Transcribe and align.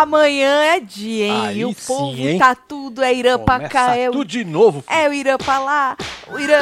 Amanhã 0.00 0.62
é 0.62 0.80
dia, 0.80 1.26
hein? 1.26 1.46
Aí 1.46 1.58
e 1.60 1.64
o 1.64 1.74
sim, 1.74 1.86
povo 1.86 2.16
hein? 2.16 2.38
tá 2.38 2.54
tudo, 2.54 3.02
é 3.02 3.12
Irã 3.12 3.38
pra 3.38 3.56
Começa 3.56 3.72
cá, 3.72 3.96
é 3.96 4.08
o, 4.08 4.12
tudo 4.12 4.24
de 4.24 4.44
novo. 4.44 4.82
filho. 4.82 4.98
é 4.98 5.08
o 5.08 5.12
Irã 5.12 5.36
pra 5.36 5.58
lá, 5.58 5.96
o 6.32 6.38
Irã, 6.38 6.58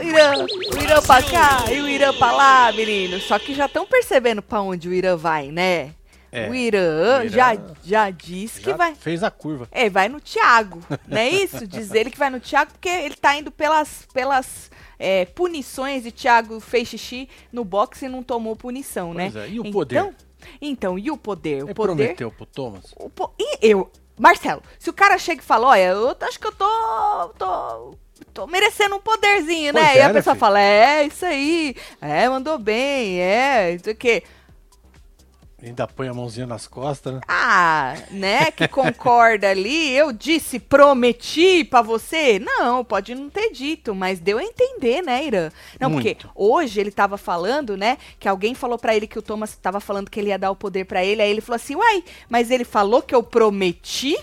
o 0.00 0.02
Irã, 0.08 0.46
o 0.46 0.82
Irã 0.82 1.02
pra 1.02 1.22
cá 1.22 1.64
e 1.72 1.80
o 1.80 1.88
Irã 1.88 2.12
pra 2.14 2.32
lá, 2.32 2.72
menino. 2.72 3.20
Só 3.20 3.38
que 3.38 3.54
já 3.54 3.66
estão 3.66 3.86
percebendo 3.86 4.42
pra 4.42 4.60
onde 4.62 4.88
o 4.88 4.92
Irã 4.92 5.16
vai, 5.16 5.50
né? 5.50 5.94
É, 6.32 6.48
o 6.48 6.54
Irã, 6.54 7.20
o 7.22 7.24
Irã 7.24 7.28
já, 7.28 7.58
já 7.84 8.10
disse 8.10 8.60
que 8.60 8.70
Já 8.70 8.76
vai. 8.76 8.94
fez 8.94 9.22
a 9.24 9.30
curva. 9.32 9.66
É, 9.72 9.90
vai 9.90 10.08
no 10.08 10.20
Thiago, 10.20 10.80
não 11.08 11.18
é 11.18 11.28
isso? 11.28 11.66
Diz 11.66 11.92
ele 11.92 12.08
que 12.10 12.18
vai 12.18 12.30
no 12.30 12.38
Thiago 12.38 12.70
porque 12.72 12.88
ele 12.88 13.16
tá 13.16 13.36
indo 13.36 13.50
pelas, 13.50 14.06
pelas 14.14 14.70
é, 14.96 15.24
punições 15.24 16.06
e 16.06 16.12
Thiago 16.12 16.60
fez 16.60 16.86
xixi 16.88 17.28
no 17.52 17.64
boxe 17.64 18.06
e 18.06 18.08
não 18.08 18.22
tomou 18.22 18.54
punição, 18.54 19.12
né? 19.12 19.28
Pois 19.32 19.44
é, 19.44 19.48
e 19.48 19.58
o 19.58 19.62
então, 19.66 19.72
poder? 19.72 20.14
Então, 20.62 20.98
e 20.98 21.10
o 21.10 21.16
poder? 21.16 21.64
O 21.64 21.66
Ele 21.66 21.74
poder. 21.74 21.94
prometeu 21.96 22.30
pro 22.30 22.46
Thomas. 22.46 22.94
O 22.96 23.10
po- 23.10 23.32
E 23.38 23.58
eu, 23.68 23.90
Marcelo, 24.16 24.62
se 24.78 24.88
o 24.88 24.92
cara 24.92 25.18
chega 25.18 25.42
e 25.42 25.44
fala, 25.44 25.66
olha, 25.66 25.82
eu 25.88 26.16
acho 26.20 26.38
que 26.38 26.46
eu 26.46 26.52
tô. 26.52 27.28
tô 27.36 27.94
tô 28.32 28.46
merecendo 28.46 28.96
um 28.96 29.00
poderzinho, 29.00 29.72
né? 29.72 29.80
Pois 29.84 29.96
e 29.96 29.98
é, 29.98 30.02
a 30.02 30.08
né, 30.08 30.14
pessoa 30.14 30.34
filho? 30.34 30.40
fala, 30.40 30.60
é, 30.60 31.06
isso 31.06 31.24
aí. 31.26 31.76
É, 32.00 32.28
mandou 32.28 32.58
bem, 32.58 33.20
é, 33.20 33.74
isso 33.74 33.90
aqui. 33.90 34.22
Ainda 35.62 35.86
põe 35.86 36.08
a 36.08 36.14
mãozinha 36.14 36.46
nas 36.46 36.66
costas, 36.66 37.14
né? 37.14 37.20
Ah, 37.28 37.94
né, 38.10 38.50
que 38.50 38.66
concorda 38.66 39.50
ali, 39.50 39.92
eu 39.92 40.10
disse, 40.10 40.58
prometi 40.58 41.64
pra 41.64 41.82
você? 41.82 42.38
Não, 42.38 42.82
pode 42.82 43.14
não 43.14 43.28
ter 43.28 43.50
dito, 43.50 43.94
mas 43.94 44.18
deu 44.18 44.38
a 44.38 44.42
entender, 44.42 45.02
né, 45.02 45.22
Irã? 45.22 45.50
Não, 45.78 45.90
porque 45.90 46.08
Muito. 46.08 46.30
hoje 46.34 46.80
ele 46.80 46.90
tava 46.90 47.18
falando, 47.18 47.76
né, 47.76 47.98
que 48.18 48.26
alguém 48.26 48.54
falou 48.54 48.78
pra 48.78 48.96
ele 48.96 49.06
que 49.06 49.18
o 49.18 49.22
Thomas 49.22 49.54
tava 49.54 49.80
falando 49.80 50.10
que 50.10 50.18
ele 50.18 50.30
ia 50.30 50.38
dar 50.38 50.50
o 50.50 50.56
poder 50.56 50.86
pra 50.86 51.04
ele, 51.04 51.20
aí 51.20 51.30
ele 51.30 51.42
falou 51.42 51.56
assim, 51.56 51.76
uai, 51.76 52.04
mas 52.26 52.50
ele 52.50 52.64
falou 52.64 53.02
que 53.02 53.14
eu 53.14 53.22
prometi? 53.22 54.16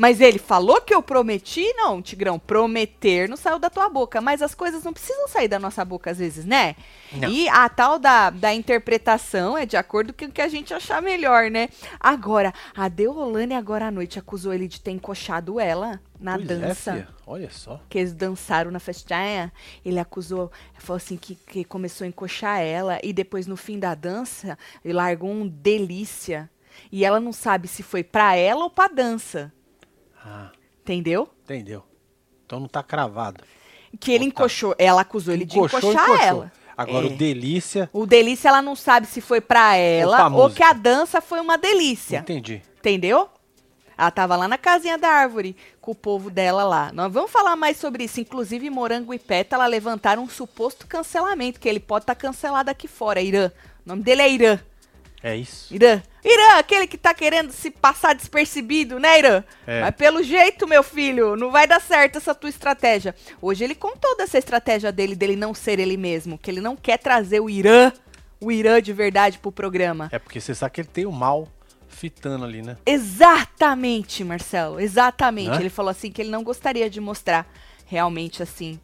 Mas 0.00 0.18
ele 0.18 0.38
falou 0.38 0.80
que 0.80 0.94
eu 0.94 1.02
prometi? 1.02 1.62
Não, 1.74 2.00
Tigrão, 2.00 2.38
prometer 2.38 3.28
não 3.28 3.36
saiu 3.36 3.58
da 3.58 3.68
tua 3.68 3.86
boca, 3.90 4.18
mas 4.18 4.40
as 4.40 4.54
coisas 4.54 4.82
não 4.82 4.94
precisam 4.94 5.28
sair 5.28 5.46
da 5.46 5.58
nossa 5.58 5.84
boca 5.84 6.10
às 6.10 6.16
vezes, 6.16 6.46
né? 6.46 6.74
Não. 7.12 7.28
E 7.28 7.46
a 7.50 7.68
tal 7.68 7.98
da, 7.98 8.30
da 8.30 8.54
interpretação 8.54 9.58
é 9.58 9.66
de 9.66 9.76
acordo 9.76 10.14
com 10.14 10.24
o 10.24 10.32
que 10.32 10.40
a 10.40 10.48
gente 10.48 10.72
achar 10.72 11.02
melhor, 11.02 11.50
né? 11.50 11.68
Agora, 12.00 12.54
a 12.74 12.88
Deolane 12.88 13.52
agora 13.52 13.88
à 13.88 13.90
noite 13.90 14.18
acusou 14.18 14.54
ele 14.54 14.66
de 14.66 14.80
ter 14.80 14.92
encoxado 14.92 15.60
ela 15.60 16.00
na 16.18 16.38
Pois 16.38 16.50
é, 16.50 16.54
dança. 16.54 16.92
filha. 16.94 17.08
Olha 17.26 17.50
só. 17.50 17.78
que 17.90 17.98
eles 17.98 18.14
dançaram 18.14 18.70
na 18.70 18.80
festinha, 18.80 19.52
ele 19.84 19.98
acusou, 19.98 20.50
falou 20.78 20.96
assim 20.96 21.18
que, 21.18 21.34
que 21.34 21.62
começou 21.62 22.06
a 22.06 22.08
encoxar 22.08 22.58
ela 22.60 22.98
e 23.02 23.12
depois 23.12 23.46
no 23.46 23.56
fim 23.56 23.78
da 23.78 23.94
dança 23.94 24.56
ele 24.82 24.94
largou 24.94 25.30
um 25.30 25.46
delícia 25.46 26.48
e 26.90 27.04
ela 27.04 27.20
não 27.20 27.34
sabe 27.34 27.68
se 27.68 27.82
foi 27.82 28.02
pra 28.02 28.34
ela 28.34 28.64
ou 28.64 28.70
pra 28.70 28.88
dança, 28.88 29.52
Ah, 30.24 30.50
entendeu? 30.82 31.28
entendeu. 31.44 31.84
Então 32.46 32.60
não 32.60 32.68
tá 32.68 32.82
cravado. 32.82 33.42
Que 33.98 34.12
ele 34.12 34.24
Tá. 34.24 34.28
encoxou, 34.28 34.74
ela 34.78 35.00
acusou 35.02 35.32
ele 35.34 35.44
de 35.44 35.58
Encoxou, 35.58 35.78
encoxar 35.92 36.04
encoxou. 36.08 36.26
ela. 36.26 36.52
Agora 36.76 37.06
É. 37.06 37.10
o 37.10 37.16
delícia. 37.16 37.90
O 37.92 38.06
delícia 38.06 38.48
ela 38.48 38.62
não 38.62 38.74
sabe 38.76 39.06
se 39.06 39.20
foi 39.20 39.40
pra 39.40 39.76
ela 39.76 40.24
ou, 40.24 40.30
música. 40.30 40.56
que 40.56 40.62
a 40.62 40.72
dança 40.72 41.20
foi 41.20 41.40
uma 41.40 41.58
delícia. 41.58 42.18
Entendi. 42.18 42.62
Entendeu? 42.78 43.28
Ela 43.98 44.10
tava 44.10 44.34
lá 44.34 44.48
na 44.48 44.56
casinha 44.56 44.96
da 44.96 45.08
árvore 45.08 45.54
com 45.80 45.90
o 45.90 45.94
povo 45.94 46.30
dela 46.30 46.64
lá. 46.64 46.90
Nós 46.92 47.12
vamos 47.12 47.30
falar 47.30 47.54
mais 47.54 47.76
sobre 47.76 48.04
isso. 48.04 48.18
Inclusive, 48.18 48.70
Morango 48.70 49.12
e 49.12 49.18
Pétala 49.18 49.66
levantaram 49.66 50.22
um 50.22 50.28
suposto 50.28 50.86
cancelamento, 50.86 51.60
que 51.60 51.68
ele 51.68 51.80
pode 51.80 52.04
estar 52.04 52.14
cancelado 52.14 52.70
aqui 52.70 52.88
fora. 52.88 53.20
Irã. 53.20 53.50
O 53.84 53.88
nome 53.90 54.02
dele 54.02 54.22
é 54.22 54.30
Irã. 54.30 54.58
É 55.22 55.36
isso. 55.36 55.72
Irã. 55.72 56.02
Irã, 56.24 56.58
aquele 56.58 56.86
que 56.86 56.96
tá 56.96 57.12
querendo 57.12 57.52
se 57.52 57.70
passar 57.70 58.14
despercebido, 58.14 58.98
né, 58.98 59.18
Irã? 59.18 59.44
É. 59.66 59.82
Mas 59.82 59.94
pelo 59.94 60.22
jeito, 60.22 60.66
meu 60.66 60.82
filho, 60.82 61.36
não 61.36 61.50
vai 61.50 61.66
dar 61.66 61.80
certo 61.80 62.16
essa 62.16 62.34
tua 62.34 62.48
estratégia. 62.48 63.14
Hoje 63.40 63.64
ele 63.64 63.74
contou 63.74 64.16
dessa 64.16 64.38
estratégia 64.38 64.90
dele, 64.90 65.14
dele 65.14 65.36
não 65.36 65.54
ser 65.54 65.78
ele 65.78 65.96
mesmo, 65.96 66.38
que 66.38 66.50
ele 66.50 66.60
não 66.60 66.76
quer 66.76 66.98
trazer 66.98 67.40
o 67.40 67.50
Irã, 67.50 67.92
o 68.40 68.50
Irã 68.50 68.80
de 68.80 68.92
verdade 68.92 69.38
pro 69.38 69.52
programa. 69.52 70.08
É 70.12 70.18
porque 70.18 70.40
você 70.40 70.54
sabe 70.54 70.74
que 70.74 70.80
ele 70.80 70.88
tem 70.88 71.06
o 71.06 71.12
mal 71.12 71.48
fitando 71.88 72.44
ali, 72.44 72.62
né? 72.62 72.78
Exatamente, 72.86 74.24
Marcelo, 74.24 74.80
exatamente. 74.80 75.50
Né? 75.50 75.56
Ele 75.56 75.70
falou 75.70 75.90
assim 75.90 76.10
que 76.10 76.22
ele 76.22 76.30
não 76.30 76.42
gostaria 76.42 76.88
de 76.88 77.00
mostrar 77.00 77.46
realmente 77.84 78.42
assim 78.42 78.80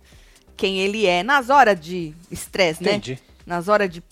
quem 0.57 0.81
ele 0.81 1.07
é 1.07 1.23
nas 1.23 1.49
horas 1.49 1.79
de 1.79 2.15
estresse, 2.31 2.83
né? 2.83 2.91
Entendi. 2.91 3.19
Nas 3.47 3.69
horas 3.69 3.89
de 3.89 4.03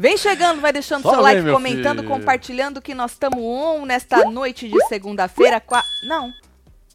Vem 0.00 0.16
chegando, 0.16 0.60
vai 0.60 0.72
deixando 0.72 1.02
Só 1.02 1.10
seu 1.10 1.20
like, 1.20 1.42
comentando, 1.50 1.98
filho. 1.98 2.08
compartilhando 2.08 2.80
que 2.80 2.94
nós 2.94 3.10
estamos 3.10 3.40
on 3.40 3.84
nesta 3.84 4.30
noite 4.30 4.68
de 4.68 4.80
segunda-feira. 4.86 5.60
qua- 5.60 5.82
Não. 6.04 6.32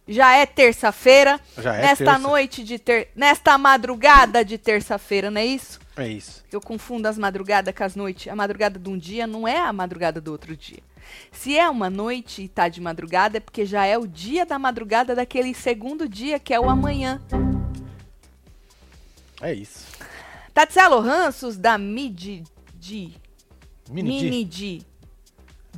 Já 0.08 0.36
é 0.38 0.46
terça-feira. 0.46 1.38
Já 1.58 1.76
é 1.76 1.82
nesta 1.82 2.06
terça. 2.06 2.18
noite 2.20 2.64
de 2.64 2.80
ter... 2.80 3.10
nesta 3.14 3.58
madrugada 3.58 4.44
de 4.46 4.58
terça-feira, 4.58 5.30
não 5.30 5.42
é 5.42 5.46
isso? 5.46 5.82
É 5.98 6.08
isso. 6.08 6.46
Eu 6.50 6.62
confundo 6.62 7.06
as 7.08 7.18
madrugadas 7.18 7.76
com 7.76 7.84
as 7.84 7.94
noites. 7.94 8.32
A 8.32 8.36
madrugada 8.38 8.80
de 8.80 8.90
um 8.90 8.98
dia 8.98 9.28
não 9.28 9.46
é 9.46 9.58
a 9.60 9.74
madrugada 9.74 10.22
do 10.22 10.32
outro 10.32 10.56
dia. 10.56 10.80
Se 11.30 11.58
é 11.58 11.70
uma 11.70 11.90
noite 11.90 12.44
e 12.44 12.48
tá 12.48 12.70
de 12.70 12.80
madrugada, 12.80 13.36
é 13.36 13.40
porque 13.42 13.66
já 13.66 13.86
é 13.86 13.98
o 13.98 14.08
dia 14.08 14.46
da 14.46 14.58
madrugada 14.58 15.14
daquele 15.14 15.54
segundo 15.54 16.08
dia, 16.08 16.40
que 16.40 16.54
é 16.54 16.60
o 16.60 16.70
amanhã. 16.70 17.22
É 19.42 19.54
isso. 19.54 19.86
Tatselo 20.54 21.02
Ranços, 21.02 21.58
da 21.58 21.78
Midi... 21.78 22.44
Di- 22.84 23.16
Mini. 23.90 24.22
Mini 24.24 24.44
Di. 24.44 24.82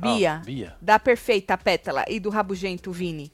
Bia, 0.00 0.42
Bia. 0.44 0.76
da 0.82 0.98
Perfeita 0.98 1.56
Pétala 1.56 2.04
e 2.08 2.18
do 2.18 2.30
Rabugento 2.30 2.90
Vini. 2.90 3.32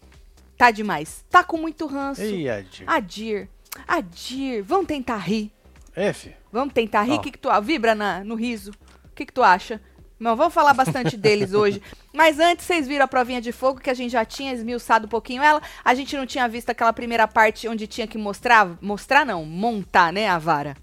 Tá 0.59 0.71
demais. 0.71 1.25
Tá 1.31 1.43
com 1.43 1.57
muito 1.57 1.87
ranço. 1.87 2.21
Ei, 2.21 2.49
Ed. 2.49 2.85
Adir. 2.87 3.49
Adir. 3.89 4.63
Vamos 4.63 4.87
tentar 4.87 5.17
rir. 5.17 5.51
F. 5.97 6.35
Vamos 6.53 6.75
tentar 6.75 7.03
rir? 7.03 7.15
O 7.15 7.21
que, 7.21 7.31
que 7.31 7.39
tu 7.39 7.49
vibra 7.63 7.95
na, 7.95 8.23
no 8.23 8.35
riso? 8.35 8.73
O 9.07 9.15
que, 9.15 9.25
que 9.25 9.33
tu 9.33 9.43
acha? 9.43 9.81
Não, 10.21 10.37
vamos 10.37 10.53
falar 10.55 10.75
bastante 10.75 11.17
deles 11.17 11.53
hoje. 11.55 11.83
Mas 12.13 12.39
antes, 12.39 12.67
vocês 12.67 12.87
viram 12.87 13.07
a 13.07 13.09
provinha 13.09 13.41
de 13.41 13.51
fogo, 13.53 13.81
que 13.81 13.91
a 13.91 13.95
gente 13.95 14.13
já 14.13 14.25
tinha 14.25 14.53
esmiuçado 14.53 15.07
um 15.07 15.09
pouquinho 15.09 15.43
ela. 15.43 15.61
A 15.83 15.95
gente 15.95 16.15
não 16.17 16.27
tinha 16.27 16.47
visto 16.47 16.69
aquela 16.71 16.93
primeira 16.93 17.27
parte 17.27 17.67
onde 17.67 17.87
tinha 17.87 18.07
que 18.07 18.19
mostrar. 18.19 18.79
Mostrar 18.83 19.25
não, 19.27 19.45
montar, 19.47 20.13
né, 20.13 20.29
a 20.29 20.39
vara. 20.39 20.77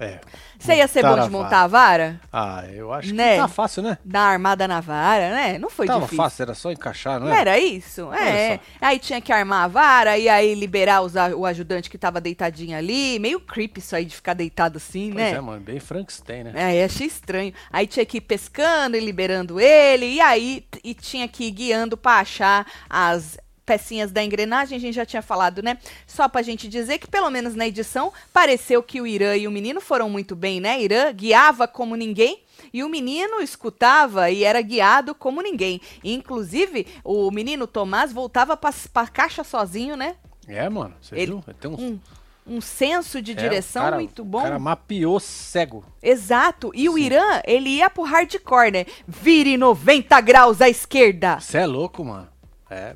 É. 0.00 0.20
Você 0.58 0.74
ia 0.76 0.86
ser 0.88 1.02
bom 1.02 1.18
de 1.20 1.28
montar 1.30 1.62
a 1.62 1.66
vara? 1.66 2.20
Ah, 2.32 2.64
eu 2.72 2.92
acho 2.92 3.12
Né? 3.14 3.34
que 3.34 3.40
tá 3.40 3.48
fácil, 3.48 3.82
né? 3.82 3.98
Dar 4.04 4.22
armada 4.22 4.66
na 4.68 4.80
vara, 4.80 5.30
né? 5.30 5.58
Não 5.58 5.68
foi 5.70 5.86
Tava 5.86 6.00
difícil. 6.00 6.16
fácil, 6.16 6.42
era 6.44 6.54
só 6.54 6.70
encaixar, 6.70 7.18
não 7.20 7.32
é? 7.32 7.40
era 7.40 7.58
isso? 7.58 8.12
É. 8.12 8.60
Aí 8.80 8.98
tinha 8.98 9.20
que 9.20 9.32
armar 9.32 9.64
a 9.64 9.68
vara, 9.68 10.16
e 10.18 10.28
aí 10.28 10.54
liberar 10.54 11.00
os 11.02 11.14
o 11.36 11.44
ajudante 11.46 11.90
que 11.90 11.98
tava 11.98 12.20
deitadinho 12.20 12.76
ali. 12.76 13.18
Meio 13.18 13.40
creepy 13.40 13.80
isso 13.80 13.94
aí 13.96 14.04
de 14.04 14.14
ficar 14.14 14.34
deitado 14.34 14.76
assim, 14.78 15.10
Pois 15.12 15.24
né? 15.24 15.30
é, 15.32 15.40
mano, 15.40 15.60
bem 15.60 15.80
Frankenstein, 15.80 16.44
né? 16.44 16.52
É, 16.80 16.84
achei 16.84 17.06
estranho. 17.06 17.52
Aí 17.72 17.86
tinha 17.86 18.06
que 18.06 18.18
ir 18.18 18.22
pescando 18.22 18.96
e 18.96 19.00
liberando 19.00 19.58
ele, 19.60 20.06
e 20.06 20.20
aí 20.20 20.64
e 20.84 20.94
tinha 20.94 21.26
que 21.28 21.44
ir 21.44 21.50
guiando 21.50 21.96
pra 21.96 22.20
achar 22.20 22.66
as 22.88 23.36
pecinhas 23.68 24.10
da 24.10 24.24
engrenagem, 24.24 24.78
a 24.78 24.80
gente 24.80 24.94
já 24.94 25.04
tinha 25.04 25.20
falado, 25.20 25.62
né? 25.62 25.76
Só 26.06 26.26
pra 26.26 26.40
gente 26.40 26.66
dizer 26.66 26.96
que, 26.98 27.06
pelo 27.06 27.28
menos 27.28 27.54
na 27.54 27.66
edição, 27.66 28.10
pareceu 28.32 28.82
que 28.82 28.98
o 28.98 29.06
Irã 29.06 29.36
e 29.36 29.46
o 29.46 29.50
menino 29.50 29.78
foram 29.78 30.08
muito 30.08 30.34
bem, 30.34 30.58
né? 30.58 30.80
Irã 30.80 31.12
guiava 31.12 31.68
como 31.68 31.94
ninguém. 31.94 32.42
E 32.72 32.82
o 32.82 32.88
menino 32.88 33.40
escutava 33.42 34.30
e 34.30 34.42
era 34.42 34.60
guiado 34.62 35.14
como 35.14 35.42
ninguém. 35.42 35.80
Inclusive, 36.02 36.86
o 37.04 37.30
menino 37.30 37.66
Tomás 37.66 38.10
voltava 38.10 38.56
pra, 38.56 38.72
pra 38.90 39.06
caixa 39.06 39.44
sozinho, 39.44 39.96
né? 39.96 40.16
É, 40.46 40.66
mano, 40.70 40.94
você 41.00 41.14
Ele- 41.14 41.26
viu? 41.26 41.44
Tem 41.60 41.70
uns... 41.70 41.78
Um, 41.78 41.98
um 42.46 42.60
senso 42.62 43.20
de 43.20 43.32
É, 43.32 43.34
direção 43.34 43.82
o 43.82 43.84
cara- 43.84 43.96
muito 43.96 44.24
bom. 44.24 44.38
O 44.38 44.42
cara 44.42 44.58
mapeou 44.58 45.20
cego. 45.20 45.84
Exato. 46.02 46.70
E 46.74 46.88
o 46.88 46.94
Sim. 46.94 47.02
Irã, 47.02 47.42
ele 47.46 47.68
ia 47.68 47.90
pro 47.90 48.02
hardcore, 48.04 48.70
né? 48.72 48.86
Vire 49.06 49.58
90 49.58 50.18
graus 50.22 50.62
à 50.62 50.68
esquerda. 50.70 51.38
Você 51.38 51.58
é 51.58 51.66
louco, 51.66 52.02
mano. 52.02 52.28
É, 52.70 52.94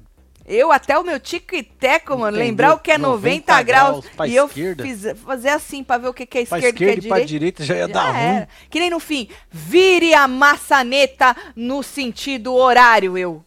Eu, 0.52 0.70
até 0.70 0.98
o 0.98 1.02
meu 1.04 1.18
tico 1.18 1.54
e 1.54 1.62
teco, 1.62 2.12
mano, 2.18 2.36
Entendeu? 2.36 2.46
lembrar 2.46 2.74
o 2.74 2.78
que 2.78 2.90
é 2.92 2.98
90, 2.98 3.52
90 3.52 3.62
graus. 3.62 4.04
graus 4.14 4.30
e 4.30 4.34
eu 4.36 4.46
esquerda. 4.46 4.82
fiz, 4.84 5.02
fazer 5.24 5.48
assim 5.48 5.82
pra 5.82 5.98
ver 5.98 6.08
o 6.08 6.14
que, 6.14 6.26
que 6.26 6.38
é 6.38 6.42
esquerda 6.42 6.68
e 6.68 6.72
que 6.72 6.84
é 6.84 6.86
esquerda 6.88 7.06
e 7.06 7.08
pra 7.08 7.16
direita. 7.24 7.62
direita 7.62 7.64
já 7.64 7.74
ia 7.74 7.86
Já 7.86 7.92
dar 7.92 8.10
ruim. 8.10 8.20
era. 8.36 8.48
Que 8.68 8.78
nem 8.80 8.90
no 8.90 9.00
fim. 9.00 9.28
Vire 9.50 10.14
a 10.14 10.28
maçaneta 10.28 11.34
no 11.56 11.82
sentido 11.82 12.52
horário, 12.54 13.16
eu. 13.16 13.44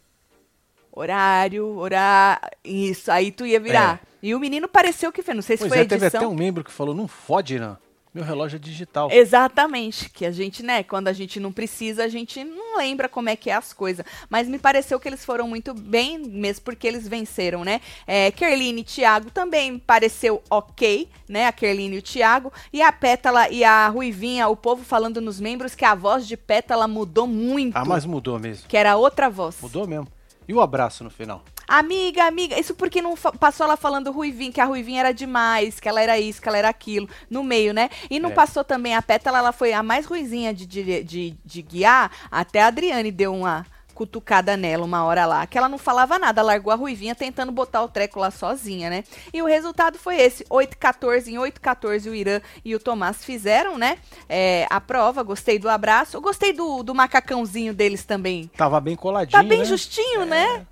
Horário, 0.91 1.67
horário. 1.77 2.39
Isso, 2.63 3.11
aí 3.11 3.31
tu 3.31 3.45
ia 3.45 3.59
virar. 3.59 4.01
E 4.23 4.33
o 4.33 4.39
menino 4.39 4.67
pareceu 4.67 5.11
que 5.11 5.21
fez. 5.21 5.35
Não 5.35 5.41
sei 5.43 5.57
se 5.57 5.61
Pois 5.63 5.69
foi 5.69 5.79
é, 5.79 5.81
a 5.81 5.85
teve 5.85 6.05
edição. 6.05 6.21
até 6.21 6.27
um 6.27 6.33
membro 6.35 6.63
que 6.63 6.71
falou, 6.71 6.95
não 6.95 7.07
fode, 7.07 7.59
não. 7.59 7.77
Meu 8.15 8.23
relógio 8.23 8.55
é 8.55 8.59
digital. 8.59 9.09
Exatamente, 9.11 10.09
que 10.09 10.25
a 10.25 10.31
gente, 10.31 10.63
né, 10.63 10.83
quando 10.83 11.09
a 11.09 11.13
gente 11.13 11.37
não 11.37 11.51
precisa, 11.51 12.05
a 12.05 12.07
gente 12.07 12.45
não 12.45 12.77
lembra 12.77 13.09
como 13.09 13.27
é 13.27 13.35
que 13.35 13.49
é 13.49 13.53
as 13.53 13.73
coisas. 13.73 14.05
Mas 14.29 14.47
me 14.47 14.57
pareceu 14.57 14.97
que 14.97 15.09
eles 15.09 15.25
foram 15.25 15.49
muito 15.49 15.73
bem, 15.73 16.17
mesmo 16.17 16.63
porque 16.63 16.87
eles 16.87 17.05
venceram, 17.05 17.65
né? 17.65 17.81
É, 18.07 18.31
Kerline 18.31 18.79
e 18.79 18.83
Thiago 18.85 19.29
também 19.31 19.77
pareceu 19.77 20.41
ok, 20.49 21.09
né? 21.27 21.45
A 21.45 21.51
Kerline 21.51 21.97
e 21.97 21.99
o 21.99 22.01
Thiago. 22.01 22.53
E 22.71 22.81
a 22.81 22.89
Pétala 22.89 23.49
e 23.49 23.65
a 23.65 23.89
Ruivinha, 23.89 24.47
o 24.47 24.55
povo 24.55 24.85
falando 24.85 25.19
nos 25.19 25.41
membros 25.41 25.75
que 25.75 25.83
a 25.83 25.93
voz 25.93 26.25
de 26.25 26.37
Pétala 26.37 26.87
mudou 26.87 27.27
muito. 27.27 27.75
Ah, 27.75 27.83
mas 27.83 28.05
mudou 28.05 28.39
mesmo. 28.39 28.65
Que 28.69 28.77
era 28.77 28.95
outra 28.95 29.29
voz. 29.29 29.57
Mudou 29.61 29.85
mesmo. 29.85 30.07
E 30.47 30.53
o 30.53 30.61
abraço 30.61 31.03
no 31.03 31.09
final? 31.09 31.43
Amiga, 31.67 32.25
amiga, 32.25 32.59
isso 32.59 32.75
porque 32.75 33.01
não 33.01 33.15
passou 33.15 33.65
ela 33.65 33.77
falando 33.77 34.11
Ruivinha, 34.11 34.51
que 34.51 34.61
a 34.61 34.65
Ruivinha 34.65 34.99
era 35.01 35.13
demais, 35.13 35.79
que 35.79 35.89
ela 35.89 36.01
era 36.01 36.19
isso, 36.19 36.41
que 36.41 36.47
ela 36.47 36.57
era 36.57 36.69
aquilo, 36.69 37.09
no 37.29 37.43
meio, 37.43 37.73
né? 37.73 37.89
E 38.09 38.19
não 38.19 38.29
É. 38.31 38.33
passou 38.33 38.63
também 38.63 38.95
a 38.95 39.01
Pétala, 39.01 39.39
ela 39.39 39.51
foi 39.51 39.73
a 39.73 39.81
mais 39.83 40.05
ruizinha 40.05 40.53
de, 40.53 40.65
de, 40.65 41.03
de, 41.03 41.37
de 41.43 41.61
guiar, 41.61 42.11
até 42.29 42.61
a 42.61 42.67
Adriane 42.67 43.11
deu 43.11 43.33
uma 43.33 43.65
cutucada 43.95 44.57
nela 44.57 44.83
uma 44.83 45.05
hora 45.05 45.25
lá, 45.25 45.47
que 45.47 45.57
ela 45.57 45.69
não 45.69 45.77
falava 45.77 46.19
nada, 46.19 46.41
largou 46.41 46.71
a 46.73 46.75
Ruivinha 46.75 47.15
tentando 47.15 47.49
botar 47.49 47.81
o 47.81 47.87
treco 47.87 48.19
lá 48.19 48.29
sozinha, 48.29 48.89
né? 48.89 49.05
E 49.33 49.41
o 49.41 49.45
resultado 49.45 49.97
foi 49.97 50.17
esse, 50.17 50.43
8-14, 50.45 51.27
em 51.29 51.35
8-14 51.37 52.11
o 52.11 52.13
Irã 52.13 52.41
e 52.65 52.75
o 52.75 52.79
Tomás 52.79 53.23
fizeram, 53.23 53.77
né? 53.77 53.97
É, 54.27 54.67
a 54.69 54.81
prova, 54.81 55.23
gostei 55.23 55.57
do 55.57 55.69
abraço, 55.69 56.19
gostei 56.19 56.51
do, 56.51 56.83
do 56.83 56.93
macacãozinho 56.93 57.73
deles 57.73 58.03
também, 58.03 58.51
Tava 58.57 58.81
bem 58.81 58.97
coladinho, 58.97 59.41
Tá 59.41 59.47
bem 59.47 59.59
né? 59.59 59.65
justinho, 59.65 60.25
né? 60.25 60.67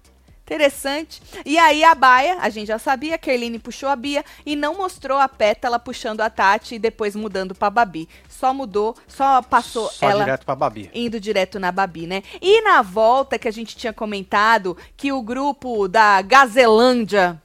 Interessante. 0.46 1.22
E 1.46 1.58
aí 1.58 1.84
a 1.86 1.96
Baia, 1.96 2.38
a 2.42 2.50
gente 2.50 2.68
já 2.68 2.78
sabia, 2.78 3.16
a 3.16 3.18
Kerline 3.18 3.58
puxou 3.60 3.88
a 3.88 3.96
Bia 3.96 4.26
e 4.46 4.56
não 4.58 4.76
mostrou 4.76 5.18
a 5.18 5.28
Pétala 5.28 5.80
puxando 5.80 6.20
a 6.20 6.30
Tati 6.30 6.76
e 6.76 6.80
depois 6.80 7.16
mudando 7.16 7.56
pra 7.56 7.70
Babi. 7.70 8.10
Só 8.28 8.54
mudou, 8.54 8.94
só 9.08 9.42
passou 9.42 9.90
Só 9.90 10.10
ela 10.10 10.26
direto 10.26 10.46
pra 10.46 10.54
Babi. 10.56 10.92
indo 10.94 11.18
direto 11.18 11.60
na 11.60 11.72
Babi, 11.72 12.08
né? 12.08 12.24
E 12.42 12.62
na 12.62 12.82
volta 12.82 13.40
que 13.40 13.48
a 13.48 13.52
gente 13.52 13.76
tinha 13.78 13.94
comentado 13.94 14.78
que 14.98 15.14
o 15.14 15.22
grupo 15.22 15.88
da 15.88 16.22
Gazelândia, 16.22 17.42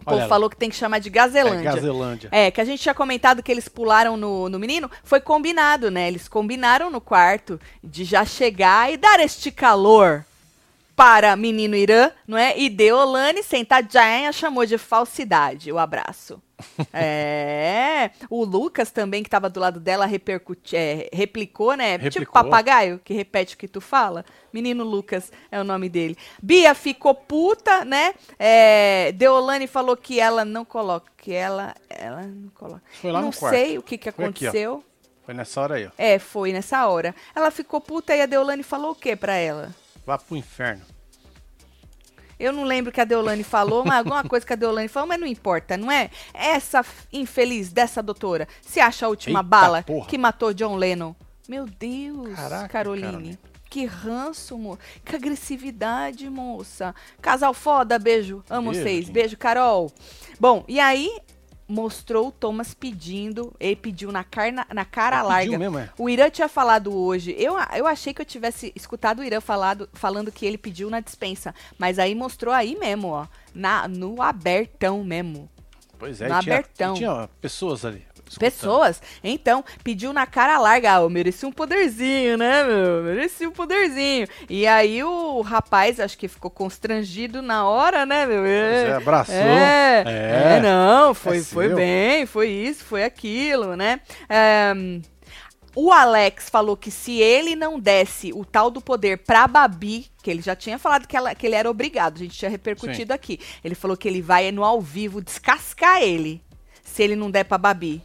o 0.00 0.04
povo 0.04 0.28
falou 0.28 0.48
que 0.48 0.56
tem 0.56 0.70
que 0.70 0.76
chamar 0.76 1.00
de 1.00 1.08
É, 1.08 1.12
Gazelândia. 1.12 1.72
Gazelândia. 1.72 2.28
É, 2.30 2.50
que 2.52 2.60
a 2.60 2.64
gente 2.64 2.80
tinha 2.80 2.94
comentado 2.94 3.42
que 3.42 3.50
eles 3.50 3.68
pularam 3.68 4.16
no, 4.16 4.48
no 4.48 4.58
menino, 4.58 4.88
foi 5.02 5.20
combinado, 5.20 5.90
né? 5.90 6.06
Eles 6.06 6.28
combinaram 6.28 6.90
no 6.90 7.00
quarto 7.00 7.60
de 7.82 8.04
já 8.04 8.24
chegar 8.24 8.90
e 8.92 8.96
dar 8.96 9.18
este 9.18 9.50
calor 9.50 10.24
para 10.98 11.36
menino 11.36 11.76
Irã, 11.76 12.10
não 12.26 12.36
é? 12.36 12.58
E 12.58 12.68
Deolane, 12.68 13.40
sentadinha, 13.44 14.32
chamou 14.32 14.66
de 14.66 14.76
falsidade 14.76 15.70
o 15.70 15.78
abraço. 15.78 16.42
é, 16.92 18.10
o 18.28 18.44
Lucas 18.44 18.90
também, 18.90 19.22
que 19.22 19.30
tava 19.30 19.48
do 19.48 19.60
lado 19.60 19.78
dela, 19.78 20.06
repercuti, 20.06 20.74
é, 20.74 21.08
replicou, 21.12 21.76
né? 21.76 21.92
Tipo 21.98 22.04
Replicou. 22.04 22.32
papagaio, 22.32 23.00
que 23.04 23.14
repete 23.14 23.54
o 23.54 23.58
que 23.58 23.68
tu 23.68 23.80
fala. 23.80 24.24
Menino 24.52 24.82
Lucas 24.82 25.30
é 25.52 25.60
o 25.60 25.62
nome 25.62 25.88
dele. 25.88 26.18
Bia 26.42 26.74
ficou 26.74 27.14
puta, 27.14 27.84
né? 27.84 28.12
É, 28.36 29.12
Deolane 29.12 29.68
falou 29.68 29.96
que 29.96 30.18
ela 30.18 30.44
não 30.44 30.64
coloca, 30.64 31.12
que 31.16 31.32
ela, 31.32 31.76
ela 31.88 32.22
não 32.22 32.50
coloca. 32.50 32.82
Foi 33.00 33.12
lá 33.12 33.20
não 33.20 33.28
no 33.28 33.36
quarto. 33.36 33.54
sei 33.54 33.78
o 33.78 33.82
que, 33.84 33.96
que 33.96 34.10
Foi 34.10 34.24
aqui, 34.24 34.48
aconteceu. 34.48 34.82
Foi 35.24 35.32
nessa 35.32 35.60
hora 35.60 35.76
aí, 35.76 35.86
ó. 35.86 35.90
é, 35.96 36.18
foi 36.18 36.52
nessa 36.52 36.88
hora. 36.88 37.14
Ela 37.36 37.52
ficou 37.52 37.80
puta 37.80 38.16
e 38.16 38.20
a 38.20 38.26
Deolane 38.26 38.64
falou 38.64 38.90
o 38.90 38.96
que 38.96 39.14
pra 39.14 39.36
ela? 39.36 39.72
Vá 40.08 40.16
pro 40.16 40.38
inferno. 40.38 40.86
Eu 42.40 42.50
não 42.50 42.64
lembro 42.64 42.88
o 42.88 42.92
que 42.94 43.00
a 43.00 43.04
Deolane 43.04 43.44
falou, 43.44 43.84
mas 43.84 43.98
alguma 43.98 44.24
coisa 44.24 44.46
que 44.46 44.54
a 44.54 44.56
Deolane 44.56 44.88
falou, 44.88 45.06
mas 45.06 45.20
não 45.20 45.26
importa, 45.26 45.76
não 45.76 45.92
é? 45.92 46.08
Essa 46.32 46.82
infeliz 47.12 47.70
dessa 47.70 48.02
doutora 48.02 48.48
se 48.62 48.80
acha 48.80 49.04
a 49.04 49.08
última 49.10 49.40
Eita 49.40 49.48
bala 49.48 49.82
porra. 49.82 50.06
que 50.06 50.16
matou 50.16 50.54
John 50.54 50.76
Lennon. 50.76 51.14
Meu 51.46 51.66
Deus, 51.66 52.34
Caraca, 52.34 52.68
Caroline. 52.68 53.06
Caroline. 53.06 53.38
Que 53.68 53.84
ranço, 53.84 54.56
mo. 54.56 54.78
Que 55.04 55.14
agressividade, 55.14 56.30
moça. 56.30 56.94
Casal 57.20 57.52
foda, 57.52 57.98
beijo. 57.98 58.42
Amo 58.48 58.70
Beijo, 58.70 58.82
vocês. 58.82 59.10
Beijo, 59.10 59.36
Carol. 59.36 59.92
Bom, 60.40 60.64
e 60.66 60.80
aí 60.80 61.20
mostrou 61.68 62.28
o 62.28 62.32
Thomas 62.32 62.72
pedindo, 62.72 63.54
ele 63.60 63.76
pediu 63.76 64.10
na, 64.10 64.24
carna, 64.24 64.66
na 64.72 64.84
cara 64.86 65.16
Pediu 65.18 65.28
larga. 65.28 65.58
mesmo, 65.58 65.78
é? 65.78 65.90
O 65.98 66.08
Irã 66.08 66.30
tinha 66.30 66.48
falado 66.48 66.96
hoje. 66.96 67.34
Eu, 67.38 67.56
eu 67.76 67.86
achei 67.86 68.14
que 68.14 68.22
eu 68.22 68.26
tivesse 68.26 68.72
escutado 68.74 69.18
o 69.18 69.24
Irã 69.24 69.40
falado, 69.40 69.88
falando 69.92 70.32
que 70.32 70.46
ele 70.46 70.56
pediu 70.56 70.88
na 70.88 71.00
dispensa. 71.00 71.54
Mas 71.78 71.98
aí 71.98 72.14
mostrou 72.14 72.54
aí 72.54 72.74
mesmo, 72.76 73.08
ó. 73.08 73.26
Na, 73.54 73.86
no 73.86 74.22
abertão 74.22 75.04
mesmo. 75.04 75.48
Pois 75.98 76.20
é, 76.22 76.28
No 76.28 76.40
tinha, 76.40 76.54
abertão. 76.54 76.94
tinha 76.94 77.28
pessoas 77.40 77.84
ali. 77.84 78.04
Escutando. 78.28 78.50
Pessoas. 78.50 79.02
Então, 79.22 79.64
pediu 79.82 80.12
na 80.12 80.26
cara 80.26 80.58
larga. 80.58 80.96
Ah, 80.96 81.00
eu 81.00 81.10
mereci 81.10 81.44
um 81.46 81.52
poderzinho, 81.52 82.36
né, 82.36 82.64
meu? 82.64 83.02
Mereci 83.02 83.46
um 83.46 83.50
poderzinho. 83.52 84.26
E 84.48 84.66
aí 84.66 85.02
o 85.02 85.40
rapaz, 85.40 85.98
acho 86.00 86.16
que 86.18 86.28
ficou 86.28 86.50
constrangido 86.50 87.40
na 87.42 87.66
hora, 87.68 88.04
né, 88.06 88.26
meu? 88.26 88.42
Pois 88.42 88.48
é, 88.88 88.94
abraçou. 88.94 89.34
É, 89.34 90.04
É. 90.06 90.56
é, 90.56 90.60
não, 90.60 91.14
foi, 91.14 91.38
É 91.38 91.42
foi 91.42 91.68
bem, 91.74 92.26
foi 92.26 92.48
isso, 92.48 92.84
foi 92.84 93.04
aquilo, 93.04 93.76
né? 93.76 94.00
Ehm, 94.28 95.00
o 95.74 95.92
Alex 95.92 96.48
falou 96.50 96.76
que 96.76 96.90
se 96.90 97.20
ele 97.20 97.54
não 97.54 97.78
desse 97.78 98.32
o 98.32 98.44
tal 98.44 98.70
do 98.70 98.80
poder 98.80 99.18
pra 99.18 99.46
Babi, 99.46 100.06
que 100.22 100.30
ele 100.30 100.42
já 100.42 100.56
tinha 100.56 100.78
falado 100.78 101.06
que, 101.06 101.16
ela- 101.16 101.34
que 101.34 101.46
ele 101.46 101.54
era 101.54 101.70
obrigado, 101.70 102.16
a 102.16 102.18
gente 102.18 102.36
tinha 102.36 102.50
repercutido 102.50 103.12
aqui. 103.12 103.38
Ele 103.62 103.74
falou 103.76 103.96
que 103.96 104.08
ele 104.08 104.20
vai 104.20 104.50
no 104.50 104.64
ao 104.64 104.80
vivo 104.80 105.20
descascar 105.22 106.02
ele, 106.02 106.42
se 106.82 107.02
ele 107.02 107.14
não 107.14 107.30
der 107.30 107.44
pra 107.44 107.58
Babi. 107.58 108.02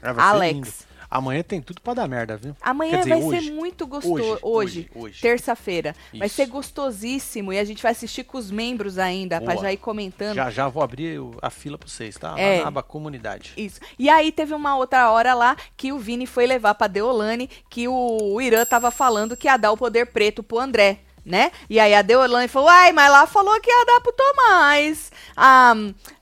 Ser 0.00 0.20
Alex. 0.20 0.90
Amanhã 1.10 1.42
tem 1.42 1.60
tudo 1.60 1.80
pra 1.80 1.92
dar 1.92 2.06
merda, 2.06 2.36
viu? 2.36 2.54
Amanhã 2.60 2.98
dizer, 2.98 3.10
vai 3.10 3.20
hoje. 3.20 3.46
ser 3.46 3.52
muito 3.52 3.84
gostoso. 3.84 4.14
Hoje, 4.14 4.38
Hoje, 4.42 4.90
hoje, 4.94 5.20
terça-feira. 5.20 5.92
Vai 6.14 6.28
ser 6.28 6.46
gostosíssimo. 6.46 7.52
E 7.52 7.58
a 7.58 7.64
gente 7.64 7.82
vai 7.82 7.90
assistir 7.90 8.22
com 8.22 8.38
os 8.38 8.48
membros 8.48 8.96
ainda, 8.96 9.40
pra 9.40 9.54
Boa. 9.54 9.64
já 9.64 9.72
ir 9.72 9.78
comentando. 9.78 10.36
Já 10.36 10.50
já 10.50 10.68
vou 10.68 10.84
abrir 10.84 11.20
a 11.42 11.50
fila 11.50 11.76
pra 11.76 11.88
vocês, 11.88 12.16
tá? 12.16 12.38
É. 12.38 12.60
na 12.60 12.68
aba 12.68 12.80
comunidade. 12.84 13.54
Isso. 13.56 13.80
E 13.98 14.08
aí 14.08 14.30
teve 14.30 14.54
uma 14.54 14.76
outra 14.76 15.10
hora 15.10 15.34
lá 15.34 15.56
que 15.76 15.90
o 15.90 15.98
Vini 15.98 16.26
foi 16.26 16.46
levar 16.46 16.76
pra 16.76 16.86
Deolane 16.86 17.50
que 17.68 17.88
o 17.88 18.40
Irã 18.40 18.64
tava 18.64 18.92
falando 18.92 19.36
que 19.36 19.48
ia 19.48 19.56
dar 19.56 19.72
o 19.72 19.76
poder 19.76 20.06
preto 20.06 20.44
pro 20.44 20.60
André. 20.60 21.00
Né? 21.26 21.50
E 21.68 21.78
aí 21.78 21.92
a 21.92 22.02
Deolane 22.02 22.48
falou, 22.48 22.68
ai, 22.68 22.92
mas 22.92 23.10
lá 23.10 23.26
falou 23.26 23.60
que 23.60 23.68
ia 23.68 23.84
dar 23.84 24.00
pro 24.00 24.12
Tomás. 24.12 25.10
Ah, 25.36 25.74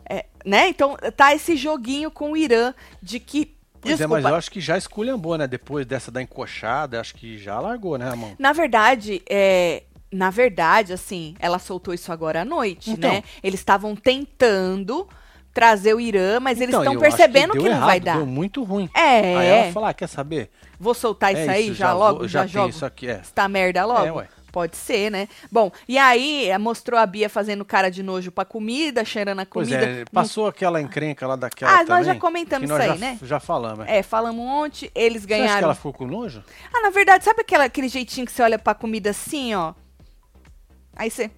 é, 0.09 0.25
né? 0.45 0.69
Então 0.69 0.97
tá 1.15 1.35
esse 1.35 1.57
joguinho 1.57 2.11
com 2.11 2.33
o 2.33 2.37
Irã 2.39 2.73
de 3.03 3.21
que. 3.21 3.58
Pois 3.81 3.97
desculpa, 3.97 4.19
é, 4.19 4.23
mas 4.23 4.31
eu 4.31 4.37
acho 4.37 4.51
que 4.51 4.61
já 4.61 4.77
esculhambou, 4.77 5.37
né? 5.39 5.47
Depois 5.47 5.87
dessa 5.87 6.11
da 6.11 6.21
encoxada, 6.23 7.01
acho 7.01 7.15
que 7.15 7.39
já 7.39 7.59
largou, 7.61 7.97
né, 7.99 8.15
mão? 8.15 8.35
Na 8.39 8.53
verdade, 8.53 9.23
é, 9.29 9.83
na 10.13 10.31
verdade, 10.31 10.93
assim, 10.93 11.35
ela 11.39 11.59
soltou 11.59 11.93
isso 11.95 12.11
agora 12.13 12.43
à 12.43 12.45
noite, 12.45 12.91
Então. 12.91 13.11
né? 13.13 13.23
Eles 13.43 13.61
estavam 13.61 13.95
tentando 13.97 15.09
trazer 15.53 15.95
o 15.95 16.01
Irã, 16.01 16.39
mas 16.41 16.61
eles 16.61 16.69
Então, 16.75 16.83
estão 16.83 16.95
eu 16.95 17.01
acho 17.01 17.17
percebendo 17.17 17.53
que, 17.53 17.59
deu 17.59 17.73
não 17.73 17.81
vai 17.81 17.97
errado, 17.97 18.05
dar. 18.05 18.17
Deu 18.19 18.27
muito 18.27 18.63
ruim. 18.63 18.89
É, 18.95 19.37
Aí 19.37 19.47
ela 19.49 19.73
falou, 19.73 19.89
ah, 19.89 19.95
quer 19.95 20.07
saber? 20.09 20.51
vou 20.81 20.95
soltar 20.95 21.33
isso 21.33 21.43
É 21.43 21.55
aí 21.55 21.65
isso, 21.67 21.75
já, 21.75 21.87
já 21.89 21.93
logo, 21.93 22.29
já, 22.29 22.41
já 22.43 22.47
jogo. 22.47 22.69
isso 22.69 22.87
aqui, 22.87 23.09
é. 23.09 23.19
Está 23.21 23.49
merda 23.49 23.85
logo? 23.85 24.07
É, 24.07 24.13
ué. 24.13 24.29
Pode 24.51 24.77
ser, 24.77 25.11
né? 25.11 25.29
Bom, 25.53 25.71
e 25.87 25.99
aí 25.99 26.49
eh, 26.49 26.57
mostrou 26.57 26.99
a 26.99 27.05
Bia 27.05 27.29
fazendo 27.29 27.65
cara 27.65 27.91
de 27.91 28.03
nojo 28.03 28.33
pra 28.33 28.45
comida, 28.47 29.05
cheirando 29.05 29.41
a 29.41 29.47
Pois 29.47 29.69
comida. 29.69 29.87
é, 29.87 30.05
passou 30.07 30.47
aquela 30.47 30.81
encrenca 30.81 31.27
lá 31.27 31.37
daquela 31.37 31.71
Ah, 31.71 31.77
nós 31.79 31.87
também, 31.87 32.05
já 32.05 32.15
comentamos 32.17 32.69
nós 32.69 32.79
isso 32.79 32.87
já, 32.89 32.93
aí, 32.95 32.99
né? 32.99 33.19
Já 33.23 33.39
falamos. 33.41 33.87
é. 33.87 33.99
É, 33.99 34.03
falamos 34.03 34.43
um 34.43 34.47
monte, 34.49 34.91
eles 34.95 35.23
Você 35.23 35.35
acha 35.35 35.41
que 35.43 35.47
ganharam. 35.49 35.65
ela 35.65 35.75
ficou 35.75 35.93
com 35.93 36.07
nojo? 36.07 36.43
Ah, 36.73 36.81
na 36.81 36.91
verdade, 36.91 37.25
sabe 37.25 37.43
aquela, 37.43 37.65
aquele 37.65 37.89
jeitinho 37.89 38.25
que 38.27 38.33
você 38.33 38.43
olha 38.43 38.59
pra 38.59 38.75
comida 38.75 39.11
assim, 39.11 39.55
ó? 39.55 39.75
Aí 40.97 41.11
você. 41.11 41.31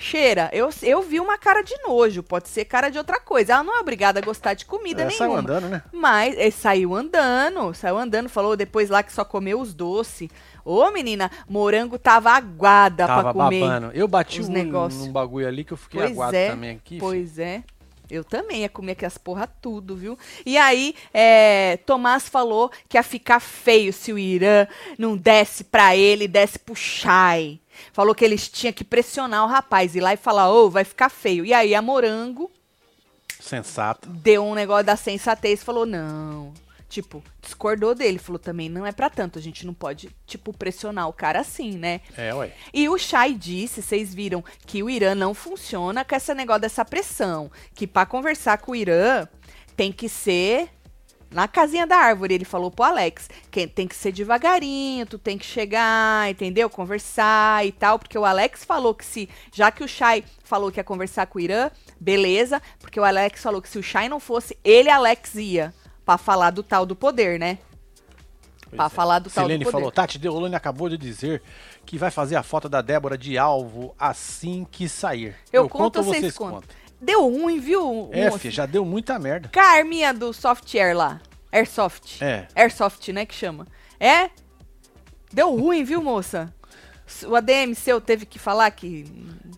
Cheira. 0.00 0.48
Eu, 0.52 0.70
eu 0.82 1.02
vi 1.02 1.20
uma 1.20 1.36
cara 1.36 1.62
de 1.62 1.74
nojo, 1.86 2.22
pode 2.22 2.48
ser 2.48 2.64
cara 2.64 2.88
de 2.88 2.96
outra 2.96 3.20
coisa. 3.20 3.52
Ela 3.52 3.62
não 3.62 3.76
é 3.76 3.80
obrigada 3.80 4.18
a 4.18 4.22
gostar 4.22 4.54
de 4.54 4.64
comida 4.64 5.02
É, 5.02 5.04
nenhuma. 5.04 5.18
saiu 5.26 5.36
andando, 5.36 5.68
né? 5.68 5.82
Mas 5.92 6.34
ele 6.38 6.50
saiu 6.50 6.94
andando, 6.94 7.74
saiu 7.74 7.98
andando, 7.98 8.28
falou 8.30 8.56
depois 8.56 8.88
lá 8.88 9.02
que 9.02 9.12
só 9.12 9.24
comeu 9.24 9.60
os 9.60 9.74
doces. 9.74 10.30
Ô, 10.64 10.90
menina, 10.90 11.30
morango 11.48 11.98
tava 11.98 12.30
aguada 12.30 13.04
pra 13.04 13.16
Tava 13.16 13.32
comer. 13.34 13.60
babando. 13.60 13.90
Eu 13.94 14.08
bati 14.08 14.40
os 14.40 14.48
um, 14.48 14.52
negócios. 14.52 15.06
num 15.06 15.12
bagulho 15.12 15.46
ali 15.46 15.64
que 15.64 15.72
eu 15.72 15.76
fiquei 15.76 16.00
Pois 16.00 16.12
aguado 16.12 16.36
é, 16.36 16.50
também 16.50 16.70
aqui. 16.70 16.88
filho. 16.94 17.00
Pois 17.00 17.38
é. 17.38 17.62
Eu 18.10 18.24
também 18.24 18.62
ia 18.62 18.68
comer 18.68 18.92
aquelas 18.92 19.16
porra 19.16 19.46
tudo, 19.46 19.94
viu? 19.94 20.18
E 20.44 20.58
aí, 20.58 20.96
é, 21.14 21.76
Tomás 21.86 22.28
falou 22.28 22.68
que 22.88 22.96
ia 22.96 23.02
ficar 23.04 23.38
feio 23.38 23.92
se 23.92 24.12
o 24.12 24.18
Irã 24.18 24.66
não 24.98 25.16
desse 25.16 25.62
pra 25.62 25.94
ele, 25.94 26.26
desse 26.26 26.58
pro 26.58 26.74
Shai. 26.74 27.60
Falou 27.92 28.14
que 28.14 28.24
eles 28.24 28.48
tinham 28.48 28.72
que 28.72 28.84
pressionar 28.84 29.44
o 29.44 29.48
rapaz, 29.48 29.94
ir 29.94 30.00
lá 30.00 30.12
e 30.14 30.16
falar, 30.16 30.50
ô, 30.50 30.70
vai 30.70 30.84
ficar 30.84 31.08
feio. 31.08 31.44
E 31.44 31.52
aí 31.52 31.74
a 31.74 31.82
Morango 31.82 32.50
Sensato. 33.40 34.08
deu 34.08 34.44
um 34.44 34.54
negócio 34.54 34.84
da 34.84 34.96
sensatez 34.96 35.60
e 35.60 35.64
falou, 35.64 35.86
não. 35.86 36.52
Tipo, 36.88 37.22
discordou 37.40 37.94
dele. 37.94 38.18
Falou 38.18 38.38
também, 38.38 38.68
não 38.68 38.84
é 38.84 38.90
pra 38.90 39.08
tanto, 39.08 39.38
a 39.38 39.42
gente 39.42 39.64
não 39.64 39.72
pode, 39.72 40.10
tipo, 40.26 40.52
pressionar 40.52 41.08
o 41.08 41.12
cara 41.12 41.38
assim, 41.38 41.78
né? 41.78 42.00
É, 42.16 42.34
ué. 42.34 42.52
E 42.74 42.88
o 42.88 42.98
Shai 42.98 43.32
disse, 43.32 43.80
vocês 43.80 44.12
viram, 44.12 44.44
que 44.66 44.82
o 44.82 44.90
Irã 44.90 45.14
não 45.14 45.32
funciona 45.32 46.04
com 46.04 46.16
esse 46.16 46.34
negócio 46.34 46.62
dessa 46.62 46.84
pressão. 46.84 47.50
Que 47.74 47.86
pra 47.86 48.04
conversar 48.04 48.58
com 48.58 48.72
o 48.72 48.76
Irã 48.76 49.28
tem 49.76 49.92
que 49.92 50.08
ser 50.08 50.68
na 51.30 51.46
casinha 51.46 51.86
da 51.86 51.96
árvore, 51.96 52.34
ele 52.34 52.44
falou 52.44 52.70
pro 52.70 52.84
Alex, 52.84 53.30
que 53.50 53.66
tem 53.66 53.86
que 53.86 53.94
ser 53.94 54.12
devagarinho, 54.12 55.06
tu 55.06 55.18
tem 55.18 55.38
que 55.38 55.46
chegar, 55.46 56.28
entendeu? 56.30 56.68
Conversar 56.68 57.64
e 57.64 57.72
tal, 57.72 57.98
porque 57.98 58.18
o 58.18 58.24
Alex 58.24 58.64
falou 58.64 58.94
que 58.94 59.04
se, 59.04 59.28
já 59.52 59.70
que 59.70 59.84
o 59.84 59.88
Shai 59.88 60.24
falou 60.42 60.72
que 60.72 60.80
ia 60.80 60.84
conversar 60.84 61.26
com 61.26 61.38
o 61.38 61.40
Irã, 61.40 61.70
beleza, 62.00 62.60
porque 62.80 62.98
o 62.98 63.04
Alex 63.04 63.42
falou 63.42 63.62
que 63.62 63.68
se 63.68 63.78
o 63.78 63.82
Shai 63.82 64.08
não 64.08 64.18
fosse, 64.18 64.58
ele 64.64 64.90
Alex 64.90 65.34
ia 65.36 65.72
pra 66.04 66.18
falar 66.18 66.50
do 66.50 66.62
tal 66.62 66.84
do 66.84 66.96
poder, 66.96 67.38
né? 67.38 67.58
Pois 68.64 68.76
Pra 68.76 68.86
é. 68.86 68.88
falar 68.88 69.18
do 69.20 69.30
tal 69.30 69.46
do 69.46 69.58
poder. 69.58 69.70
falou, 69.70 69.90
Tati 69.90 70.18
Deolane 70.18 70.54
acabou 70.54 70.88
de 70.88 70.96
dizer 70.98 71.42
que 71.86 71.98
vai 71.98 72.10
fazer 72.10 72.36
a 72.36 72.42
foto 72.42 72.68
da 72.68 72.82
Débora 72.82 73.16
de 73.16 73.36
alvo 73.38 73.94
assim 73.98 74.66
que 74.70 74.88
sair. 74.88 75.36
Eu 75.52 75.68
conto 75.68 75.98
ou 75.98 76.04
vocês 76.04 76.36
contam? 76.36 76.62
Deu 77.00 77.22
ruim, 77.28 77.58
viu? 77.58 78.10
É, 78.12 78.30
filho, 78.32 78.52
já 78.52 78.66
deu 78.66 78.84
muita 78.84 79.18
merda. 79.18 79.48
Carminha 79.48 80.12
do 80.12 80.32
Software 80.32 80.94
lá. 80.94 81.20
Airsoft. 81.50 82.22
É. 82.22 82.46
Airsoft, 82.54 83.08
né, 83.12 83.24
que 83.26 83.34
chama. 83.34 83.66
É? 83.98 84.30
Deu 85.32 85.54
ruim, 85.56 85.82
viu, 85.84 86.02
moça? 86.02 86.52
O 87.26 87.34
ADM 87.34 87.74
seu 87.74 88.00
teve 88.00 88.24
que 88.26 88.38
falar 88.38 88.70
que 88.70 89.04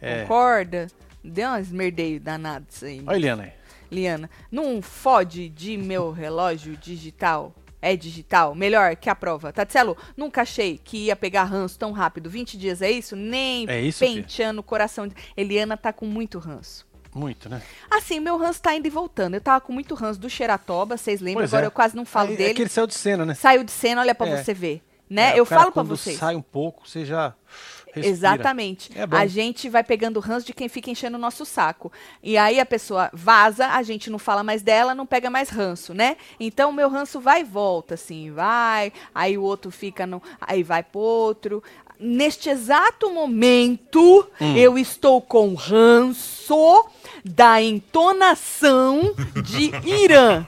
É. 0.01 0.23
concorda. 0.23 0.87
Deu 1.23 1.51
um 1.51 1.57
esmerdeio 1.59 2.19
danado 2.21 2.67
isso 2.69 2.85
aí, 2.85 3.03
Olha, 3.07 3.17
Eliana 3.17 3.43
aí. 3.45 3.53
Liana. 3.91 4.31
Não 4.51 4.81
fode 4.81 5.49
de 5.49 5.77
meu 5.77 6.11
relógio 6.11 6.77
digital. 6.77 7.55
É 7.81 7.97
digital, 7.97 8.55
melhor 8.55 8.95
que 8.97 9.11
a 9.11 9.15
prova. 9.15 9.53
Tatselo, 9.53 9.97
nunca 10.17 10.43
achei 10.43 10.79
que 10.83 11.07
ia 11.07 11.17
pegar 11.17 11.43
ranço 11.45 11.77
tão 11.79 11.91
rápido. 11.91 12.31
20 12.31 12.57
dias, 12.57 12.81
é 12.81 12.91
isso? 12.91 13.17
Nem 13.17 13.69
É 13.69 13.81
isso, 13.81 13.99
penteando 13.99 14.61
o 14.61 14.65
coração. 14.65 15.09
de- 15.09 15.17
Eliana 15.37 15.77
tá 15.77 15.93
com 15.93 16.07
muito 16.07 16.39
ranço. 16.39 16.87
Muito, 17.15 17.49
né? 17.49 17.61
Assim, 17.91 18.21
meu 18.21 18.37
ranço 18.39 18.63
tá 18.63 18.75
indo 18.75 18.87
e 18.87 18.91
voltando. 18.91 19.35
Eu 19.35 19.41
tava 19.41 19.61
com 19.61 19.73
muito 19.73 19.95
ranço 19.95 20.19
do 20.19 20.31
Xeratoba, 20.31 20.97
vocês 20.97 21.21
lembram? 21.21 21.43
Pois 21.43 21.53
Agora 21.53 21.67
é. 21.67 21.69
eu 21.69 21.71
quase 21.71 21.95
não 21.95 22.05
falo 22.07 22.31
É- 22.31 22.35
É 22.35 22.37
dele. 22.37 22.55
que 22.55 22.63
ele 22.63 22.71
saiu 22.71 22.87
de 22.87 22.95
cena, 22.95 23.25
né? 23.27 23.35
Saiu 23.35 23.63
de 23.65 23.71
cena, 23.73 24.01
olha 24.01 24.15
pra 24.15 24.29
É. 24.29 24.43
você 24.43 24.55
ver. 24.55 24.83
Né? 25.11 25.35
É, 25.35 25.39
eu 25.39 25.45
o 25.45 25.47
cara, 25.47 25.61
falo 25.61 25.73
pra 25.73 25.83
quando 25.83 25.89
vocês. 25.95 26.17
sai 26.19 26.35
um 26.35 26.41
pouco, 26.41 26.89
você 26.89 27.05
já 27.05 27.35
respira. 27.93 28.07
Exatamente. 28.07 28.91
É 28.99 29.07
a 29.15 29.27
gente 29.27 29.69
vai 29.69 29.85
pegando 29.85 30.19
ranço 30.21 30.47
de 30.47 30.55
quem 30.55 30.71
fica 30.71 30.89
enchendo 30.91 31.19
o 31.19 31.21
nosso 31.21 31.45
saco. 31.45 31.93
E 32.23 32.39
aí 32.39 32.59
a 32.59 32.65
pessoa 32.65 33.11
vaza, 33.13 33.67
a 33.67 33.83
gente 33.83 34.09
não 34.09 34.19
fala 34.19 34.43
mais 34.43 34.63
dela, 34.63 34.95
não 34.95 35.05
pega 35.05 35.29
mais 35.29 35.51
ranço, 35.51 35.93
né? 35.93 36.17
Então 36.41 36.71
o 36.71 36.73
meu 36.73 36.89
ranço 36.89 37.21
vai 37.21 37.43
e 37.43 37.45
volta, 37.45 37.93
assim, 37.93 38.31
vai. 38.31 38.91
Aí 39.15 39.37
o 39.37 39.43
outro 39.43 39.71
fica 39.71 40.07
no. 40.07 40.23
Aí 40.41 40.63
vai 40.63 40.83
pro 40.83 41.01
outro. 41.01 41.63
Neste 42.05 42.49
exato 42.51 43.11
momento, 43.13 44.29
Hum. 44.41 44.57
eu 44.57 44.77
estou 44.77 45.21
com 45.23 45.55
ranço 45.55 46.85
da 47.25 47.63
entonação 47.63 49.15
de 49.45 49.71
Irã. 49.89 50.45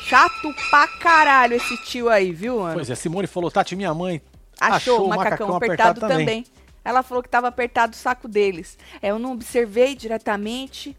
Chato 0.00 0.52
pra 0.70 0.88
caralho 0.98 1.54
esse 1.54 1.76
tio 1.84 2.08
aí, 2.08 2.32
viu, 2.32 2.60
Ana? 2.60 2.74
Pois 2.74 2.90
é, 2.90 2.94
Simone 2.96 3.26
falou, 3.28 3.50
Tati, 3.50 3.76
minha 3.76 3.94
mãe 3.94 4.20
achou, 4.60 5.04
o 5.06 5.08
macacão, 5.08 5.54
apertado, 5.54 6.00
também. 6.00 6.44
Ela 6.84 7.02
falou 7.02 7.22
que 7.22 7.28
estava 7.28 7.48
apertado 7.48 7.92
o 7.92 7.96
saco 7.96 8.26
deles. 8.28 8.76
É, 9.02 9.10
eu 9.10 9.18
não 9.18 9.32
observei 9.32 9.94
diretamente 9.94 10.96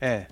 É, 0.00 0.26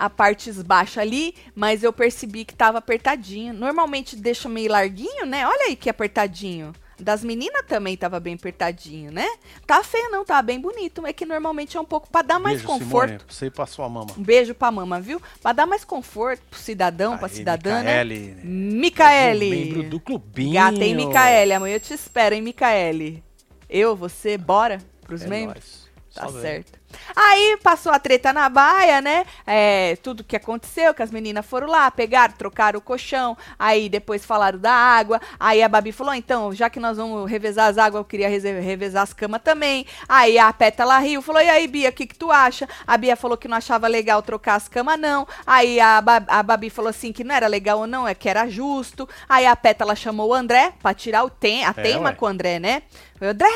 a 0.00 0.08
partes 0.08 0.62
baixas 0.62 0.96
ali, 0.96 1.34
mas 1.54 1.82
eu 1.82 1.92
percebi 1.92 2.46
que 2.46 2.54
estava 2.54 2.78
apertadinho. 2.78 3.52
Normalmente 3.52 4.16
deixa 4.16 4.48
meio 4.48 4.72
larguinho, 4.72 5.26
né? 5.26 5.46
Olha 5.46 5.66
aí 5.66 5.76
que 5.76 5.90
apertadinho. 5.90 6.72
Das 6.98 7.22
meninas 7.22 7.64
também 7.66 7.96
tava 7.96 8.18
bem 8.18 8.34
apertadinho, 8.34 9.12
né? 9.12 9.26
Tá 9.66 9.82
feio 9.84 10.10
não, 10.10 10.24
tá 10.24 10.40
bem 10.40 10.58
bonito. 10.58 11.06
É 11.06 11.12
que 11.12 11.26
normalmente 11.26 11.76
é 11.76 11.80
um 11.80 11.84
pouco 11.84 12.10
para 12.10 12.22
dar 12.26 12.38
mais 12.38 12.62
beijo, 12.62 12.66
conforto. 12.66 13.08
Simone, 13.08 13.24
pra 13.24 13.34
você 13.34 13.46
e 13.46 13.50
pra 13.50 13.66
sua 13.66 13.88
mama. 13.88 14.10
Um 14.16 14.22
beijo 14.22 14.54
pra 14.54 14.70
mama, 14.70 15.00
viu? 15.00 15.20
Pra 15.42 15.52
dar 15.52 15.66
mais 15.66 15.84
conforto 15.84 16.42
pro 16.50 16.58
cidadão, 16.58 17.18
pra 17.18 17.26
Aí, 17.26 17.34
cidadã, 17.34 17.82
né? 17.82 18.04
Micaele. 18.04 18.36
Micaele. 18.44 19.50
Membro 19.50 19.82
do 19.84 20.00
clubinho. 20.00 20.54
Gata, 20.54 20.82
hein, 20.82 20.94
Micaele? 20.94 21.52
Amanhã 21.52 21.76
eu 21.76 21.80
te 21.80 21.92
espero, 21.92 22.34
hein, 22.34 22.42
Micaele? 22.42 23.22
Eu, 23.68 23.94
você, 23.94 24.36
bora 24.38 24.78
pros 25.02 25.22
É 25.22 25.28
membros? 25.28 25.64
nóis. 25.64 26.14
Tá 26.14 26.28
Só 26.28 26.40
certo. 26.40 26.79
Aí 27.14 27.56
passou 27.62 27.92
a 27.92 27.98
treta 27.98 28.32
na 28.32 28.48
baia, 28.48 29.00
né? 29.00 29.24
É, 29.46 29.96
tudo 30.02 30.24
que 30.24 30.36
aconteceu, 30.36 30.94
que 30.94 31.02
as 31.02 31.10
meninas 31.10 31.44
foram 31.46 31.68
lá, 31.68 31.90
pegaram, 31.90 32.34
trocaram 32.36 32.78
o 32.78 32.82
colchão, 32.82 33.36
aí 33.58 33.88
depois 33.88 34.24
falaram 34.24 34.58
da 34.58 34.72
água. 34.72 35.20
Aí 35.38 35.62
a 35.62 35.68
Babi 35.68 35.92
falou: 35.92 36.14
então, 36.14 36.52
já 36.54 36.70
que 36.70 36.80
nós 36.80 36.96
vamos 36.96 37.28
revezar 37.30 37.68
as 37.68 37.78
águas, 37.78 38.00
eu 38.00 38.04
queria 38.04 38.28
revezar 38.28 39.02
as 39.02 39.12
camas 39.12 39.42
também. 39.42 39.86
Aí 40.08 40.38
a 40.38 40.52
Pétala 40.52 40.98
riu, 40.98 41.22
falou: 41.22 41.42
e 41.42 41.48
aí, 41.48 41.66
Bia, 41.66 41.90
o 41.90 41.92
que, 41.92 42.06
que 42.06 42.14
tu 42.16 42.30
acha? 42.30 42.68
A 42.86 42.96
Bia 42.96 43.16
falou 43.16 43.36
que 43.36 43.48
não 43.48 43.56
achava 43.56 43.86
legal 43.88 44.22
trocar 44.22 44.54
as 44.54 44.68
camas, 44.68 44.98
não. 44.98 45.26
Aí 45.46 45.80
a, 45.80 46.00
Ba- 46.00 46.24
a 46.28 46.42
Babi 46.42 46.70
falou 46.70 46.88
assim: 46.90 47.12
que 47.12 47.24
não 47.24 47.34
era 47.34 47.46
legal 47.46 47.80
ou 47.80 47.86
não, 47.86 48.06
é 48.06 48.14
que 48.14 48.28
era 48.28 48.48
justo. 48.48 49.08
Aí 49.28 49.46
a 49.46 49.54
Pétala 49.56 49.94
chamou 49.96 50.28
o 50.30 50.34
André 50.34 50.72
pra 50.82 50.94
tirar 50.94 51.24
o 51.24 51.30
tem, 51.30 51.64
a 51.64 51.74
É, 51.76 51.82
teima 51.82 52.10
ué. 52.10 52.12
com 52.12 52.26
o 52.26 52.28
André, 52.28 52.58
né? 52.58 52.82
Foi 53.18 53.28
o 53.28 53.30
André! 53.30 53.48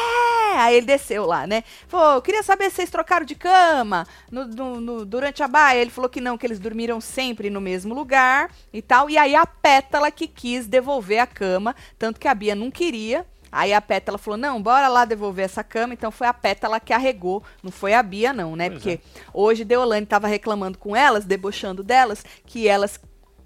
Aí 0.56 0.76
ele 0.76 0.86
desceu 0.86 1.26
lá, 1.26 1.46
né? 1.46 1.64
Falou, 1.88 2.14
eu 2.14 2.22
queria 2.22 2.42
saber 2.42 2.70
se 2.70 2.76
vocês 2.76 2.90
trocaram 2.90 3.23
de 3.24 3.34
cama 3.34 4.06
no- 4.30 4.46
no- 4.46 4.80
no- 4.80 5.04
durante 5.06 5.42
a 5.42 5.48
baia. 5.48 5.80
Ele 5.80 5.90
falou 5.90 6.08
que 6.08 6.20
não, 6.20 6.36
que 6.38 6.46
eles 6.46 6.58
dormiram 6.58 7.00
sempre 7.00 7.50
no 7.50 7.60
mesmo 7.60 7.94
lugar 7.94 8.50
e 8.72 8.80
tal. 8.82 9.08
E 9.10 9.16
aí 9.18 9.34
a 9.34 9.46
Pétala 9.46 10.10
que 10.10 10.26
quis 10.26 10.66
devolver 10.66 11.18
a 11.20 11.26
cama, 11.26 11.74
tanto 11.98 12.20
que 12.20 12.28
a 12.28 12.34
Bia 12.34 12.54
não 12.54 12.70
queria. 12.70 13.26
Aí 13.50 13.72
a 13.72 13.80
Pétala 13.80 14.18
falou, 14.18 14.36
não, 14.36 14.60
bora 14.60 14.88
lá 14.88 15.04
devolver 15.04 15.44
essa 15.44 15.62
cama. 15.62 15.94
Então 15.94 16.10
foi 16.10 16.26
a 16.26 16.34
Pétala 16.34 16.80
que 16.80 16.92
arregou, 16.92 17.42
não 17.62 17.70
foi 17.70 17.94
a 17.94 18.02
Bia 18.02 18.32
não, 18.32 18.56
né? 18.56 18.68
Pois 18.68 18.82
Porque 18.82 19.00
hoje 19.32 19.64
Deolane 19.64 20.04
tava 20.06 20.26
reclamando 20.26 20.76
com 20.76 20.96
elas, 20.96 21.24
debochando 21.24 21.82
delas, 21.84 22.24
que 22.46 22.66
elas 22.66 22.98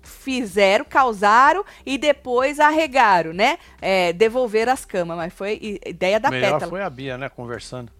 fizeram, 0.03 0.85
causaram 0.87 1.65
e 1.85 1.99
depois 1.99 2.59
arregaram, 2.59 3.35
né? 3.35 3.59
É, 3.83 4.13
devolver 4.15 4.67
as 4.69 4.85
camas, 4.85 5.17
mas 5.17 5.33
foi 5.35 5.81
ideia 5.85 6.19
da 6.19 6.31
Melhor 6.31 6.53
Pétala. 6.53 6.71
foi 6.71 6.83
a 6.83 6.89
Bia, 6.89 7.19
né, 7.19 7.29
conversando. 7.29 7.93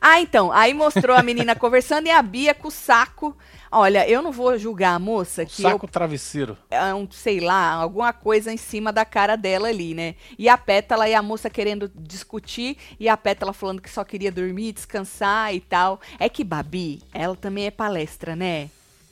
Ah, 0.00 0.20
então, 0.20 0.52
aí 0.52 0.74
mostrou 0.74 1.16
a 1.16 1.22
menina 1.22 1.54
conversando 1.56 2.06
e 2.06 2.10
a 2.10 2.20
Bia 2.22 2.54
com 2.54 2.68
o 2.68 2.70
saco. 2.70 3.36
Olha, 3.70 4.06
eu 4.06 4.20
não 4.20 4.30
vou 4.30 4.58
julgar 4.58 4.94
a 4.94 4.98
moça 4.98 5.46
que 5.46 5.62
eu 5.64 5.70
Saco 5.70 5.88
travesseiro. 5.88 6.58
é 6.70 6.92
um, 6.94 7.10
sei 7.10 7.40
lá, 7.40 7.72
alguma 7.72 8.12
coisa 8.12 8.52
em 8.52 8.58
cima 8.58 8.92
da 8.92 9.02
cara 9.02 9.34
dela 9.34 9.68
ali, 9.68 9.94
né? 9.94 10.14
E 10.38 10.46
a 10.46 10.58
Pétala 10.58 11.08
e 11.08 11.14
a 11.14 11.22
moça 11.22 11.48
querendo 11.48 11.90
discutir 11.94 12.76
e 13.00 13.08
a 13.08 13.16
Pétala 13.16 13.54
falando 13.54 13.80
que 13.80 13.88
só 13.88 14.04
queria 14.04 14.30
dormir, 14.30 14.72
descansar 14.72 15.54
e 15.54 15.60
tal. 15.60 16.00
É 16.18 16.28
que 16.28 16.44
Babi, 16.44 17.02
ela 17.14 17.34
também 17.34 17.64
é 17.66 17.70
palestra, 17.70 18.36
né? 18.36 18.68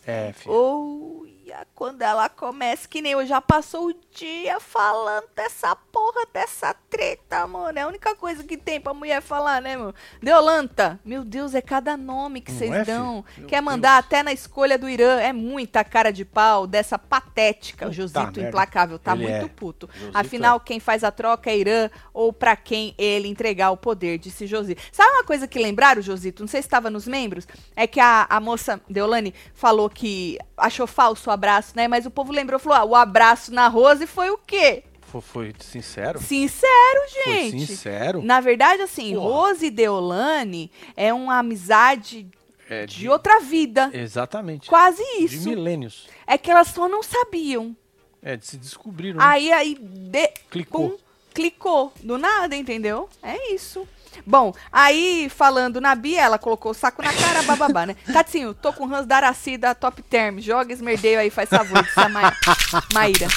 É, 0.07 0.33
filho. 0.35 0.53
Ou 0.53 1.27
quando 1.75 2.03
ela 2.03 2.29
começa, 2.29 2.89
que 2.89 3.01
nem 3.01 3.13
eu 3.13 3.27
já 3.27 3.41
passou 3.41 3.89
o 3.89 3.95
dia 4.15 4.59
falando 4.61 5.25
dessa 5.35 5.75
porra, 5.75 6.27
dessa 6.33 6.75
treta, 6.89 7.47
mano. 7.47 7.79
É 7.79 7.83
a 7.83 7.89
única 7.89 8.15
coisa 8.15 8.43
que 8.45 8.57
tem 8.57 8.81
pra 8.81 8.95
mulher 8.95 9.21
falar, 9.21 9.61
né, 9.63 9.77
meu? 9.77 9.95
Deolanta, 10.23 10.99
meu 11.05 11.25
Deus, 11.25 11.55
é 11.55 11.61
cada 11.61 11.97
nome 11.97 12.41
que 12.41 12.53
vocês 12.53 12.71
é, 12.71 12.85
dão. 12.85 13.25
Meu 13.37 13.47
Quer 13.47 13.61
mandar 13.61 13.95
Deus. 13.95 14.07
até 14.07 14.23
na 14.23 14.33
escolha 14.33 14.79
do 14.79 14.89
Irã. 14.89 15.21
É 15.21 15.33
muita 15.33 15.85
cara 15.85 16.11
de 16.13 16.25
pau 16.25 16.67
dessa 16.67 16.99
patética. 16.99 17.89
o 17.89 17.93
Josito 17.93 18.41
implacável 18.41 18.99
tá 18.99 19.13
Ele 19.15 19.23
muito 19.29 19.47
é. 19.47 19.49
puto. 19.49 19.89
Josito 19.93 20.19
Afinal, 20.19 20.61
quem 20.61 20.81
faz 20.81 21.05
a 21.05 21.11
troca 21.11 21.51
é 21.51 21.57
Irã 21.57 21.91
ou 22.13 22.33
pra 22.33 22.57
quem 22.57 22.95
ele 22.99 23.29
entregar 23.29 23.71
o 23.71 23.77
poder, 23.77 24.19
disse 24.19 24.47
Josito. 24.47 24.83
Sabe 24.93 25.11
uma 25.13 25.25
coisa 25.25 25.47
que 25.47 25.59
lembraram, 25.59 26.03
Josito? 26.03 26.43
Não 26.43 26.49
sei 26.49 26.63
se 26.63 26.67
estava 26.67 26.91
nos 26.91 27.07
membros. 27.07 27.47
É 27.75 27.87
que 27.87 28.01
a, 28.01 28.27
a 28.29 28.41
moça 28.41 28.81
Deolane 28.89 29.35
falou 29.55 29.89
que 29.89 30.39
achou 30.61 30.87
falso 30.87 31.29
o 31.31 31.33
abraço, 31.33 31.73
né? 31.75 31.89
Mas 31.89 32.07
o 32.07 32.11
povo 32.11 32.33
lembrou, 32.33 32.59
falou: 32.61 32.79
ah, 32.79 32.85
o 32.85 32.95
abraço 32.97 33.53
na 33.53 33.67
Rose 33.69 34.07
foi 34.07 34.31
o 34.31 34.39
quê? 34.39 34.85
Foi, 35.03 35.21
foi 35.21 35.55
sincero? 35.59 36.21
Sincero, 36.21 37.01
Foi 37.25 37.33
gente. 37.35 37.67
sincero? 37.67 38.23
Na 38.23 38.41
verdade, 38.41 38.83
assim, 38.83 39.15
Porra. 39.15 39.29
Rose 39.29 39.67
e 39.67 39.71
Deolane 39.71 40.71
é 40.97 41.13
uma 41.13 41.39
amizade 41.39 42.29
É, 42.69 42.87
de 42.87 43.09
outra 43.09 43.41
vida. 43.41 43.91
Exatamente. 43.93 44.69
Quase 44.69 45.03
De 45.19 45.25
isso. 45.25 45.49
milênios. 45.49 46.07
É 46.27 46.39
que 46.39 46.49
elas 46.51 46.69
só 46.69 46.89
não 46.89 47.03
sabiam. 47.03 47.75
É, 48.23 48.37
de 48.37 48.47
se 48.47 48.57
descobriram. 48.57 49.19
né? 49.19 49.25
Aí, 49.27 49.51
aí, 49.51 49.75
de, 49.81 50.29
Clicou. 50.49 50.91
pum, 50.91 50.97
clicou. 51.35 51.93
Do 52.03 52.17
nada, 52.17 52.55
entendeu? 52.55 53.09
É 53.21 53.53
isso. 53.53 53.89
Bom, 54.27 54.53
aí 54.73 55.29
falando 55.29 55.81
na 55.81 55.95
Bia, 55.95 56.23
ela 56.23 56.39
colocou 56.39 56.73
o 56.73 56.75
saco 56.75 57.03
na 57.03 57.13
cara, 57.13 57.43
bababá, 57.43 57.87
né? 57.87 57.97
Tatinho, 58.13 58.55
tô 58.55 58.73
com 58.73 58.93
Hans 58.93 59.07
da 59.07 59.17
Aracida 59.17 59.75
Top 59.75 60.03
Term. 60.03 60.39
Joga 60.39 60.73
esmerdeio 60.73 61.21
aí, 61.21 61.31
faz 61.31 61.49
favor, 61.49 61.83
disse 61.83 61.99
a 61.99 62.09
Ma 62.09 62.33
Maíra. 62.93 63.29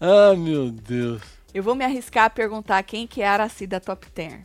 Ah, 0.00 0.34
meu 0.36 0.70
Deus. 0.70 1.22
Eu 1.52 1.62
vou 1.62 1.74
me 1.74 1.84
arriscar 1.84 2.26
a 2.26 2.30
perguntar 2.30 2.82
quem 2.82 3.06
que 3.06 3.22
é 3.22 3.28
a 3.28 3.32
Aracida 3.32 3.80
Top 3.80 4.08
Term. 4.10 4.42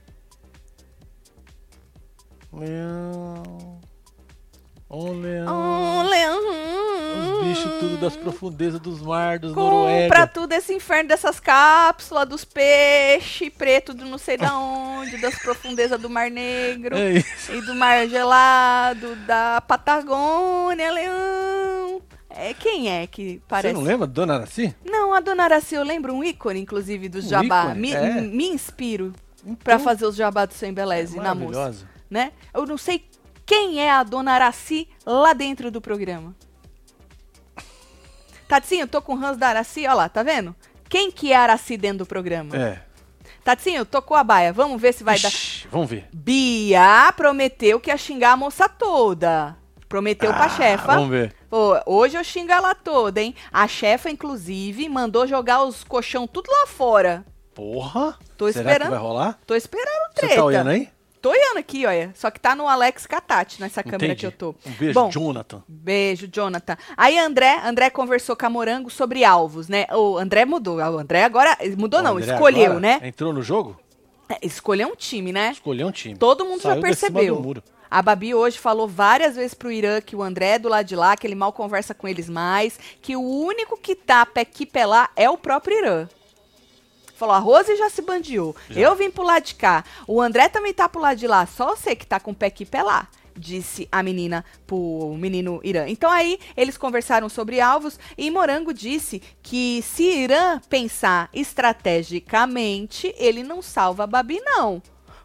Leão. 2.51 3.81
Ô, 4.95 5.11
leão. 5.11 6.03
Leão. 6.07 6.39
Os 7.41 7.47
bichos 7.47 7.71
tudo 7.79 7.97
das 7.97 8.15
profundezas 8.15 8.79
dos 8.79 9.01
mares, 9.01 9.41
dos 9.41 9.53
Compra 9.53 9.71
Noruega. 9.77 10.27
tudo 10.27 10.53
esse 10.53 10.73
inferno 10.73 11.09
dessas 11.09 11.39
cápsulas, 11.39 12.27
dos 12.27 12.45
peixes 12.45 13.49
preto 13.49 13.93
do 13.93 14.05
não 14.05 14.17
sei 14.17 14.37
da 14.37 14.57
onde, 14.57 15.17
das 15.17 15.37
profundezas 15.39 15.99
do 15.99 16.09
Mar 16.09 16.29
Negro. 16.31 16.95
É. 16.97 17.17
E 17.55 17.61
do 17.61 17.75
mar 17.75 18.07
gelado, 18.07 19.15
da 19.27 19.61
Patagônia, 19.61 20.91
leão. 20.91 22.01
É, 22.29 22.53
quem 22.53 22.89
é 22.89 23.05
que 23.07 23.35
Você 23.35 23.41
parece? 23.47 23.73
não 23.73 23.81
lembra, 23.81 24.07
Dona 24.07 24.35
Araci? 24.35 24.73
Não, 24.83 25.13
a 25.13 25.19
Dona 25.19 25.43
Araci, 25.45 25.75
eu 25.75 25.83
lembro 25.83 26.13
um 26.13 26.23
ícone, 26.23 26.59
inclusive, 26.61 27.07
do 27.09 27.19
Um 27.19 27.21
jabá. 27.21 27.65
ícone? 27.67 27.79
Me, 27.81 27.93
É. 27.93 28.21
me 28.21 28.47
inspiro 28.49 29.13
pra 29.63 29.75
Então, 29.75 29.79
fazer 29.85 30.05
os 30.05 30.15
jabá 30.15 30.45
do 30.45 30.53
Sem 30.53 30.73
Beleze 30.73 31.17
na 31.17 31.33
moça. 31.35 31.57
maravilhosa. 31.59 31.95
Né? 32.09 32.31
Eu 32.53 32.65
não 32.65 32.77
sei 32.77 33.03
quem 33.45 33.79
é 33.79 33.91
a 33.91 34.03
Dona 34.03 34.33
Araci 34.33 34.87
lá 35.05 35.33
dentro 35.33 35.69
do 35.71 35.79
programa. 35.81 36.35
Tatinho, 38.47 38.81
eu 38.83 38.87
tô 38.87 39.01
com 39.01 39.15
o 39.15 39.23
Hans 39.25 39.37
da 39.37 39.47
Araci, 39.49 39.87
ó 39.87 39.93
lá, 39.93 40.07
tá 40.07 40.21
vendo? 40.23 40.55
Quem 40.87 41.11
que 41.11 41.31
é 41.31 41.35
a 41.35 41.41
Araci 41.41 41.77
dentro 41.77 41.99
do 41.99 42.05
programa? 42.05 42.55
É. 42.55 42.81
Tatinho, 43.43 43.85
tocou 43.85 44.15
a 44.17 44.23
baia, 44.23 44.53
vamos 44.53 44.79
ver 44.81 44.93
se 44.93 45.03
vai 45.03 45.19
dar... 45.19 45.29
Ixi, 45.29 45.67
Vamos 45.71 45.89
ver. 45.89 46.07
Bia 46.13 47.11
prometeu 47.15 47.79
que 47.79 47.89
ia 47.89 47.97
xingar 47.97 48.31
a 48.33 48.37
moça 48.37 48.67
toda. 48.69 49.55
Prometeu 49.87 50.33
pra 50.33 50.45
Ah, 50.45 50.49
chefa. 50.49 50.93
Vamos 50.95 51.09
ver. 51.09 51.35
Hoje 51.85 52.17
eu 52.17 52.23
xingo 52.23 52.51
ela 52.51 52.73
toda, 52.75 53.21
hein? 53.21 53.35
A 53.51 53.67
chefa, 53.67 54.09
inclusive, 54.09 54.89
mandou 54.89 55.25
jogar 55.27 55.63
os 55.63 55.83
colchão 55.83 56.27
tudo 56.27 56.51
lá 56.51 56.65
fora. 56.67 57.23
Porra. 57.53 58.17
Tô 58.35 58.51
Será 58.51 58.71
esperando. 58.71 58.89
que 58.89 58.95
vai 58.95 58.99
rolar? 58.99 59.39
Tô 59.45 59.55
esperando 59.55 60.07
Você 60.13 60.19
treta. 60.21 60.35
tá 60.35 60.43
olhando 60.43 60.69
aí? 60.71 60.89
Tô 61.25 61.31
olhando 61.31 61.57
aqui, 61.57 61.87
olha. 61.87 62.11
Só 62.13 62.29
que 62.29 62.39
tá 62.39 62.55
no 62.55 62.67
Alex 62.67 63.07
Catati, 63.07 63.59
nessa 63.59 63.81
câmera 63.81 64.13
Entendi. 64.13 64.19
que 64.19 64.25
eu 64.27 64.31
tô. 64.31 64.55
Um 64.63 64.71
beijo, 64.73 64.93
Bom, 64.93 65.09
Jonathan. 65.09 65.63
Beijo, 65.67 66.29
Jonathan. 66.31 66.77
Aí 66.95 67.17
André, 67.17 67.61
André 67.65 67.89
conversou 67.89 68.35
com 68.35 68.45
a 68.45 68.49
Morango 68.51 68.91
sobre 68.91 69.25
alvos, 69.25 69.67
né? 69.67 69.87
O 69.91 70.19
André 70.19 70.45
mudou. 70.45 70.77
O 70.77 70.99
André 70.99 71.23
agora 71.23 71.57
mudou 71.75 71.99
O 71.99 72.03
não, 72.03 72.17
André 72.17 72.31
escolheu, 72.31 72.79
né? 72.79 72.99
Entrou 73.01 73.33
no 73.33 73.41
jogo? 73.41 73.75
É, 74.29 74.37
Escolheu 74.43 74.87
um 74.87 74.95
time, 74.95 75.31
né? 75.31 75.53
Escolheu 75.53 75.87
um 75.87 75.91
time. 75.91 76.15
Todo 76.15 76.45
mundo 76.45 76.61
Saiu 76.61 76.75
já 76.75 76.81
percebeu. 76.81 77.55
A 77.89 78.03
Babi 78.03 78.35
hoje 78.35 78.59
falou 78.59 78.87
várias 78.87 79.35
vezes 79.35 79.55
pro 79.55 79.71
Irã 79.71 80.01
que 80.01 80.15
o 80.15 80.21
André 80.21 80.49
é 80.49 80.59
do 80.59 80.69
lado 80.69 80.85
de 80.85 80.95
lá, 80.95 81.17
que 81.17 81.25
ele 81.25 81.33
mal 81.33 81.51
conversa 81.51 81.95
com 81.95 82.07
eles 82.07 82.29
mais, 82.29 82.79
que 83.01 83.15
o 83.15 83.21
único 83.23 83.77
que 83.77 83.95
tá 83.95 84.27
pé 84.27 84.41
aqui 84.41 84.63
pé 84.63 84.85
lá 84.85 85.09
é 85.15 85.27
o 85.27 85.37
próprio 85.39 85.75
Irã. 85.75 86.07
Falou, 87.15 87.33
a 87.33 87.39
Rose 87.39 87.75
já 87.75 87.89
se 87.89 88.01
bandiou. 88.01 88.55
Já. 88.69 88.81
Eu 88.81 88.95
vim 88.95 89.09
pro 89.09 89.23
lado 89.23 89.43
de 89.43 89.55
cá. 89.55 89.83
O 90.07 90.21
André 90.21 90.49
também 90.49 90.73
tá 90.73 90.87
pro 90.89 91.01
lado 91.01 91.17
de 91.17 91.27
lá. 91.27 91.45
Só 91.45 91.75
você 91.75 91.95
que 91.95 92.05
tá 92.05 92.19
com 92.19 92.31
o 92.31 92.35
pé 92.35 92.47
aqui 92.47 92.65
pé 92.65 92.83
lá. 92.83 93.07
Disse 93.37 93.87
a 93.91 94.01
menina 94.01 94.45
pro 94.65 95.13
menino 95.17 95.59
Irã. 95.63 95.85
Então 95.87 96.09
aí 96.09 96.39
eles 96.55 96.77
conversaram 96.77 97.27
sobre 97.27 97.59
alvos 97.59 97.99
e 98.17 98.31
Morango 98.31 98.73
disse 98.73 99.21
que 99.43 99.81
se 99.81 100.03
Irã 100.03 100.59
pensar 100.69 101.29
estrategicamente, 101.33 103.13
ele 103.17 103.43
não 103.43 103.61
salva 103.61 104.05
a 104.05 104.07
Babi, 104.07 104.39
não 104.41 104.81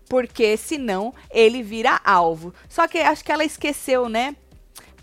porque 0.09 0.57
senão 0.57 1.15
ele 1.31 1.63
vira 1.63 2.01
alvo. 2.05 2.53
Só 2.69 2.89
que 2.89 2.99
acho 2.99 3.25
que 3.25 3.31
ela 3.31 3.45
esqueceu, 3.45 4.09
né? 4.09 4.35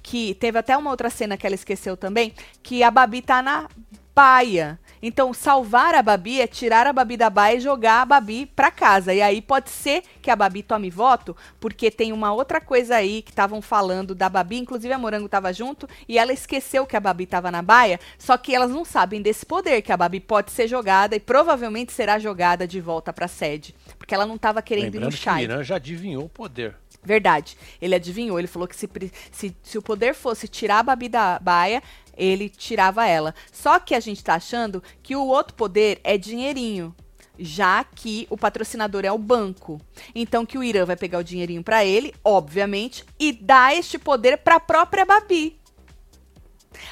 Que 0.09 0.33
teve 0.35 0.57
até 0.57 0.77
uma 0.77 0.89
outra 0.89 1.09
cena 1.09 1.35
que 1.35 1.45
ela 1.45 1.53
esqueceu 1.53 1.97
também, 1.97 2.33
que 2.63 2.81
a 2.81 2.89
Babi 2.89 3.21
tá 3.21 3.41
na 3.41 3.67
baia. 4.15 4.79
Então, 5.03 5.33
salvar 5.33 5.93
a 5.93 6.01
Babi 6.01 6.39
é 6.39 6.47
tirar 6.47 6.87
a 6.87 6.93
Babi 6.93 7.17
da 7.17 7.29
baia 7.29 7.57
e 7.57 7.59
jogar 7.59 8.03
a 8.03 8.05
Babi 8.05 8.45
pra 8.45 8.71
casa. 8.71 9.13
E 9.13 9.21
aí 9.21 9.41
pode 9.41 9.69
ser 9.69 10.01
que 10.21 10.31
a 10.31 10.35
Babi 10.35 10.63
tome 10.63 10.89
voto, 10.89 11.35
porque 11.59 11.91
tem 11.91 12.13
uma 12.13 12.31
outra 12.31 12.61
coisa 12.61 12.95
aí 12.95 13.21
que 13.21 13.31
estavam 13.31 13.61
falando 13.61 14.15
da 14.15 14.29
Babi, 14.29 14.59
inclusive 14.59 14.93
a 14.93 14.97
Morango 14.97 15.27
tava 15.27 15.51
junto, 15.51 15.89
e 16.07 16.17
ela 16.17 16.31
esqueceu 16.31 16.85
que 16.85 16.95
a 16.95 17.01
Babi 17.01 17.25
tava 17.25 17.51
na 17.51 17.61
baia, 17.61 17.99
só 18.17 18.37
que 18.37 18.55
elas 18.55 18.71
não 18.71 18.85
sabem 18.85 19.21
desse 19.21 19.45
poder, 19.45 19.81
que 19.81 19.91
a 19.91 19.97
Babi 19.97 20.21
pode 20.21 20.51
ser 20.51 20.69
jogada 20.69 21.17
e 21.17 21.19
provavelmente 21.19 21.91
será 21.91 22.17
jogada 22.17 22.65
de 22.65 22.79
volta 22.79 23.11
pra 23.11 23.27
sede. 23.27 23.75
Porque 23.99 24.15
ela 24.15 24.25
não 24.25 24.37
tava 24.37 24.61
querendo 24.61 24.85
ir 24.95 24.99
no 24.99 25.07
Lembrando 25.07 25.11
que 25.11 25.19
o 25.19 25.21
chai. 25.21 25.43
Irã 25.43 25.63
já 25.65 25.75
adivinhou 25.75 26.23
o 26.23 26.29
poder. 26.29 26.75
Verdade. 27.07 27.57
Ele 27.81 27.95
adivinhou. 27.95 28.37
Ele 28.37 28.47
falou 28.47 28.67
que 28.67 28.75
se, 28.75 28.89
se, 29.31 29.55
se 29.63 29.77
o 29.77 29.81
poder 29.81 30.13
fosse 30.13 30.45
tirar 30.45 30.79
a 30.79 30.83
Babi 30.83 31.07
da 31.07 31.39
baia, 31.39 31.81
ele 32.17 32.49
tirava 32.49 33.07
ela. 33.07 33.33
Só 33.49 33.79
que 33.79 33.95
a 33.95 33.99
gente 34.01 34.21
tá 34.21 34.35
achando 34.35 34.83
que 35.01 35.15
o 35.15 35.25
outro 35.25 35.55
poder 35.55 36.01
é 36.03 36.17
dinheirinho. 36.17 36.93
Já 37.39 37.83
que 37.83 38.27
o 38.29 38.37
patrocinador 38.37 39.05
é 39.05 39.11
o 39.11 39.17
banco. 39.17 39.79
Então 40.13 40.45
que 40.45 40.57
o 40.57 40.63
Irã 40.63 40.83
vai 40.83 40.97
pegar 40.97 41.19
o 41.19 41.23
dinheirinho 41.23 41.63
pra 41.63 41.85
ele, 41.85 42.13
obviamente, 42.23 43.05
e 43.17 43.31
dar 43.31 43.73
este 43.73 43.97
poder 43.97 44.39
pra 44.39 44.59
própria 44.59 45.05
Babi. 45.05 45.57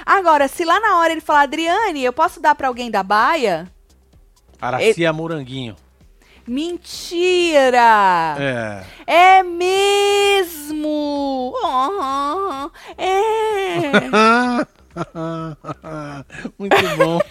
Agora, 0.05 0.47
se 0.47 0.63
lá 0.63 0.79
na 0.79 0.99
hora 0.99 1.11
ele 1.11 1.21
falar, 1.21 1.41
Adriane, 1.41 2.03
eu 2.03 2.13
posso 2.13 2.39
dar 2.39 2.55
pra 2.55 2.69
alguém 2.69 2.89
da 2.89 3.03
baia? 3.03 3.69
Aracia 4.61 5.11
Moranguinho. 5.11 5.75
Mentira! 6.47 8.35
É. 9.07 9.37
É 9.39 9.43
mesmo! 9.43 11.53
Oh, 11.55 12.69
é! 12.97 13.91
Muito 16.57 16.75
bom. 16.97 17.19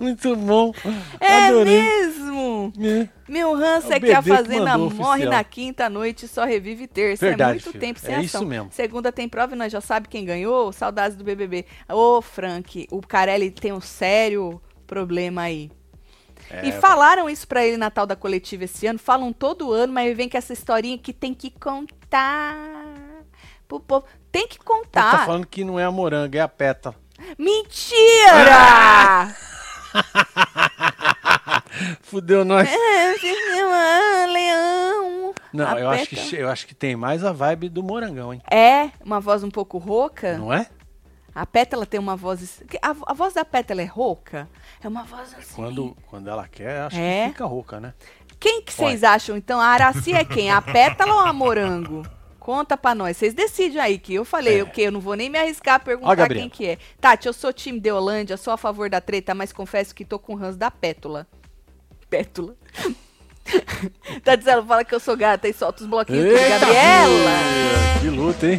Muito 0.00 0.34
bom. 0.36 0.72
É 1.20 1.46
Adorei. 1.46 1.80
mesmo! 1.82 2.72
É. 2.80 3.08
Meu 3.28 3.54
Hans 3.54 3.88
É 3.90 3.94
é 3.96 4.00
que 4.00 4.12
a 4.12 4.20
Fazenda 4.22 4.76
morre 4.76 5.22
oficial. 5.22 5.30
na 5.30 5.44
quinta 5.44 5.88
noite 5.88 6.24
e 6.24 6.28
só 6.28 6.44
revive 6.44 6.86
terça. 6.88 7.24
Verdade, 7.24 7.50
é 7.50 7.54
muito 7.54 7.70
filho. 7.70 7.80
tempo 7.80 8.00
sem 8.00 8.10
É 8.10 8.14
ação. 8.18 8.24
isso 8.24 8.44
mesmo. 8.46 8.68
Segunda 8.72 9.12
tem 9.12 9.28
prova 9.28 9.54
e 9.54 9.58
nós 9.58 9.70
já 9.72 9.80
sabe 9.80 10.08
quem 10.08 10.24
ganhou. 10.24 10.72
Saudades 10.72 11.16
do 11.16 11.22
BBB. 11.22 11.64
Ô, 11.88 12.20
Frank, 12.20 12.88
o 12.90 13.00
Carelli 13.00 13.50
tem 13.50 13.72
um 13.72 13.80
sério 13.80 14.60
problema 14.84 15.42
aí. 15.42 15.70
É, 16.50 16.66
E 16.68 16.72
falaram 16.72 17.28
isso 17.30 17.46
pra 17.48 17.64
ele 17.64 17.76
na 17.76 17.90
tal 17.90 18.06
da 18.06 18.14
coletiva 18.16 18.64
esse 18.64 18.86
ano, 18.86 18.98
falam 18.98 19.32
todo 19.32 19.72
ano, 19.72 19.92
mas 19.92 20.14
vem 20.16 20.28
com 20.28 20.36
essa 20.36 20.52
historinha 20.52 20.98
que 20.98 21.12
tem 21.12 21.32
que 21.34 21.50
contar. 21.50 22.76
Pro 23.66 23.80
povo. 23.80 24.04
Tem 24.30 24.46
que 24.46 24.56
Ele 24.56 24.64
contar. 24.64 25.10
tá 25.10 25.26
falando 25.26 25.46
que 25.46 25.64
não 25.64 25.78
é 25.80 25.84
a 25.84 25.90
moranga, 25.90 26.38
é 26.38 26.42
a 26.42 26.48
pétala. 26.48 26.94
Mentira! 27.38 29.34
Fudeu 32.02 32.44
nós. 32.44 32.68
Ah, 32.72 34.26
Leão. 34.30 35.34
Não, 35.52 35.68
A 35.68 35.80
eu 35.80 35.88
acho, 35.88 36.06
que, 36.08 36.36
eu 36.36 36.48
acho 36.48 36.66
que 36.66 36.74
tem 36.74 36.96
mais 36.96 37.24
a 37.24 37.32
vibe 37.32 37.68
do 37.68 37.82
morangão, 37.82 38.34
hein? 38.34 38.42
É, 38.50 38.90
uma 39.04 39.20
voz 39.20 39.44
um 39.44 39.50
pouco 39.50 39.78
rouca. 39.78 40.36
Não 40.36 40.52
é? 40.52 40.66
A 41.34 41.44
Pétala 41.44 41.84
tem 41.84 41.98
uma 41.98 42.14
voz. 42.14 42.62
A, 42.80 42.94
a 43.06 43.12
voz 43.14 43.34
da 43.34 43.44
Pétala 43.44 43.82
é 43.82 43.86
rouca? 43.86 44.48
É 44.82 44.86
uma 44.86 45.02
voz 45.02 45.34
assim. 45.36 45.54
Quando, 45.56 45.96
quando 46.08 46.28
ela 46.30 46.46
quer, 46.46 46.82
acho 46.82 46.96
É. 46.96 47.24
que 47.24 47.32
fica 47.32 47.44
rouca, 47.44 47.80
né? 47.80 47.92
Quem 48.38 48.62
que 48.62 48.72
vocês 48.72 49.02
acham, 49.02 49.36
então? 49.36 49.60
A 49.60 49.66
Araci 49.66 50.12
é 50.12 50.24
quem? 50.24 50.50
A 50.50 50.60
Pétala 50.62 51.12
ou 51.14 51.20
a 51.20 51.32
Morango? 51.32 52.06
Conta 52.38 52.76
pra 52.76 52.94
nós. 52.94 53.16
Vocês 53.16 53.32
decidem 53.32 53.80
aí, 53.80 53.98
que 53.98 54.14
eu 54.14 54.24
falei 54.24 54.60
É. 54.60 54.62
o 54.62 54.66
quê? 54.66 54.82
Eu 54.82 54.92
não 54.92 55.00
vou 55.00 55.14
nem 55.14 55.30
me 55.30 55.38
arriscar 55.38 55.74
a 55.76 55.78
Ó, 55.78 55.80
perguntar 55.80 56.14
Gabriela. 56.14 56.42
quem 56.42 56.50
que 56.50 56.66
é. 56.66 56.78
Tati, 57.00 57.26
eu 57.26 57.32
sou 57.32 57.52
time 57.52 57.80
de 57.80 57.90
Holândia, 57.90 58.36
sou 58.36 58.52
a 58.52 58.56
favor 58.58 58.88
da 58.90 59.00
treta, 59.00 59.34
mas 59.34 59.52
confesso 59.52 59.94
que 59.94 60.04
tô 60.04 60.18
com 60.18 60.34
o 60.34 60.38
Hans 60.44 60.56
da 60.56 60.70
Pétula. 60.70 61.26
Pétula. 62.10 62.54
tá 64.22 64.36
dizendo, 64.36 64.64
fala 64.66 64.84
que 64.84 64.94
eu 64.94 65.00
sou 65.00 65.16
gata 65.16 65.48
e 65.48 65.52
solta 65.54 65.82
os 65.82 65.88
bloquinhos 65.88 66.24
Eita, 66.24 66.58
Gabriela. 66.60 67.30
Que 68.00 68.08
luta, 68.10 68.46
hein? 68.46 68.58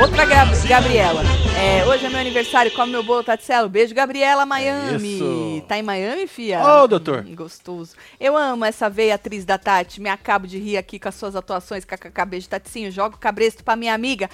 Outra 0.00 0.24
Gra- 0.24 0.44
Gabriela. 0.66 1.22
É, 1.56 1.84
hoje 1.86 2.06
é 2.06 2.08
meu 2.08 2.18
aniversário, 2.20 2.70
come 2.72 2.90
meu 2.92 3.02
bolo, 3.02 3.22
Tatselo. 3.22 3.68
Beijo, 3.68 3.94
Gabriela, 3.94 4.44
Miami. 4.46 5.16
isso. 5.16 5.64
Tá 5.68 5.78
em 5.78 5.82
Miami, 5.82 6.26
fia? 6.26 6.60
Ô, 6.64 6.88
doutor. 6.88 7.24
Hum, 7.26 7.34
gostoso. 7.36 7.94
Eu 8.18 8.36
amo 8.36 8.64
essa 8.64 8.88
veia 8.90 9.14
atriz 9.14 9.44
da 9.44 9.58
Tati. 9.58 10.00
Me 10.00 10.08
acabo 10.08 10.46
de 10.46 10.58
rir 10.58 10.76
aqui 10.76 10.98
com 10.98 11.08
as 11.08 11.14
suas 11.14 11.36
atuações. 11.36 11.84
KKK, 11.84 12.24
beijo, 12.26 12.48
Taticinho. 12.48 12.90
Jogo 12.90 13.16
cabresto 13.18 13.62
pra 13.62 13.76
minha 13.76 13.94
amiga. 13.94 14.28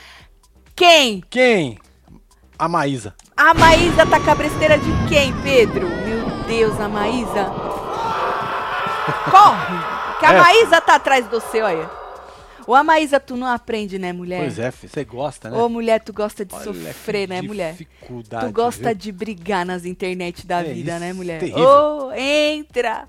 Quem? 0.75 1.23
Quem? 1.29 1.79
A 2.59 2.69
Maísa. 2.69 3.15
A 3.37 3.53
Maísa 3.53 4.07
tá 4.07 4.19
cabresteira 4.21 4.79
de 4.79 4.91
quem, 5.09 5.33
Pedro? 5.43 5.89
Meu 5.89 6.27
Deus, 6.47 6.81
a 6.81 6.89
Maísa. 6.89 7.45
Corre! 9.31 9.99
Que 10.19 10.27
a 10.27 10.33
É. 10.33 10.41
Maísa 10.41 10.81
tá 10.81 10.95
atrás 10.97 11.27
do 11.29 11.41
seu, 11.41 11.65
olha. 11.65 11.98
Ô, 12.69 12.75
a 12.75 12.85
Maísa, 12.85 13.19
tu 13.19 13.35
não 13.35 13.47
aprende, 13.47 13.99
né, 13.99 14.13
mulher? 14.13 14.41
Pois 14.43 14.59
é, 14.59 14.71
você 14.71 15.03
gosta, 15.03 15.49
né? 15.49 15.57
Ô, 15.57 15.71
mulher, 15.71 16.01
tu 16.03 16.13
gosta 16.13 16.45
de 16.45 16.55
Olha 16.55 16.65
sofrer, 16.65 17.27
né, 17.27 17.41
mulher? 17.41 17.73
dificuldade, 17.73 18.45
Tu 18.47 18.53
gosta 18.53 18.89
viu? 18.91 18.95
de 18.95 19.11
brigar 19.11 19.65
nas 19.65 19.87
internet 19.87 20.47
da 20.47 20.61
É 20.61 20.65
vida, 20.75 20.91
isso, 20.93 21.01
né, 21.01 21.13
mulher? 21.15 21.41
terrível. 21.41 21.63
Ô, 21.67 22.13
entra! 22.13 23.09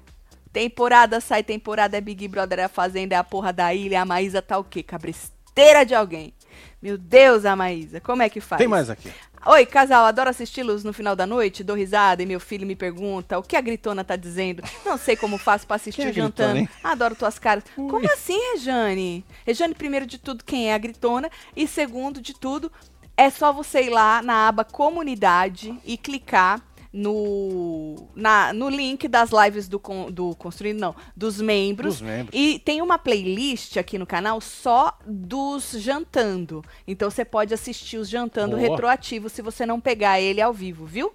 Temporada 0.54 1.20
sai, 1.20 1.44
temporada 1.44 1.98
é 1.98 2.00
Big 2.00 2.26
Brother, 2.30 2.60
é 2.60 2.64
a 2.64 2.70
Fazenda, 2.70 3.16
é 3.16 3.18
a 3.18 3.24
porra 3.24 3.52
da 3.52 3.74
ilha, 3.74 4.02
a 4.02 4.06
Maísa 4.06 4.42
tá 4.42 4.58
o 4.58 4.64
quê? 4.64 4.82
Cabresteira 4.82 5.86
de 5.86 5.94
alguém. 5.94 6.34
Meu 6.82 6.98
Deus, 6.98 7.44
a 7.44 7.54
Maísa, 7.54 8.00
como 8.00 8.22
é 8.22 8.30
que 8.30 8.40
faz? 8.40 8.60
Tem 8.60 8.68
mais 8.68 8.90
aqui. 8.90 9.12
Oi, 9.46 9.66
casal, 9.66 10.06
adoro 10.06 10.30
assisti-los 10.30 10.84
no 10.84 10.92
final 10.92 11.16
da 11.16 11.26
noite, 11.26 11.64
dou 11.64 11.76
risada 11.76 12.22
e 12.22 12.26
meu 12.26 12.42
filho 12.42 12.68
me 12.68 12.76
pergunta 12.76 13.40
o 13.40 13.44
que 13.44 13.56
a 13.56 13.62
gritona 13.62 14.04
tá 14.04 14.18
dizendo. 14.18 14.62
Não 14.86 14.98
sei 14.98 15.16
como 15.16 15.38
faço 15.38 15.66
pra 15.66 15.78
assistir 15.78 16.02
é 16.02 16.12
jantando. 16.12 16.56
gritona? 16.56 16.80
Adoro 16.84 17.16
tuas 17.16 17.40
caras. 17.40 17.64
Ui. 17.78 17.90
Como 17.90 18.06
assim, 18.12 18.38
Rejane? 18.54 19.26
Rejane, 19.46 19.74
primeiro 19.74 20.06
de 20.06 20.18
tudo, 20.18 20.44
quem 20.44 20.70
é 20.70 20.74
a 20.74 20.78
gritona? 20.78 21.30
E 21.56 21.66
segundo 21.68 22.22
de 22.22 22.34
tudo, 22.34 22.70
é 23.16 23.30
só 23.30 23.52
você 23.54 23.84
ir 23.84 23.90
lá 23.90 24.22
na 24.22 24.48
aba 24.48 24.64
comunidade 24.64 25.78
e 25.86 25.98
clicar 25.98 26.62
no, 26.92 28.08
na, 28.16 28.52
no 28.52 28.68
link 28.68 29.08
das 29.08 29.30
lives 29.32 29.68
do, 29.68 29.80
do 30.12 30.36
Construindo, 30.36 30.80
não, 30.80 30.96
dos 31.16 31.40
membros. 31.40 31.96
Dos 31.96 32.02
membros. 32.02 32.30
E 32.34 32.60
tem 32.60 32.82
uma 32.82 32.98
playlist 32.98 33.78
aqui 33.78 33.98
no 33.98 34.06
canal 34.06 34.42
só 34.42 34.98
dos 35.06 35.72
jantando. 35.72 36.64
Então 36.88 37.10
você 37.10 37.24
pode 37.24 37.54
assistir 37.54 37.98
os 37.98 38.10
jantando 38.10 38.58
Boa. 38.58 38.70
retroativo 38.70 39.30
se 39.30 39.42
você 39.42 39.66
não 39.66 39.80
pegar 39.80 40.20
ele 40.20 40.42
ao 40.42 40.54
vivo, 40.54 40.86
viu? 40.86 41.14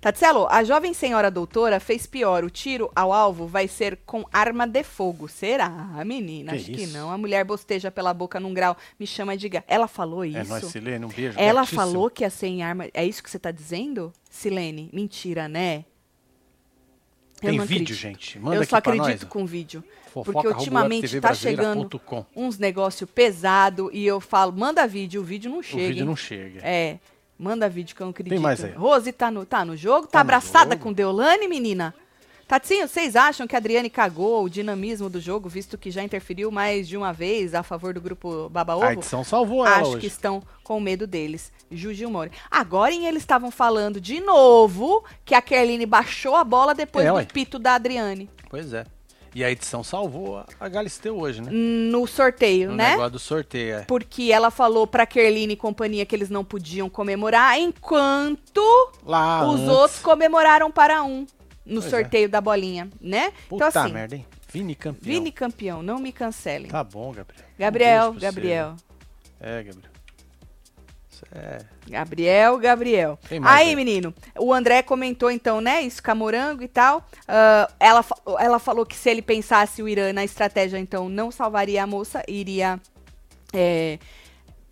Tatselo, 0.00 0.46
a 0.50 0.62
jovem 0.64 0.92
senhora 0.94 1.30
doutora 1.30 1.78
fez 1.80 2.06
pior. 2.06 2.44
O 2.44 2.50
tiro 2.50 2.90
ao 2.94 3.12
alvo 3.12 3.46
vai 3.46 3.68
ser 3.68 3.98
com 4.06 4.24
arma 4.32 4.66
de 4.66 4.82
fogo. 4.82 5.28
Será, 5.28 5.68
menina? 6.04 6.52
Que 6.52 6.58
Acho 6.58 6.64
que 6.72 6.82
isso? 6.82 6.92
não. 6.92 7.10
A 7.10 7.18
mulher 7.18 7.44
bosteja 7.44 7.90
pela 7.90 8.12
boca 8.14 8.38
num 8.40 8.52
grau, 8.54 8.76
me 8.98 9.06
chama 9.06 9.36
de 9.36 9.48
ga... 9.48 9.64
Ela 9.66 9.86
falou 9.88 10.24
isso? 10.24 10.38
É 10.38 10.44
nóis, 10.44 10.64
Silene, 10.64 11.04
um 11.04 11.08
beijo. 11.08 11.38
Ela 11.38 11.60
gatíssimo. 11.60 11.80
falou 11.80 12.10
que 12.10 12.24
ia 12.24 12.30
ser 12.30 12.46
em 12.48 12.62
arma. 12.62 12.86
É 12.92 13.04
isso 13.04 13.22
que 13.22 13.30
você 13.30 13.38
tá 13.38 13.50
dizendo? 13.50 14.12
Silene, 14.28 14.90
mentira, 14.92 15.48
né? 15.48 15.84
Eu 17.42 17.48
Tem 17.48 17.58
vídeo, 17.60 17.62
acredito. 17.64 17.94
gente? 17.94 18.38
Manda 18.38 18.56
Eu 18.56 18.66
só 18.66 18.76
acredito 18.76 19.22
nós. 19.22 19.24
com 19.24 19.46
vídeo. 19.46 19.82
Fofoca, 20.12 20.32
Porque 20.32 20.48
ultimamente 20.48 21.20
tá 21.20 21.32
chegando 21.32 21.88
uns 22.36 22.58
negócios 22.58 23.08
pesados 23.08 23.88
e 23.92 24.04
eu 24.04 24.20
falo, 24.20 24.52
manda 24.52 24.86
vídeo, 24.86 25.20
o 25.22 25.24
vídeo 25.24 25.50
não 25.50 25.60
O 25.60 25.62
chega. 25.62 25.86
vídeo 25.88 26.00
hein? 26.00 26.04
não 26.06 26.16
chega. 26.16 26.60
É, 26.62 26.98
manda 27.40 27.68
vídeo 27.68 27.96
que 27.96 28.02
eu 28.02 28.04
não 28.04 28.10
acredito. 28.10 28.40
mais 28.40 28.62
aí. 28.62 28.72
Rose 28.72 29.10
tá 29.12 29.30
no, 29.30 29.44
tá 29.46 29.64
no 29.64 29.76
jogo? 29.76 30.06
Tá, 30.06 30.12
Tá 30.12 30.20
abraçada 30.20 30.72
jogo? 30.72 30.82
com 30.84 30.92
Deolane, 30.92 31.48
menina? 31.48 31.94
Tatinho, 32.46 32.88
vocês 32.88 33.14
acham 33.14 33.46
que 33.46 33.54
a 33.54 33.58
Adriane 33.58 33.88
cagou 33.88 34.42
o 34.44 34.48
dinamismo 34.50 35.08
do 35.08 35.20
jogo, 35.20 35.48
visto 35.48 35.78
que 35.78 35.88
já 35.88 36.02
interferiu 36.02 36.50
mais 36.50 36.88
de 36.88 36.96
uma 36.96 37.12
vez 37.12 37.54
a 37.54 37.62
favor 37.62 37.94
do 37.94 38.00
grupo 38.00 38.48
Baba 38.48 38.72
A 38.72 38.76
Ovo? 38.76 38.86
edição 38.86 39.22
salvou 39.22 39.64
ela 39.64 39.76
Acho 39.76 39.90
hoje. 39.92 40.00
que 40.00 40.06
estão 40.08 40.42
com 40.64 40.80
medo 40.80 41.06
deles. 41.06 41.52
Juju 41.70 42.10
Mori. 42.10 42.32
Agora 42.50 42.92
em 42.92 43.06
eles 43.06 43.22
estavam 43.22 43.52
falando 43.52 44.00
de 44.00 44.20
novo 44.20 45.04
que 45.24 45.32
a 45.36 45.40
Kerline 45.40 45.86
baixou 45.86 46.34
a 46.34 46.42
bola 46.42 46.74
depois 46.74 47.06
É, 47.06 47.10
do 47.10 47.14
ué. 47.18 47.24
pito 47.24 47.56
da 47.56 47.76
Adriane. 47.76 48.28
Pois 48.48 48.72
é. 48.72 48.84
E 49.34 49.44
a 49.44 49.50
edição 49.50 49.84
salvou 49.84 50.44
a- 50.58 50.68
Galisteu 50.68 51.16
hoje, 51.18 51.40
né? 51.40 51.50
No 51.52 52.06
sorteio, 52.06 52.70
No 52.70 52.76
né? 52.76 52.90
negócio 52.90 53.10
do 53.12 53.18
sorteio, 53.18 53.76
é. 53.76 53.80
Porque 53.82 54.30
ela 54.32 54.50
falou 54.50 54.86
pra 54.86 55.06
Kerline 55.06 55.52
e 55.52 55.56
companhia 55.56 56.04
que 56.04 56.14
eles 56.16 56.28
não 56.30 56.44
podiam 56.44 56.90
comemorar, 56.90 57.58
enquanto 57.60 58.60
Lá 59.04 59.46
os 59.48 59.60
antes. 59.60 59.68
outros 59.68 60.00
comemoraram 60.00 60.70
para 60.70 61.02
um 61.04 61.26
no 61.64 61.80
Pois 61.80 61.86
é. 61.86 61.90
sorteio 61.90 62.28
da 62.28 62.40
bolinha, 62.40 62.88
né? 63.00 63.32
Puta 63.48 63.68
então 63.68 63.82
assim, 63.84 63.92
merda, 63.92 64.16
hein? 64.16 64.26
Vini 64.52 64.74
campeão. 64.74 65.00
Vini 65.14 65.30
campeão, 65.30 65.82
não 65.82 65.98
me 66.00 66.10
cancelem. 66.12 66.68
Tá 66.70 66.82
bom, 66.82 67.12
Gabriel. 67.12 67.44
Gabriel, 67.56 68.06
Um 68.08 68.10
pra 68.10 68.18
você. 68.20 68.26
Gabriel. 68.26 68.76
É, 69.40 69.62
Gabriel. 69.62 69.90
É. 71.32 71.58
Gabriel, 71.88 72.58
Gabriel. 72.58 73.18
Mais 73.40 73.60
Aí, 73.60 73.76
menino, 73.76 74.14
o 74.38 74.52
André 74.52 74.82
comentou 74.82 75.30
então, 75.30 75.60
né, 75.60 75.82
isso 75.82 76.02
com 76.02 76.10
a 76.10 76.14
Morango 76.14 76.62
e 76.62 76.68
tal. 76.68 77.04
Ah, 77.26 77.70
ela, 77.78 78.04
ela 78.38 78.58
falou 78.58 78.84
que 78.84 78.96
se 78.96 79.10
ele 79.10 79.22
pensasse 79.22 79.82
o 79.82 79.88
Irã 79.88 80.12
na 80.12 80.24
estratégia, 80.24 80.78
então 80.78 81.08
não 81.08 81.30
salvaria 81.30 81.82
a 81.82 81.86
moça, 81.86 82.22
iria. 82.28 82.80
é, 83.52 83.98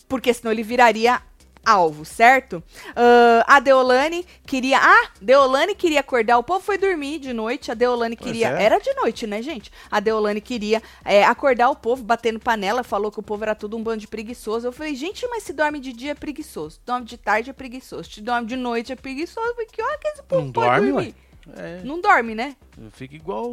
porque 0.09 0.33
senão 0.33 0.51
ele 0.51 0.63
viraria 0.63 1.21
alvo, 1.65 2.05
certo? 2.05 2.63
Ah, 2.95 3.45
a 3.57 3.61
Deolane 3.61 4.25
queria. 4.47 4.79
Ah, 4.81 5.11
Deolane 5.21 5.75
queria 5.75 6.01
acordar. 6.01 6.39
O 6.39 6.43
povo 6.43 6.61
foi 6.65 6.79
dormir 6.79 7.19
de 7.19 7.33
noite. 7.33 7.71
A 7.71 7.75
Deolane 7.75 8.17
queria. 8.17 8.49
é. 8.51 8.63
Era 8.63 8.79
de 8.79 8.93
noite, 8.95 9.27
né, 9.27 9.43
gente? 9.43 9.71
A 9.91 10.01
Deolane 10.01 10.41
queria 10.41 10.83
é, 11.05 11.25
acordar 11.25 11.71
o 11.71 11.77
povo, 11.77 12.03
batendo 12.03 12.41
panela. 12.41 12.83
Falou 12.83 13.11
que 13.11 13.21
o 13.21 13.23
povo 13.23 13.45
era 13.45 13.55
tudo 13.55 13.77
um 13.77 13.83
bando 13.83 13.99
de 13.99 14.09
preguiçoso. 14.09 14.67
Eu 14.67 14.73
falei, 14.73 14.95
gente, 14.95 15.27
mas 15.29 15.43
se 15.43 15.53
dorme 15.53 15.81
de 15.81 15.93
dia 15.93 16.13
é 16.13 16.15
preguiçoso. 16.15 16.81
Dorme 16.85 17.07
de 17.07 17.17
tarde 17.17 17.51
é 17.51 17.53
preguiçoso. 17.53 18.11
Se 18.11 18.21
dorme 18.21 18.47
de 18.47 18.57
noite 18.57 18.93
é 18.93 18.97
preguiçoso. 18.97 19.47
Eu 19.47 19.55
falei, 19.55 19.67
Que 19.67 20.09
esse 20.09 20.23
povo 20.23 20.45
Não 20.47 20.53
pode 20.53 20.67
dorme, 20.69 20.93
dormir? 20.93 21.15
É. 21.57 21.81
Não 21.83 22.01
dorme, 22.01 22.35
né? 22.35 22.57
Fica 22.93 23.15
igual 23.15 23.51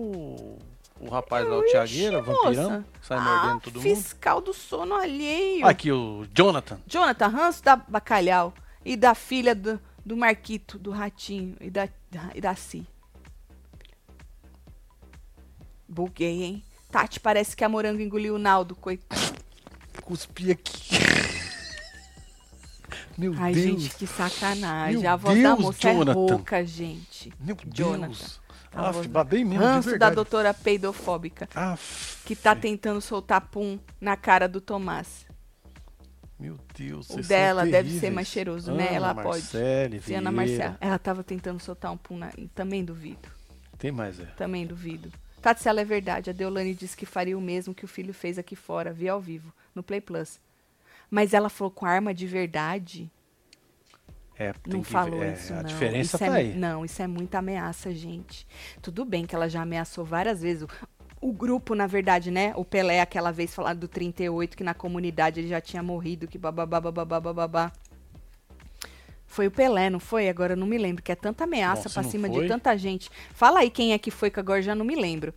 o, 1.05 1.09
rapaz 1.09 1.47
lá, 1.47 1.57
o 1.57 1.63
Tiagueira, 1.65 2.19
Ixi, 2.19 2.25
vampirão. 2.27 2.69
moça. 2.69 2.85
Sai 3.01 3.17
Ah, 3.17 3.21
mordendo 3.21 3.61
todo 3.61 3.73
mundo. 3.75 3.83
fiscal 3.83 4.41
do 4.41 4.53
sono 4.53 4.95
alheio. 4.95 5.65
Aqui, 5.65 5.91
o 5.91 6.25
Jonathan. 6.33 6.79
Jonathan 6.87 7.27
Ranço 7.27 7.63
da 7.63 7.75
Bacalhau 7.75 8.53
e 8.83 8.95
da 8.97 9.13
filha 9.15 9.53
do, 9.55 9.79
do 10.05 10.17
Marquito, 10.17 10.77
do 10.79 10.91
Ratinho 10.91 11.55
e 11.61 11.69
da, 11.69 11.87
da, 12.11 12.31
e 12.33 12.41
da 12.41 12.55
Si. 12.55 12.85
Buguei, 15.87 16.43
hein? 16.43 16.63
Tati, 16.91 17.19
parece 17.19 17.55
que 17.55 17.63
a 17.63 17.69
morango 17.69 18.01
engoliu 18.01 18.35
o 18.35 18.39
Naldo, 18.39 18.75
coitado. 18.75 19.21
Cuspi 20.01 20.51
aqui. 20.51 20.95
Meu 23.17 23.33
Ai, 23.37 23.53
Deus. 23.53 23.81
gente, 23.81 23.95
que 23.95 24.05
sacanagem. 24.07 25.01
Meu 25.01 25.11
a 25.11 25.15
voz 25.15 25.41
da 25.41 25.49
Deus, 25.53 25.59
moça 25.65 25.79
Jonathan. 25.79 26.11
é 26.11 26.13
rouca, 26.13 26.65
gente. 26.65 27.31
Meu 27.39 27.55
Jonathan. 27.67 28.07
Deus. 28.07 28.41
Aff, 28.75 28.93
voz- 28.93 29.07
babei 29.07 29.43
mesmo, 29.45 29.63
Ranço 29.63 29.97
da 29.97 30.09
doutora 30.09 30.53
peidofóbica, 30.53 31.47
Aff, 31.55 32.23
que 32.25 32.35
tá 32.35 32.55
tentando 32.55 32.99
soltar 33.01 33.41
pum 33.41 33.79
na 34.01 34.15
cara 34.17 34.47
do 34.47 34.59
Tomás. 34.59 35.25
Meu 36.37 36.57
Deus, 36.77 37.09
O 37.09 37.21
dela 37.21 37.65
deve 37.65 37.97
ser 37.99 38.09
mais 38.11 38.27
cheiroso, 38.27 38.73
né? 38.73 38.87
Ana 38.89 38.95
Ela 38.95 39.15
pode. 39.15 39.27
Marcele, 39.27 40.01
Se 40.01 40.13
Ana. 40.13 40.31
Marcela. 40.33 40.77
Ela 40.81 40.99
tava 40.99 41.23
tentando 41.23 41.59
soltar 41.61 41.91
um 41.93 41.97
pum 41.97 42.17
na... 42.17 42.29
Também 42.53 42.83
duvido. 42.83 43.29
Tem 43.77 43.89
mais, 43.89 44.19
é. 44.19 44.25
Também 44.37 44.67
duvido. 44.67 45.09
Tatsela 45.41 45.79
é 45.79 45.85
verdade. 45.85 46.29
A 46.29 46.33
Deolane 46.33 46.73
disse 46.73 46.97
que 46.97 47.05
faria 47.05 47.37
o 47.37 47.41
mesmo 47.41 47.73
que 47.73 47.85
o 47.85 47.87
filho 47.87 48.13
fez 48.13 48.37
aqui 48.37 48.53
fora, 48.55 48.91
via 48.91 49.13
ao 49.13 49.21
vivo, 49.21 49.53
no 49.73 49.81
Play 49.81 50.01
Plus. 50.01 50.37
Mas 51.09 51.33
ela 51.33 51.47
falou 51.49 51.71
com 51.71 51.85
arma 51.85 52.13
de 52.13 52.27
verdade. 52.27 53.09
É, 54.37 54.53
não 54.67 54.81
que- 54.81 54.89
falou 54.91 55.23
é, 55.23 55.33
isso, 55.33 55.53
A 55.53 55.57
não. 55.57 55.63
diferença 55.63 56.17
isso 56.17 56.17
tá 56.19 56.25
é, 56.27 56.29
aí. 56.41 56.53
Não, 56.55 56.83
isso 56.83 57.01
é 57.01 57.07
muita 57.07 57.37
ameaça, 57.39 57.93
gente. 57.93 58.45
Tudo 58.81 59.05
bem 59.05 59.25
que 59.25 59.33
ela 59.35 59.47
já 59.49 59.61
ameaçou 59.61 60.03
várias 60.03 60.41
vezes. 60.41 60.63
O, 60.63 60.67
o 61.29 61.31
grupo, 61.31 61.73
na 61.73 61.87
verdade, 61.87 62.29
né? 62.31 62.51
O 62.55 62.65
Pelé, 62.65 62.99
aquela 63.01 63.31
vez, 63.31 63.55
falado 63.55 63.79
do 63.79 63.87
38, 63.87 64.57
que 64.57 64.63
na 64.63 64.73
comunidade 64.73 65.39
ele 65.39 65.47
já 65.47 65.61
tinha 65.61 65.81
morrido, 65.81 66.27
que 66.27 66.37
bababá, 66.37 66.81
bababá, 66.81 67.19
bababá. 67.19 67.71
Foi 69.25 69.47
o 69.47 69.51
Pelé, 69.51 69.89
não 69.89 69.99
foi? 69.99 70.29
Agora 70.29 70.53
eu 70.53 70.57
não 70.57 70.67
me 70.67 70.77
lembro, 70.77 71.01
que 71.03 71.11
é 71.11 71.15
tanta 71.15 71.43
ameaça 71.45 71.89
não 72.01 72.09
cima 72.09 72.29
de 72.29 72.35
foi- 72.35 72.47
tanta 72.47 72.77
gente. 72.77 73.09
Fala 73.33 73.59
aí 73.59 73.69
quem 73.69 73.91
é 73.93 73.97
que 73.97 74.11
foi, 74.11 74.29
que 74.29 74.39
agora 74.39 74.59
eu 74.59 74.63
já 74.63 74.75
não 74.75 74.85
me 74.85 74.95
lembro. 74.95 75.33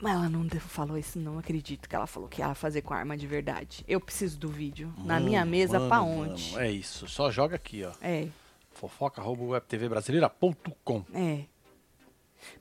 Mas 0.00 0.14
ela 0.14 0.28
não 0.28 0.48
falou 0.60 0.96
isso, 0.96 1.18
não 1.18 1.38
acredito 1.38 1.88
que 1.88 1.94
ela 1.94 2.06
falou 2.06 2.28
que 2.28 2.40
ia 2.40 2.54
fazer 2.54 2.82
com 2.82 2.94
arma 2.94 3.16
de 3.16 3.26
verdade. 3.26 3.84
Eu 3.86 4.00
preciso 4.00 4.38
do 4.38 4.48
vídeo. 4.48 4.92
Na 4.98 5.14
Mano, 5.14 5.26
minha 5.26 5.44
mesa, 5.44 5.78
mano, 5.78 5.88
pra 5.88 6.00
mano, 6.00 6.32
onde? 6.32 6.58
É 6.58 6.70
isso, 6.70 7.06
só 7.06 7.30
joga 7.30 7.56
aqui, 7.56 7.84
ó. 7.84 7.92
É. 8.00 8.28
fofoca.webtvbrasileira.com 8.72 11.04
É. 11.12 11.40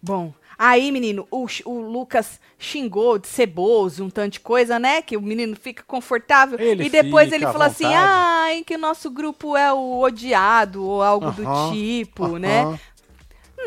Bom, 0.01 0.33
aí, 0.57 0.91
menino, 0.91 1.25
o, 1.31 1.45
o 1.65 1.79
Lucas 1.79 2.37
xingou 2.57 3.17
de 3.17 3.29
ceboso, 3.29 4.03
um 4.03 4.09
tanto 4.09 4.33
de 4.33 4.41
coisa, 4.41 4.77
né? 4.77 5.01
Que 5.01 5.15
o 5.15 5.21
menino 5.21 5.55
fica 5.55 5.81
confortável. 5.83 6.59
Ele 6.59 6.83
e 6.83 6.89
depois 6.89 7.31
ele 7.31 7.45
à 7.45 7.53
falou 7.53 7.67
assim: 7.67 7.85
ai, 7.85 8.65
que 8.65 8.75
o 8.75 8.79
nosso 8.79 9.09
grupo 9.09 9.55
é 9.55 9.71
o 9.71 10.01
odiado, 10.01 10.83
ou 10.83 11.01
algo 11.01 11.27
Aham, 11.27 11.69
do 11.69 11.73
tipo, 11.73 12.37
né? 12.37 12.63
Aham. 12.63 12.79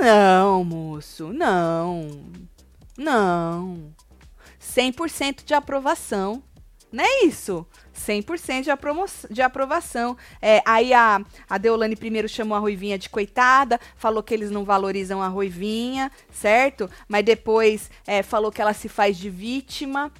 Não, 0.01 0.65
moço, 0.65 1.33
não. 1.33 2.27
Não. 3.03 3.93
100% 4.61 5.45
de 5.45 5.55
aprovação. 5.55 6.43
Não 6.91 7.03
é 7.03 7.25
isso? 7.25 7.67
100% 7.95 8.63
de, 8.65 9.35
de 9.35 9.43
aprovação. 9.43 10.17
É, 10.41 10.63
aí 10.65 10.93
a, 10.93 11.21
a 11.49 11.59
Deolane 11.59 11.97
primeiro 11.97 12.29
chamou 12.29 12.57
a 12.57 12.61
Ruivinha 12.61 12.99
de 12.99 13.09
coitada, 13.09 13.81
falou 13.97 14.23
que 14.23 14.35
eles 14.35 14.51
não 14.51 14.65
valorizam 14.65 15.23
a 15.23 15.29
Ruivinha, 15.29 16.13
certo? 16.31 16.91
Mas 17.09 17.25
depois 17.25 17.91
é, 18.07 18.23
falou 18.23 18.53
que 18.53 18.61
ela 18.61 18.75
se 18.75 18.89
faz 18.89 19.17
de 19.17 19.31
vítima. 19.31 20.13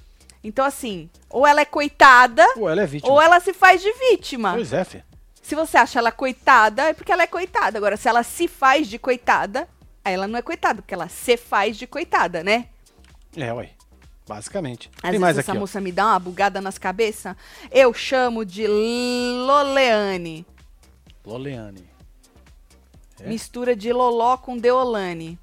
Então, 0.43 0.65
assim, 0.65 1.09
ou 1.29 1.45
ela 1.47 1.61
é 1.61 1.65
coitada, 1.65 2.45
Pô, 2.55 2.67
ela 2.67 2.81
é 2.81 2.85
vítima. 2.85 3.11
ou 3.13 3.21
ela 3.21 3.39
se 3.39 3.53
faz 3.53 3.81
de 3.81 3.91
vítima. 3.93 4.53
Pois 4.53 4.73
é, 4.73 4.83
filho. 4.83 5.03
Se 5.41 5.55
você 5.55 5.77
acha 5.77 5.99
ela 5.99 6.11
coitada, 6.11 6.83
é 6.83 6.93
porque 6.93 7.11
ela 7.11 7.23
é 7.23 7.27
coitada. 7.27 7.77
Agora, 7.77 7.97
se 7.97 8.07
ela 8.07 8.23
se 8.23 8.47
faz 8.47 8.87
de 8.87 8.97
coitada, 8.97 9.67
aí 10.03 10.13
ela 10.13 10.27
não 10.27 10.39
é 10.39 10.41
coitada, 10.41 10.81
porque 10.81 10.93
ela 10.93 11.09
se 11.09 11.37
faz 11.37 11.77
de 11.77 11.85
coitada, 11.85 12.43
né? 12.43 12.69
É, 13.35 13.51
ué. 13.53 13.71
Basicamente. 14.27 14.89
Às 14.95 15.01
Tem 15.01 15.11
vezes 15.11 15.21
mais 15.21 15.37
essa 15.37 15.51
aqui, 15.51 15.57
ó. 15.57 15.61
moça 15.61 15.81
me 15.81 15.91
dá 15.91 16.05
uma 16.05 16.19
bugada 16.19 16.61
nas 16.61 16.77
cabeças. 16.77 17.35
Eu 17.71 17.93
chamo 17.93 18.45
de 18.45 18.65
Loleane. 18.67 20.45
Loleane. 21.25 21.89
É? 23.19 23.27
Mistura 23.27 23.75
de 23.75 23.91
Loló 23.91 24.37
com 24.37 24.57
Deolane. 24.57 25.37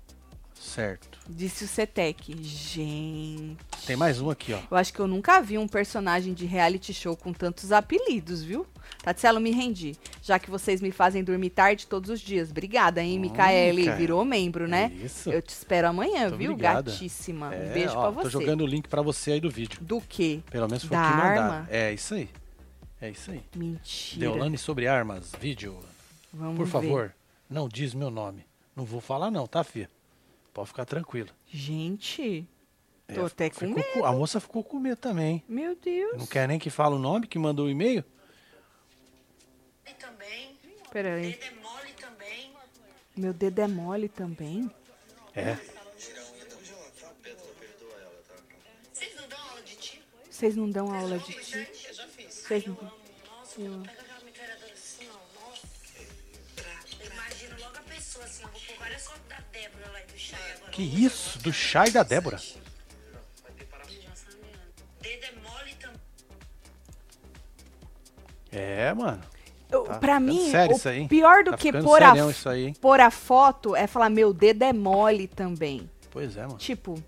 Certo. 0.55 1.19
Disse 1.29 1.65
o 1.65 1.69
Cetec. 1.69 2.37
Gente. 2.43 3.57
Tem 3.87 3.97
mais 3.97 4.21
um 4.21 4.31
aqui, 4.31 4.53
ó. 4.53 4.59
Eu 4.71 4.77
acho 4.77 4.93
que 4.93 5.01
eu 5.01 5.07
nunca 5.07 5.41
vi 5.41 5.57
um 5.59 5.69
personagem 5.69 6.35
de 6.35 6.45
reality 6.47 6.93
show 6.93 7.17
com 7.17 7.33
tantos 7.33 7.73
apelidos, 7.73 8.43
viu? 8.43 8.67
Tatielo, 9.03 9.41
me 9.41 9.51
rendi. 9.51 9.97
Já 10.23 10.39
que 10.39 10.51
vocês 10.51 10.81
me 10.83 10.91
fazem 10.91 11.25
dormir 11.25 11.51
tarde 11.51 11.87
todos 11.87 12.11
os 12.11 12.21
dias. 12.21 12.51
Obrigada, 12.51 13.03
hein, 13.03 13.19
Micaele? 13.19 13.91
Virou 13.93 14.25
membro, 14.25 14.69
né? 14.69 14.93
Isso. 15.03 15.31
Eu 15.31 15.41
te 15.41 15.49
espero 15.51 15.89
amanhã, 15.89 16.25
Muito 16.29 16.37
viu? 16.37 16.51
obrigada. 16.53 16.91
Gatíssima. 16.91 17.55
É, 17.55 17.71
um 17.71 17.73
beijo 17.73 17.95
ó, 17.97 18.01
pra 18.03 18.11
você. 18.11 18.23
Tô 18.25 18.31
jogando 18.31 18.61
o 18.63 18.67
link 18.67 18.89
pra 18.89 19.01
você 19.01 19.33
aí 19.33 19.41
do 19.41 19.49
vídeo. 19.51 19.79
Do 19.81 20.01
quê? 20.03 20.41
Pelo 20.51 20.67
menos 20.69 20.85
foi 20.85 20.97
Da 20.97 21.03
o 21.03 21.11
que 21.11 21.17
mandaram. 21.17 21.43
arma? 21.55 21.69
É 21.71 21.93
isso 21.95 22.15
aí. 22.15 22.29
É 23.01 23.09
isso 23.11 23.31
aí. 23.31 23.43
Mentira. 23.57 24.21
Deolane 24.21 24.59
sobre 24.59 24.87
armas, 24.87 25.33
vídeo. 25.41 25.79
Vamos 26.33 26.57
Por 26.59 26.67
ver. 26.67 26.71
favor. 26.71 27.15
não 27.49 27.69
diz 27.69 27.95
meu 27.95 28.11
nome. 28.11 28.45
Não 28.77 28.85
vou 28.85 29.01
falar 29.01 29.31
não, 29.31 29.47
tá, 29.47 29.65
filha? 29.65 29.89
Pode 30.53 30.69
ficar 30.69 30.85
tranquila. 30.85 31.29
Gente, 31.51 32.47
tô 33.15 33.23
É, 33.23 33.25
até 33.27 33.49
com 33.49 33.67
medo. 33.67 33.83
com- 33.95 34.05
A 34.05 34.13
moça 34.13 34.39
ficou 34.41 34.63
com 34.63 34.79
medo 34.79 34.97
também. 34.99 35.43
Meu 35.49 35.75
Deus. 35.75 36.19
Não 36.19 36.27
quer 36.27 36.47
nem 36.47 36.59
que 36.59 36.69
fale 36.69 36.95
o 36.95 36.99
nome, 36.99 37.27
que 37.27 37.39
mandou 37.39 37.67
o 37.67 37.71
e-mail? 37.71 38.05
Dedo 40.93 41.45
é 41.45 41.51
mole 41.63 41.93
também. 41.93 42.53
Meu 43.17 43.33
dedo 43.33 43.59
é 43.61 43.67
mole 43.69 44.09
também? 44.09 44.71
É. 45.35 45.57
Vocês 48.93 49.15
não 49.15 49.29
dão 49.29 49.39
aula 49.41 49.63
de 49.63 49.77
ti? 49.77 50.03
Vocês 50.31 50.57
não 50.57 50.71
dão 50.71 50.95
aula 50.95 51.19
de 51.19 51.33
ti? 51.33 51.69
Eu 51.89 51.95
já 51.95 52.07
fiz. 52.09 52.35
Vocês 52.35 52.67
não... 52.67 52.75
Nossa, 52.75 53.61
eu 53.61 53.83
pego 53.83 54.01
aquela 54.01 54.21
metralhadora 54.25 54.73
assim, 54.73 55.09
ó. 55.09 55.41
Nossa. 55.41 55.67
Eu 57.01 57.07
imagino 57.13 57.61
logo 57.61 57.77
a 57.77 57.83
pessoa 57.83 58.25
assim, 58.25 58.43
eu 58.43 58.49
vou 58.49 58.61
pôr 58.61 58.77
várias 58.79 59.07
fotos 59.07 59.29
da 59.29 59.41
Débora 59.53 59.91
lá 59.91 60.03
e 60.03 60.07
do 60.07 60.19
Chay 60.19 60.53
agora. 60.53 60.73
Que 60.73 60.83
isso? 60.83 61.39
Do 61.39 61.53
chá 61.53 61.87
e 61.87 61.91
da 61.91 62.03
Débora. 62.03 62.41
É. 68.53 68.89
É, 68.89 68.95
mano. 68.95 69.23
Eu- 69.71 69.85
Tá 69.85 69.95
pra 69.99 70.19
mim, 70.21 70.51
o 71.05 71.09
pior 71.09 71.45
do 71.45 71.53
Tá 71.53 71.57
que 71.57 71.73
pôr 71.73 72.03
a, 72.03 72.13
aí, 72.47 72.75
pôr 72.81 73.01
a 73.01 73.11
foto 73.11 73.77
é 73.77 73.87
falar, 73.87 74.11
meu 74.11 74.33
dedo 74.33 74.63
é 74.63 74.73
mole 74.73 75.27
também. 75.29 75.89
Pois 76.11 76.37
é, 76.37 76.43
mano. 76.43 76.59
Tipo, 76.59 77.01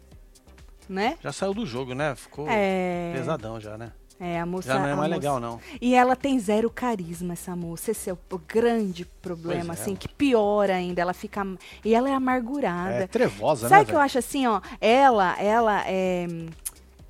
né? 0.88 1.16
Já 1.20 1.32
saiu 1.32 1.54
do 1.54 1.66
jogo, 1.66 1.94
né? 1.94 2.14
Ficou 2.14 2.46
É. 2.48 3.12
pesadão 3.14 3.60
já, 3.60 3.76
né? 3.76 3.92
É, 4.20 4.38
a 4.38 4.46
moça. 4.46 4.68
Já 4.68 4.78
não 4.78 4.86
é 4.86 4.94
mais 4.94 4.98
moça- 4.98 5.08
legal, 5.08 5.40
não. 5.40 5.60
E 5.80 5.96
ela 5.96 6.14
tem 6.14 6.38
zero 6.38 6.70
carisma, 6.70 7.32
essa 7.32 7.56
moça. 7.56 7.90
Esse 7.90 8.08
é 8.08 8.12
o 8.12 8.18
grande 8.46 9.04
problema, 9.20 9.72
é, 9.72 9.76
assim, 9.76 9.96
que 9.96 10.06
piora 10.08 10.74
ainda. 10.76 11.02
Ela 11.02 11.12
fica. 11.12 11.44
E 11.84 11.92
ela 11.92 12.08
é 12.08 12.12
amargurada. 12.14 12.94
É 13.02 13.06
trevosa, 13.08 13.68
Sabe 13.68 13.78
né, 13.80 13.82
o 13.82 13.86
que 13.86 13.90
eu 13.90 13.94
velho? 13.96 14.04
acho 14.04 14.18
assim, 14.18 14.46
ó? 14.46 14.60
Ela, 14.80 15.36
ela 15.42 15.82
é. 15.88 16.28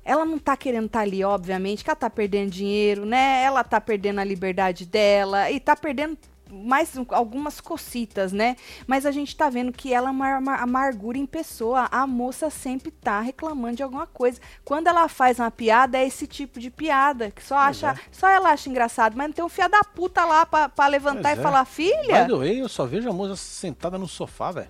Ela 0.05 0.25
não 0.25 0.37
tá 0.37 0.55
querendo 0.57 0.85
estar 0.87 1.01
ali, 1.01 1.23
obviamente, 1.23 1.83
que 1.83 1.89
ela 1.89 1.95
tá 1.95 2.09
perdendo 2.09 2.51
dinheiro, 2.51 3.05
né? 3.05 3.41
Ela 3.43 3.63
tá 3.63 3.79
perdendo 3.79 4.19
a 4.19 4.23
liberdade 4.23 4.85
dela 4.85 5.49
e 5.49 5.59
tá 5.59 5.75
perdendo 5.75 6.17
mais 6.55 6.95
um- 6.95 7.05
algumas 7.09 7.59
cocitas, 7.59 8.31
né? 8.31 8.55
Mas 8.85 9.07
a 9.07 9.11
gente 9.11 9.35
tá 9.35 9.49
vendo 9.49 9.71
que 9.71 9.91
ela 9.91 10.09
é 10.09 10.11
uma 10.11 10.37
ama- 10.37 10.55
amargura 10.57 11.17
em 11.17 11.25
pessoa. 11.25 11.87
A 11.89 12.05
moça 12.05 12.47
sempre 12.51 12.91
tá 12.91 13.19
reclamando 13.21 13.77
de 13.77 13.81
alguma 13.81 14.05
coisa. 14.05 14.39
Quando 14.63 14.85
ela 14.85 15.07
faz 15.07 15.39
uma 15.39 15.49
piada, 15.49 15.97
é 15.97 16.05
esse 16.05 16.27
tipo 16.27 16.59
de 16.59 16.69
piada, 16.69 17.31
que 17.31 17.41
só 17.43 17.55
acha, 17.55 17.91
é. 17.91 17.95
só 18.11 18.27
ela 18.27 18.51
acha 18.51 18.69
engraçado, 18.69 19.15
mas 19.17 19.27
não 19.27 19.33
tem 19.33 19.43
um 19.43 19.49
fia 19.49 19.67
da 19.67 19.83
puta 19.83 20.23
lá 20.25 20.45
pra, 20.45 20.69
pra 20.69 20.85
levantar 20.85 21.29
Pois 21.29 21.37
e 21.37 21.39
é. 21.39 21.43
falar, 21.43 21.63
By 21.63 21.71
filha. 21.71 22.25
the 22.27 22.35
way, 22.35 22.61
eu 22.61 22.69
só 22.69 22.85
vejo 22.85 23.09
a 23.09 23.13
moça 23.13 23.35
sentada 23.35 23.97
no 23.97 24.07
sofá, 24.07 24.51
velho. 24.51 24.69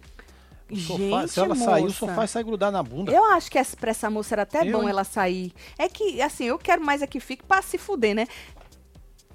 O 0.73 0.79
sofá, 0.79 0.97
Gente, 1.21 1.27
se 1.31 1.39
ela 1.39 1.55
sair, 1.55 1.81
o 1.81 1.85
moça. 1.85 1.95
sofá 1.97 2.27
sai 2.27 2.43
grudar 2.43 2.71
na 2.71 2.81
bunda. 2.83 3.11
Eu 3.11 3.23
acho 3.31 3.49
que 3.51 3.57
essa, 3.57 3.75
pra 3.77 3.91
essa 3.91 4.09
moça 4.09 4.35
era 4.35 4.41
até 4.43 4.67
Eu, 4.67 4.71
bom 4.77 4.83
hein? 4.83 4.89
ela 4.89 5.03
sair. 5.03 5.53
É 5.77 5.87
que, 5.87 6.21
assim, 6.21 6.45
eu 6.45 6.57
quero 6.57 6.83
mais 6.85 7.01
é 7.01 7.07
que 7.07 7.19
fique 7.19 7.43
pra 7.43 7.61
se 7.61 7.77
fuder, 7.77 8.15
né? 8.15 8.27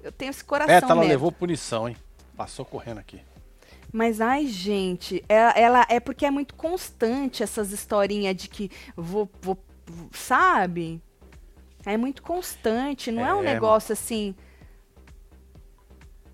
Eu 0.03 0.11
tenho 0.11 0.29
esse 0.29 0.43
coração 0.43 0.73
É, 0.73 0.77
ela 0.79 0.95
mesmo. 0.95 1.09
levou 1.09 1.31
punição, 1.31 1.87
hein? 1.89 1.95
Passou 2.37 2.63
correndo 2.65 2.99
aqui. 2.99 3.21
Mas, 3.91 4.21
ai, 4.21 4.45
gente, 4.45 5.23
ela, 5.27 5.51
ela- 5.51 5.85
é 5.89 5.99
porque 5.99 6.25
é 6.25 6.31
muito 6.31 6.53
constante 6.55 7.41
essas 7.41 7.71
historinhas 7.71 8.35
de 8.35 8.47
que 8.47 8.69
vou, 8.95 9.27
vou, 9.41 9.57
sabe? 10.13 11.01
É 11.85 11.97
muito 11.97 12.21
constante, 12.21 13.11
não 13.11 13.25
é, 13.25 13.33
um 13.33 13.41
É, 13.41 13.53
negócio 13.53 13.93
assim. 13.93 14.35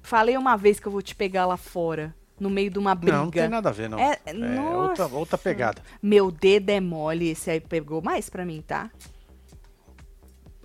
Falei 0.01 0.37
uma 0.37 0.55
vez 0.55 0.79
que 0.79 0.87
eu 0.87 0.91
vou 0.91 1.01
te 1.01 1.15
pegar 1.15 1.45
lá 1.45 1.57
fora, 1.57 2.13
no 2.39 2.49
meio 2.49 2.69
de 2.69 2.79
uma 2.79 2.93
briga. 2.93 3.17
Não, 3.17 3.25
não 3.25 3.31
tem 3.31 3.47
nada 3.47 3.69
a 3.69 3.71
ver, 3.71 3.89
não. 3.89 3.99
É, 3.99 4.19
outra, 4.75 5.03
nossa. 5.03 5.15
outra 5.15 5.37
pegada. 5.37 5.81
Meu 6.01 6.31
dedo 6.31 6.69
é 6.69 6.79
mole, 6.79 7.29
esse 7.29 7.49
aí 7.49 7.59
pegou 7.59 8.01
mais 8.01 8.29
pra 8.29 8.45
mim, 8.45 8.61
tá? 8.61 8.89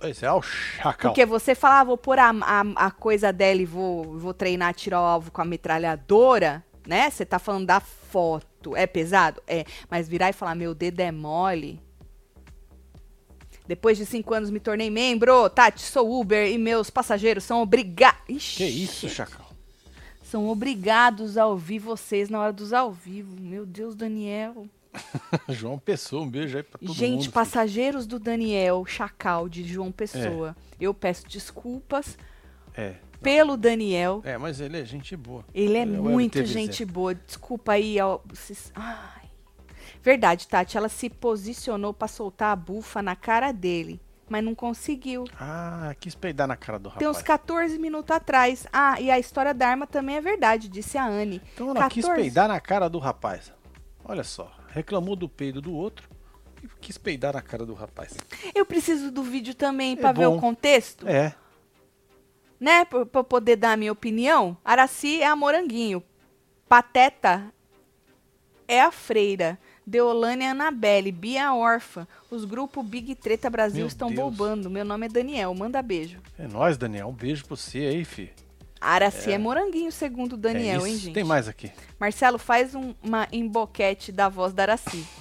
Esse 0.03 0.25
é 0.25 0.31
o 0.31 0.41
chacal. 0.41 1.11
Porque 1.11 1.25
você 1.25 1.53
fala, 1.53 1.81
ah, 1.81 1.83
vou 1.83 1.97
pôr 1.97 2.17
a, 2.17 2.31
a, 2.31 2.87
a 2.87 2.91
coisa 2.91 3.31
dela 3.31 3.61
e 3.61 3.65
vou, 3.65 4.17
vou 4.17 4.33
treinar 4.33 4.73
tirar 4.73 4.99
o 4.99 5.05
alvo 5.05 5.31
com 5.31 5.41
a 5.41 5.45
metralhadora, 5.45 6.63
né? 6.87 7.09
Você 7.09 7.25
tá 7.25 7.37
falando 7.37 7.67
da 7.67 7.79
foto. 7.79 8.75
É 8.75 8.87
pesado? 8.87 9.41
É. 9.47 9.65
Mas 9.89 10.09
virar 10.09 10.29
e 10.29 10.33
falar, 10.33 10.55
meu 10.55 10.73
dedo 10.73 10.99
é 10.99 11.11
mole. 11.11 11.79
Depois 13.67 13.97
de 13.97 14.05
cinco 14.05 14.33
anos 14.33 14.49
me 14.49 14.59
tornei 14.59 14.89
membro. 14.89 15.49
Tati, 15.49 15.81
sou 15.81 16.19
Uber 16.19 16.49
e 16.49 16.57
meus 16.57 16.89
passageiros 16.89 17.43
são 17.43 17.61
obrigados. 17.61 18.55
Que 18.57 18.65
isso, 18.65 19.07
chacal? 19.07 19.50
São 20.31 20.47
obrigados 20.47 21.37
a 21.37 21.45
ouvir 21.45 21.79
vocês 21.79 22.29
na 22.29 22.39
hora 22.39 22.53
dos 22.53 22.71
ao 22.71 22.89
vivo. 22.89 23.35
Meu 23.37 23.65
Deus, 23.65 23.95
Daniel. 23.95 24.65
João 25.49 25.77
Pessoa, 25.77 26.23
um 26.23 26.29
beijo 26.29 26.55
aí 26.55 26.63
pra 26.63 26.79
todo 26.79 26.93
Gente, 26.93 27.11
mundo. 27.11 27.19
filho. 27.23 27.33
passageiros 27.33 28.07
do 28.07 28.17
Daniel 28.17 28.85
Chacal 28.85 29.49
de 29.49 29.61
João 29.65 29.91
Pessoa. 29.91 30.55
Eu 30.79 30.93
peço 30.93 31.27
desculpas 31.27 32.17
É, 32.73 32.95
pelo 33.21 33.57
Daniel. 33.57 34.21
é, 34.23 34.37
mas 34.37 34.61
ele 34.61 34.79
é 34.79 34.85
gente 34.85 35.17
boa. 35.17 35.43
Ele 35.53 35.75
é 35.75 35.81
é 35.81 35.85
muito 35.85 36.45
gente 36.45 36.85
boa. 36.85 37.13
Desculpa 37.13 37.73
aí. 37.73 37.97
Ai. 38.73 39.29
Verdade, 40.01 40.47
Tati. 40.47 40.77
Ela 40.77 40.87
se 40.87 41.09
posicionou 41.09 41.93
pra 41.93 42.07
soltar 42.07 42.53
a 42.53 42.55
bufa 42.55 43.01
na 43.01 43.17
cara 43.17 43.51
dele. 43.51 43.99
Mas 44.31 44.45
não 44.45 44.55
conseguiu. 44.55 45.25
Ah, 45.37 45.93
quis 45.99 46.15
peidar 46.15 46.47
na 46.47 46.55
cara 46.55 46.79
do 46.79 46.87
rapaz. 46.87 46.99
Tem 46.99 47.07
uns 47.09 47.21
14 47.21 47.77
minutos 47.77 48.15
atrás. 48.15 48.65
Ah, 48.71 48.95
e 49.01 49.11
a 49.11 49.19
história 49.19 49.53
da 49.53 49.67
arma 49.67 49.85
também 49.85 50.15
é 50.15 50.21
verdade, 50.21 50.69
disse 50.69 50.97
a 50.97 51.05
Anne. 51.05 51.41
Então 51.53 51.71
ela 51.71 51.89
quis 51.89 52.05
14. 52.05 52.21
peidar 52.21 52.47
na 52.47 52.57
cara 52.57 52.89
do 52.89 52.97
rapaz. 52.97 53.51
Olha 54.05 54.23
só, 54.23 54.49
reclamou 54.69 55.17
do 55.17 55.27
peido 55.27 55.59
do 55.59 55.73
outro 55.73 56.07
e 56.63 56.69
quis 56.79 56.97
peidar 56.97 57.33
na 57.33 57.41
cara 57.41 57.65
do 57.65 57.73
rapaz. 57.73 58.15
Eu 58.55 58.65
preciso 58.65 59.11
do 59.11 59.21
vídeo 59.21 59.53
também 59.53 59.99
É 60.01 60.13
ver 60.13 60.27
o 60.27 60.39
contexto, 60.39 61.05
É, 61.05 61.35
né? 62.57 62.85
Pra 62.85 63.25
poder 63.25 63.57
dar 63.57 63.73
a 63.73 63.77
minha 63.77 63.91
opinião. 63.91 64.55
Araci 64.63 65.21
é 65.21 65.27
a 65.27 65.35
moranguinho. 65.35 66.01
Pateta 66.69 67.53
é 68.65 68.81
a 68.81 68.93
freira. 68.93 69.59
Deolane 69.85 70.43
é 70.45 70.49
Anabelle. 70.51 71.11
Bia 71.11 71.39
é 71.39 71.43
a 71.43 71.53
órfã. 71.55 72.07
Os 72.29 72.45
grupos 72.45 72.85
Big 72.85 73.15
Treta 73.15 73.49
Brasil 73.49 73.79
Meu 73.79 73.87
estão 73.87 74.09
Deus. 74.09 74.19
bombando. 74.19 74.69
Meu 74.69 74.85
nome 74.85 75.07
é 75.07 75.09
Daniel. 75.09 75.53
Manda 75.53 75.81
beijo. 75.81 76.19
é 76.37 76.47
nóis, 76.47 76.77
Daniel. 76.77 77.07
Um 77.09 77.13
beijo 77.13 77.45
pra 77.45 77.55
você 77.55 77.79
aí, 77.79 78.05
fi. 78.05 78.31
Araci 78.79 79.31
é, 79.31 79.37
moranguinho, 79.37 79.91
segundo 79.91 80.33
o 80.33 80.37
Daniel, 80.37 80.83
é 80.85 80.89
hein, 80.89 80.97
gente? 80.97 81.13
Tem 81.13 81.23
mais 81.23 81.47
aqui. 81.47 81.71
Marcelo, 81.99 82.39
faz 82.39 82.73
um- 82.73 82.95
uma 83.03 83.27
emboquete 83.31 84.11
da 84.11 84.27
voz 84.27 84.53
da 84.53 84.63
Araci. 84.63 85.05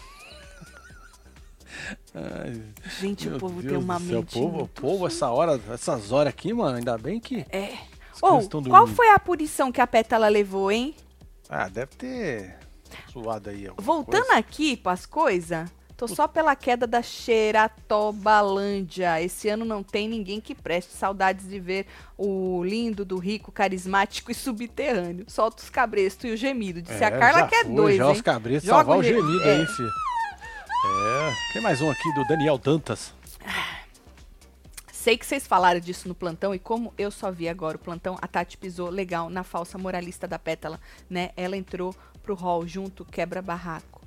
Ai, 2.15 2.63
Gente, 3.01 3.29
o 3.29 3.39
povo 3.39 3.61
Deus 3.63 3.75
tem 3.75 3.83
uma 3.83 3.99
mente 3.99 4.35
povo, 4.35 4.57
muito 4.59 4.81
povo 4.81 5.07
essa 5.07 5.29
hora, 5.31 5.61
essas 5.73 6.11
horas 6.11 6.33
aqui, 6.33 6.53
mano, 6.53 6.77
ainda 6.79 6.97
bem 6.99 7.21
que 7.21 7.47
É. 7.51 7.75
Ou, 8.23 8.41
estão 8.41 8.63
qual 8.63 8.87
foi 8.87 9.09
a 9.11 9.19
punição 9.19 9.71
que 9.73 9.81
a 9.81 9.87
Pétala 9.87 10.29
levou, 10.29 10.71
hein? 10.71 10.95
Ah, 11.49 11.69
deve 11.69 11.95
ter 11.97 12.59
suado 13.09 13.51
aí. 13.51 13.69
Voltando 13.79 14.25
coisa. 14.27 14.39
aqui 14.39 14.77
pras 14.77 15.07
coisas, 15.07 15.69
tô 15.97 16.07
só 16.09 16.27
pela 16.29 16.55
queda 16.57 16.87
da 16.87 17.03
Xeratobalândia. 17.03 19.21
Esse 19.23 19.49
ano 19.49 19.65
não 19.65 19.83
tem 19.83 20.09
ninguém 20.09 20.41
que 20.41 20.55
preste. 20.55 20.93
Saudades 20.93 21.49
de 21.49 21.59
ver 21.61 21.87
o 22.17 22.63
lindo, 22.65 23.05
do 23.05 23.19
rico, 23.19 23.53
carismático 23.53 24.31
e 24.31 24.35
subterrâneo. 24.35 25.25
Solta 25.29 25.63
os 25.63 25.71
cabrestos 25.71 26.25
e 26.25 26.33
o 26.33 26.37
gemido. 26.37 26.81
Disse 26.83 27.03
a 27.05 27.09
É, 27.09 27.19
Carla 27.19 27.41
já 27.41 27.47
que 27.49 27.55
é 27.55 27.65
foi, 27.65 27.75
dois, 27.75 27.97
Já 27.97 28.07
hein? 28.07 28.13
os 28.13 28.21
cabretos 28.21 28.65
Joga 28.65 28.79
salvar 28.79 28.97
o 28.97 29.01
o 29.01 29.03
ge- 29.03 29.15
gemido 29.15 29.43
é. 29.43 29.57
aí, 29.57 29.67
filho. 29.67 29.91
É, 30.83 31.53
tem 31.53 31.61
mais 31.63 31.81
um 31.83 31.91
aqui 31.91 32.11
do 32.15 32.25
Daniel 32.27 32.57
Dantas. 32.59 33.13
Sei 35.01 35.17
que 35.17 35.25
vocês 35.25 35.47
falaram 35.47 35.81
disso 35.81 36.07
no 36.09 36.15
plantão 36.15 36.55
e 36.55 36.59
como 36.59 36.93
eu 36.99 37.11
só 37.11 37.33
vi 37.33 37.49
agora 37.49 37.79
o 37.79 37.81
plantão, 37.81 38.19
a 38.21 38.29
Tati 38.29 38.59
pisou 38.59 38.91
legal 38.91 39.31
na 39.31 39.43
falsa 39.43 39.79
moralista 39.79 40.29
da 40.29 40.39
Pétala, 40.39 40.79
né? 41.09 41.31
Ela 41.39 41.57
entrou 41.57 41.95
pro 42.23 42.35
hall 42.35 42.69
junto 42.69 43.03
quebra-barraco. 43.07 44.03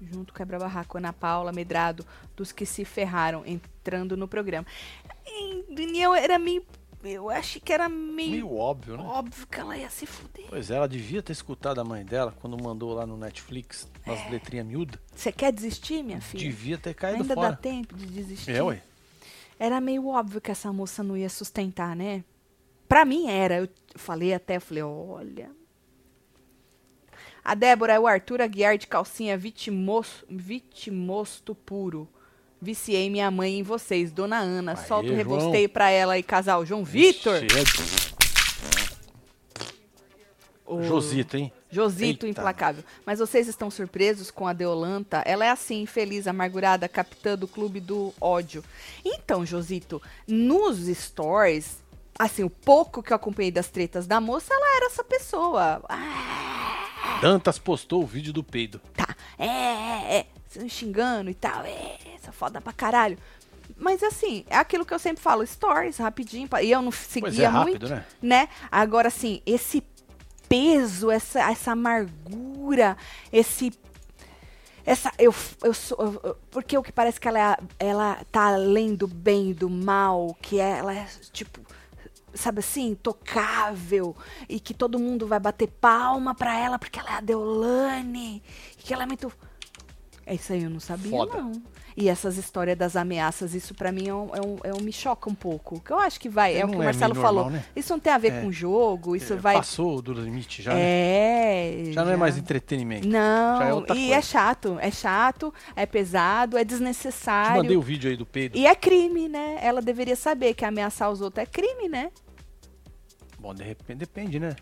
Junto 0.00 0.32
quebra-barraco, 0.32 0.96
Ana 0.96 1.12
Paula 1.12 1.52
Medrado, 1.52 2.06
dos 2.34 2.52
que 2.52 2.64
se 2.64 2.86
ferraram 2.86 3.44
entrando 3.44 4.16
no 4.16 4.26
programa. 4.26 4.66
Em 5.26 5.62
Daniel 5.74 6.14
era 6.14 6.38
meio. 6.38 6.64
Eu 7.04 7.28
achei 7.28 7.60
que 7.60 7.70
era 7.70 7.86
meio, 7.86 8.30
Meio 8.30 8.56
óbvio, 8.56 8.96
né? 8.96 9.02
óbvio 9.04 9.46
que 9.46 9.60
ela 9.60 9.76
ia 9.76 9.90
se 9.90 10.06
fuder. 10.06 10.46
Pois 10.48 10.70
é, 10.70 10.76
ela 10.76 10.88
devia 10.88 11.22
ter 11.22 11.32
escutado 11.32 11.82
a 11.82 11.84
mãe 11.84 12.02
dela 12.02 12.34
quando 12.40 12.56
mandou 12.62 12.94
lá 12.94 13.06
no 13.06 13.18
Netflix, 13.18 13.86
nas 14.06 14.30
letrinhas 14.30 14.66
miúdas. 14.66 14.98
Você 15.14 15.30
quer 15.30 15.52
desistir, 15.52 16.02
minha 16.02 16.22
filha? 16.22 16.44
Devia 16.44 16.78
ter 16.78 16.94
caído 16.94 17.20
Ainda 17.24 17.34
fora. 17.34 17.50
dá 17.50 17.56
tempo 17.56 17.94
de 17.94 18.06
desistir. 18.06 18.52
É, 18.52 18.62
ué. 18.62 18.82
Era 19.60 19.78
meio 19.78 20.06
óbvio 20.06 20.40
que 20.40 20.50
essa 20.50 20.72
moça 20.72 21.02
não 21.02 21.14
ia 21.14 21.28
sustentar, 21.28 21.94
né? 21.94 22.24
Pra 22.88 23.04
mim 23.04 23.28
era. 23.28 23.58
Eu 23.58 23.68
falei 23.94 24.32
até, 24.32 24.56
eu 24.56 24.60
falei, 24.60 24.82
olha. 24.82 25.50
A 27.44 27.54
Débora 27.54 27.92
é 27.92 28.00
o 28.00 28.06
Arthur 28.06 28.40
Aguiar 28.40 28.78
de 28.78 28.86
calcinha 28.86 29.36
vitimosto 29.36 30.24
puro. 31.54 32.08
Viciei 32.58 33.10
minha 33.10 33.30
mãe 33.30 33.58
em 33.58 33.62
vocês, 33.62 34.10
Dona 34.10 34.38
Ana. 34.38 34.72
Aê, 34.72 34.86
Solta 34.86 35.12
o 35.12 35.14
rebosteio 35.14 35.68
pra 35.68 35.90
ela 35.90 36.16
e 36.16 36.22
casal. 36.22 36.64
João 36.64 36.82
Vitor. 36.82 37.42
O 40.64 40.82
Josito, 40.82 41.36
hein? 41.36 41.52
Josito 41.70 42.26
Eita. 42.26 42.40
implacável. 42.40 42.82
Mas 43.06 43.18
vocês 43.18 43.46
estão 43.48 43.70
surpresos 43.70 44.30
com 44.30 44.46
a 44.46 44.52
Deolanta? 44.52 45.22
Ela 45.24 45.44
é 45.46 45.50
assim, 45.50 45.86
feliz, 45.86 46.26
amargurada, 46.26 46.88
capitã 46.88 47.36
do 47.36 47.46
clube 47.46 47.80
do 47.80 48.12
ódio. 48.20 48.64
Então, 49.04 49.46
Josito, 49.46 50.02
nos 50.26 50.78
stories, 50.86 51.78
assim, 52.18 52.42
o 52.44 52.50
pouco 52.50 53.02
que 53.02 53.12
eu 53.12 53.16
acompanhei 53.16 53.50
das 53.50 53.68
tretas 53.68 54.06
da 54.06 54.20
moça, 54.20 54.52
ela 54.52 54.76
era 54.76 54.86
essa 54.86 55.04
pessoa. 55.04 55.82
Ah, 55.88 57.18
Dantas 57.20 57.58
postou 57.58 58.02
o 58.02 58.06
vídeo 58.06 58.32
do 58.32 58.42
peido. 58.42 58.80
tá, 58.96 59.14
é, 59.38 59.46
é, 59.46 60.16
é, 60.18 60.26
se 60.48 60.68
xingando 60.68 61.30
e 61.30 61.34
tal, 61.34 61.64
é, 61.64 61.96
essa 62.14 62.32
foda 62.32 62.60
pra 62.60 62.72
caralho. 62.72 63.16
Mas 63.76 64.02
assim, 64.02 64.44
é 64.50 64.56
aquilo 64.56 64.84
que 64.84 64.92
eu 64.92 64.98
sempre 64.98 65.22
falo, 65.22 65.46
stories, 65.46 65.96
rapidinho, 65.98 66.48
e 66.60 66.70
eu 66.70 66.82
não 66.82 66.90
seguia 66.90 67.30
Pois 67.30 67.38
é, 67.38 67.46
rápido, 67.46 67.88
muito, 67.88 67.88
né? 67.88 68.04
né? 68.20 68.48
Agora, 68.70 69.08
assim, 69.08 69.40
esse 69.46 69.80
peso, 70.50 71.12
essa, 71.12 71.48
essa 71.48 71.70
amargura, 71.70 72.96
esse. 73.32 73.72
Essa. 74.84 75.12
Eu, 75.16 75.32
eu 75.62 75.72
sou. 75.72 75.96
eu- 76.24 76.36
porque 76.50 76.76
o 76.76 76.82
que 76.82 76.90
parece 76.90 77.20
que 77.20 77.28
ela, 77.28 77.38
é, 77.38 77.56
ela 77.78 78.18
tá 78.32 78.48
além 78.48 78.94
do 78.96 79.06
bem 79.06 79.50
e 79.50 79.54
do 79.54 79.70
mal, 79.70 80.36
que 80.42 80.58
é- 80.58 80.78
ela 80.78 80.92
é, 80.92 81.06
tipo. 81.32 81.60
Sabe 82.32 82.60
assim, 82.60 82.94
tocável, 82.94 84.16
e 84.48 84.60
que 84.60 84.72
todo 84.72 85.00
mundo 85.00 85.26
vai 85.26 85.40
bater 85.40 85.66
palma 85.66 86.32
pra 86.32 86.56
ela 86.56 86.78
porque 86.78 87.00
ela 87.00 87.10
é 87.10 87.14
a 87.14 87.20
Deolane, 87.20 88.40
que 88.78 88.94
ela 88.94 89.02
é 89.02 89.06
muito. 89.06 89.32
É 90.26 90.34
isso 90.34 90.52
aí, 90.52 90.62
eu 90.62 90.70
não 90.70 90.78
sabia, 90.80 91.10
Foda. 91.10 91.38
não. 91.38 91.52
E 91.96 92.08
essas 92.08 92.36
histórias 92.38 92.78
das 92.78 92.94
ameaças, 92.94 93.52
isso 93.52 93.74
pra 93.74 93.90
mim 93.90 94.06
é 94.08 94.14
um, 94.14 94.28
é 94.34 94.40
um- 94.40 94.56
é 94.64 94.72
um- 94.74 94.80
me 94.80 94.92
choca 94.92 95.28
um 95.28 95.34
pouco. 95.34 95.80
Que 95.80 95.92
eu 95.92 95.98
acho 95.98 96.20
que 96.20 96.28
vai, 96.28 96.56
é, 96.56 96.64
o 96.64 96.68
Não 96.68 96.74
que 96.74 96.76
o 96.78 96.82
é 96.82 96.84
Marcelo 96.84 97.14
normal, 97.14 97.34
falou. 97.34 97.50
né? 97.50 97.64
Isso 97.74 97.92
não 97.92 97.98
tem 97.98 98.12
a 98.12 98.18
ver 98.18 98.32
É. 98.34 98.40
com 98.42 98.52
jogo, 98.52 99.16
isso 99.16 99.32
É, 99.32 99.36
vai. 99.36 99.56
Passou 99.56 100.00
do 100.00 100.12
limite 100.12 100.62
já, 100.62 100.72
né? 100.72 100.80
É. 100.80 101.84
Já 101.92 102.04
não 102.04 102.12
é 102.12 102.16
mais 102.16 102.38
entretenimento. 102.38 103.08
Não, 103.08 103.58
já 103.58 103.64
é 103.66 103.74
outra 103.74 103.96
e 103.96 103.98
coisa. 104.00 104.14
é 104.14 104.22
chato. 104.22 104.78
É 104.80 104.90
chato, 104.90 105.52
é 105.74 105.84
pesado, 105.84 106.56
é 106.56 106.60
Te 106.64 106.70
mandei 106.72 106.78
desnecessário. 106.78 107.78
o 107.78 107.82
vídeo 107.82 108.08
aí 108.10 108.16
do 108.16 108.24
peido. 108.24 108.56
E 108.56 108.66
é 108.66 108.74
crime, 108.76 109.28
né? 109.28 109.58
Ela 109.60 109.82
deveria 109.82 110.16
saber 110.16 110.54
que 110.54 110.64
ameaçar 110.64 111.10
os 111.10 111.20
outros 111.20 111.42
é 111.42 111.46
crime, 111.46 111.88
né? 111.88 112.12
Bom, 113.38 113.52
de 113.52 113.64
repente, 113.64 113.98
depende, 113.98 114.38
né? 114.38 114.54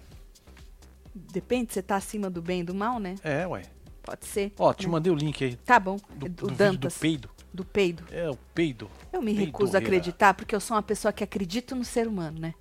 Depende, 1.14 1.73
você 1.75 1.83
tá 1.83 1.97
acima 1.97 2.31
do 2.31 2.40
bem 2.40 2.61
e 2.61 2.64
do 2.64 2.75
mal, 2.75 2.99
né? 3.01 3.16
É, 3.25 3.47
ué. 3.47 3.62
Pode 4.09 4.25
ser. 4.25 4.55
Ó, 4.59 4.73
te 4.73 4.88
mandei 4.88 5.12
o 5.12 5.14
link 5.14 5.44
aí 5.44 5.57
Tá 5.57 5.79
bom. 5.79 5.99
do, 6.16 6.25
o 6.25 6.29
do 6.29 6.29
vídeo 6.29 6.47
do 6.47 6.51
Dantas, 6.55 6.97
peido. 6.97 7.29
do 7.53 7.62
peido. 7.62 8.05
É, 8.11 8.31
o 8.31 8.37
peido. 8.55 8.90
Eu 9.12 9.21
me 9.21 9.35
recuso 9.35 9.77
a 9.77 9.81
acreditar, 9.81 10.33
porque 10.33 10.55
eu 10.55 10.61
sou 10.61 10.75
uma 10.77 10.83
pessoa 10.83 11.12
que 11.12 11.23
acredita 11.23 11.75
no 11.75 11.85
ser 11.85 12.09
humano, 12.09 12.40
né? 12.40 12.55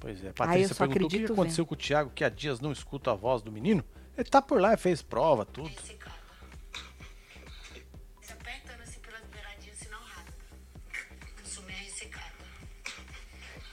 Pois 0.00 0.24
é. 0.24 0.30
eu 0.30 0.32
Patrícia 0.34 0.74
só 0.74 0.86
perguntou 0.86 1.06
o 1.06 1.08
que 1.08 1.16
que 1.18 1.22
acredito 1.22 1.32
aconteceu 1.32 1.64
com 1.64 1.74
o 1.74 1.76
Thiago, 1.76 2.10
que 2.12 2.24
há 2.24 2.28
dias 2.28 2.58
não 2.60 2.72
escuta 2.72 3.12
a 3.12 3.14
voz 3.14 3.42
do 3.42 3.52
menino. 3.52 3.84
Ele 4.18 4.28
tá 4.28 4.42
por 4.42 4.60
lá, 4.60 4.76
fez 4.76 5.02
prova, 5.02 5.44
tudo. 5.44 5.70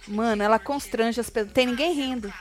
Mano, 0.08 0.44
ela 0.44 0.60
constrange 0.60 1.20
as 1.20 1.30
pessoas. 1.30 1.54
Tem 1.54 1.66
ninguém 1.66 1.94
rindo. 1.94 2.32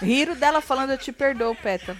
Riro 0.00 0.34
dela 0.34 0.60
falando, 0.60 0.90
eu 0.90 0.98
te 0.98 1.12
perdoo, 1.12 1.54
Peta. 1.54 1.96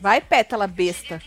Vai, 0.00 0.20
Pétala, 0.20 0.66
besta. 0.66 1.22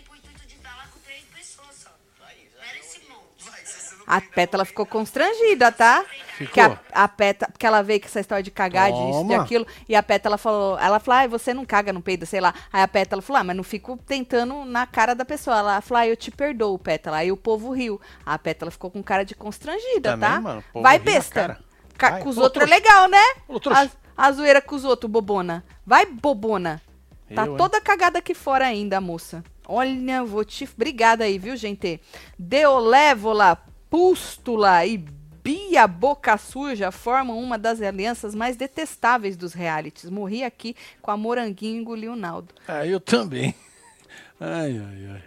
A 4.06 4.20
Pétala 4.20 4.66
ficou 4.66 4.86
constrangida, 4.86 5.72
tá? 5.72 6.06
Ficou? 6.38 6.54
Que 6.54 6.60
a, 6.60 6.80
a 6.91 7.08
Pétala, 7.08 7.52
porque 7.52 7.65
ela 7.65 7.82
veio 7.82 8.02
com 8.02 8.08
essa 8.08 8.19
história 8.19 8.43
de 8.43 8.52
cagar, 8.52 8.91
disso, 8.91 9.24
de 9.24 9.30
Toma. 9.30 9.41
aquilo. 9.43 9.65
E 9.88 9.95
a 9.95 10.04
Pétala 10.04 10.38
falou, 10.38 10.78
ela 10.78 11.00
falou, 11.00 11.21
ah, 11.21 11.28
você 11.28 11.54
não 11.54 11.65
caga 11.65 11.93
no 11.93 12.02
peido, 12.02 12.26
sei 12.26 12.41
lá. 12.41 12.54
Aí 12.71 12.82
a 12.82 12.88
Pétala 12.88 13.21
falou, 13.21 13.41
ah, 13.41 13.43
mas 13.43 13.56
não 13.56 13.63
fico 13.63 13.98
tentando 14.06 14.65
na 14.65 14.86
cara 14.86 15.13
da 15.13 15.24
pessoa. 15.24 15.58
Ela 15.60 15.82
falou, 15.82 16.02
ah, 16.02 16.08
eu 16.08 16.17
te 16.17 16.32
perdoo, 16.32 16.78
Pétala. 16.78 17.17
Aí 17.17 17.32
o 17.32 17.38
povo 17.38 17.71
riu. 17.71 18.00
A 18.26 18.38
Pétala 18.38 18.69
ficou 18.69 18.91
com 18.91 19.02
cara 19.02 19.24
de 19.24 19.34
constrangida, 19.34 20.12
Também, 20.12 20.30
tá? 20.30 20.41
mano, 20.41 20.63
Vai, 20.74 21.00
besta. 21.00 21.60
Vai. 21.98 22.21
Com 22.21 22.30
os 22.30 22.38
outros 22.38 22.65
é 22.65 22.69
legal, 22.69 23.08
né? 23.08 23.24
A, 23.71 24.28
a 24.28 24.32
zoeira 24.32 24.62
com 24.62 24.76
os 24.76 24.84
outros, 24.84 25.10
bobona. 25.10 25.63
Vai, 25.86 26.06
bobona. 26.06 26.82
Tá 27.34 27.45
Eu, 27.45 27.54
hein? 27.54 27.58
toda 27.58 27.80
cagada 27.80 28.19
aqui 28.19 28.34
fora 28.34 28.65
ainda, 28.65 29.00
moça. 29.00 29.43
Olha, 29.67 30.24
vou 30.24 30.43
te. 30.43 30.69
Obrigada 30.76 31.24
aí, 31.24 31.39
viu, 31.39 31.56
gente? 31.56 32.00
Deolévola, 32.38 33.58
Pústula 33.89 34.86
e 34.86 34.98
Bia 35.46 35.86
Boca 35.86 36.36
Suja 36.40 36.92
formam 36.92 37.38
uma 37.40 37.56
das 37.56 37.80
alianças 37.80 38.34
mais 38.34 38.56
detestáveis 38.56 39.38
dos 39.38 39.54
realities. 39.54 40.10
Morri 40.10 40.44
aqui 40.44 40.76
com 41.04 41.12
a 41.12 41.16
Moranguinho 41.18 41.78
e 41.78 41.82
engoli 41.82 42.10
o 42.10 42.16
Naldo. 42.16 42.52
Ah, 42.68 42.84
eu 42.84 43.00
também. 43.00 43.54
Ai, 44.42 44.78
ai, 44.78 45.08
ai. 45.14 45.24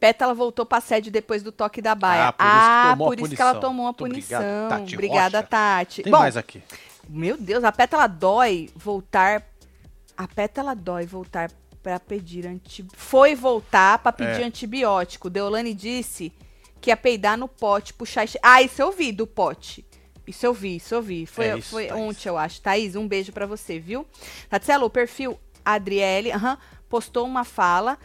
Pétala 0.00 0.32
voltou 0.34 0.64
pra 0.66 0.80
sede 0.80 1.10
depois 1.10 1.42
do 1.42 1.52
toque 1.52 1.80
da 1.82 1.94
baia. 1.94 2.34
Ah, 2.36 2.36
por 2.36 2.48
isso 2.48 2.82
que 2.82 2.90
tomou 2.90 3.06
a 3.06 3.10
por 3.10 3.20
isso 3.20 3.36
que 3.36 3.42
ela 3.42 3.50
punição. 3.52 3.68
tomou 3.70 3.86
a 3.86 3.88
Muito 3.90 4.00
obrigado, 4.04 4.40
punição. 4.42 4.68
Tati 4.70 4.94
Obrigada, 4.94 5.38
Rocha. 5.38 5.48
Tati. 5.48 6.02
Tem 6.02 6.10
Bom, 6.10 6.18
mais 6.18 6.36
aqui. 6.36 6.62
Meu 7.08 7.36
Deus, 7.36 7.62
a 7.62 7.70
pétala 7.70 8.06
dói 8.08 8.70
voltar. 8.74 9.42
A 10.16 10.26
pétala 10.26 10.74
dói 10.74 11.06
voltar 11.06 11.50
pra 11.82 12.00
pedir 12.00 12.44
antibiótico. 12.46 12.96
Foi 13.00 13.36
voltar 13.36 13.98
pra 13.98 14.10
pedir 14.10 14.40
É. 14.40 14.44
antibiótico. 14.44 15.30
Deolane 15.30 15.72
disse 15.74 16.32
que 16.82 16.90
ia 16.90 16.96
peidar 16.96 17.38
no 17.38 17.48
pote, 17.48 17.94
puxar. 17.94 18.26
Ah, 18.42 18.60
isso 18.60 18.82
eu 18.82 18.90
vi 18.92 19.12
do 19.12 19.26
pote. 19.26 19.86
Isso 20.26 20.44
eu 20.44 20.52
vi, 20.52 20.76
isso 20.76 20.94
eu 20.94 21.00
vi. 21.02 21.24
Foi, 21.26 21.46
É 21.46 21.58
isso, 21.58 21.70
foi 21.70 21.86
Thaís. 21.86 22.00
ontem, 22.00 22.28
eu 22.28 22.36
acho. 22.36 22.60
Thaís, 22.60 22.94
um 22.96 23.06
beijo 23.08 23.32
pra 23.32 23.46
você, 23.46 23.78
viu? 23.78 24.06
Tatselo, 24.48 24.86
o 24.86 24.90
perfil 24.90 25.38
Adriele 25.64 26.30
postou 26.88 27.24
uma 27.26 27.44
fala 27.44 27.98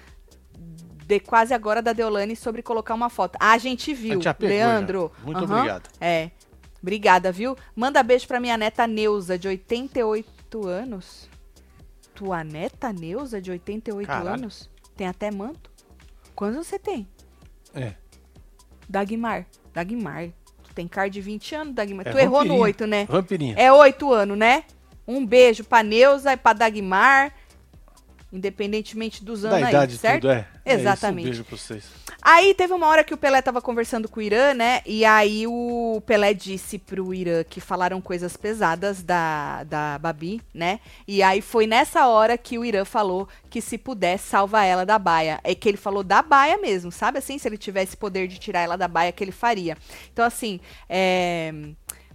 de 1.06 1.20
quase 1.20 1.54
agora 1.54 1.82
da 1.82 1.94
Deolane 1.94 2.36
sobre 2.36 2.62
colocar 2.62 2.94
uma 2.94 3.10
foto. 3.10 3.38
Ah, 3.40 3.52
a 3.54 3.58
gente 3.58 3.94
viu. 3.94 4.20
A 4.20 4.22
gente 4.22 4.34
pegou, 4.36 4.56
Leandro. 4.56 5.12
já. 5.18 5.26
Muito 5.26 5.44
obrigado. 5.44 5.90
É. 6.00 6.32
Obrigada, 6.82 7.32
viu? 7.32 7.56
Manda 7.76 8.04
beijo 8.04 8.28
pra 8.28 8.40
minha 8.40 8.58
neta 8.58 8.86
Neuza, 8.86 9.38
de 9.38 9.48
88 9.48 10.68
anos. 10.68 11.30
Tua 12.14 12.44
neta 12.44 12.92
Neuza, 12.94 13.42
de 13.42 13.52
88 13.52 14.08
Caralho. 14.08 14.30
anos? 14.30 14.70
Tem 14.96 15.08
até 15.08 15.30
manto? 15.32 15.70
Quantos 16.36 16.66
você 16.68 16.78
tem? 16.80 17.08
É. 17.74 17.94
Dagmar. 18.88 19.46
Dagmar. 19.74 20.30
Tu 20.64 20.74
tem 20.74 20.88
cara 20.88 21.10
de 21.10 21.22
20 21.22 21.56
anos, 21.56 21.74
Dagmar. 21.74 22.08
É 22.08 22.12
tu 22.12 22.18
errou 22.18 22.40
no 22.44 22.58
vampirinha. 22.58 22.62
8, 22.64 22.88
né? 22.88 23.06
Vampirinha. 23.10 23.56
É 23.58 23.72
8 23.72 24.14
anos, 24.14 24.38
né? 24.38 24.64
Um 25.08 25.26
beijo 25.26 25.64
pra 25.64 25.84
Neuza 25.84 26.34
e 26.34 26.38
pra 26.38 26.54
Dagmar. 26.54 27.34
Independentemente 28.38 29.24
dos 29.24 29.44
anos 29.44 29.60
Da 29.60 29.66
aí, 29.66 29.74
idade 29.74 29.98
certo? 29.98 30.22
tudo, 30.22 30.32
é. 30.32 30.48
É 30.64 30.72
isso, 30.74 30.82
Exatamente. 30.82 31.22
um 31.26 31.30
beijo 31.30 31.44
pra 31.46 31.58
vocês. 31.58 31.86
Aí 32.22 32.54
teve 32.54 32.74
uma 32.74 32.88
hora 32.88 33.04
que 33.04 33.14
o 33.14 33.18
Pelé 33.18 33.42
tava 33.42 33.62
conversando 33.62 34.10
com 34.10 34.20
o 34.20 34.24
Irã, 34.24 34.54
né? 34.54 34.82
E 34.86 35.06
aí 35.06 35.48
o 35.48 36.02
Pelé 36.06 36.34
disse 36.34 36.78
pro 36.78 37.14
Irã 37.14 37.42
que 37.44 37.62
falaram 37.62 38.02
coisas 38.02 38.36
pesadas 38.36 39.02
da, 39.02 39.64
da 39.64 39.98
Babi, 39.98 40.42
né? 40.54 40.82
E 41.08 41.24
aí 41.24 41.42
foi 41.42 41.66
nessa 41.66 42.06
hora 42.08 42.38
que 42.38 42.58
o 42.58 42.66
Irã 42.66 42.84
falou 42.84 43.30
que 43.50 43.62
se 43.62 43.78
puder, 43.78 44.18
salva 44.20 44.66
ela 44.66 44.86
da 44.86 45.00
baia. 45.00 45.40
É 45.42 45.56
que 45.56 45.70
ele 45.70 45.78
falou 45.78 46.04
da 46.04 46.22
baia 46.22 46.58
mesmo, 46.58 46.92
sabe 46.92 47.20
assim? 47.20 47.38
Se 47.38 47.48
ele 47.48 47.58
tivesse 47.58 47.96
poder 47.96 48.28
de 48.28 48.38
tirar 48.38 48.60
ela 48.60 48.78
da 48.78 48.90
baia, 48.90 49.12
que 49.14 49.24
ele 49.24 49.32
faria. 49.32 49.78
Então, 50.12 50.26
assim, 50.26 50.60
é. 50.90 51.54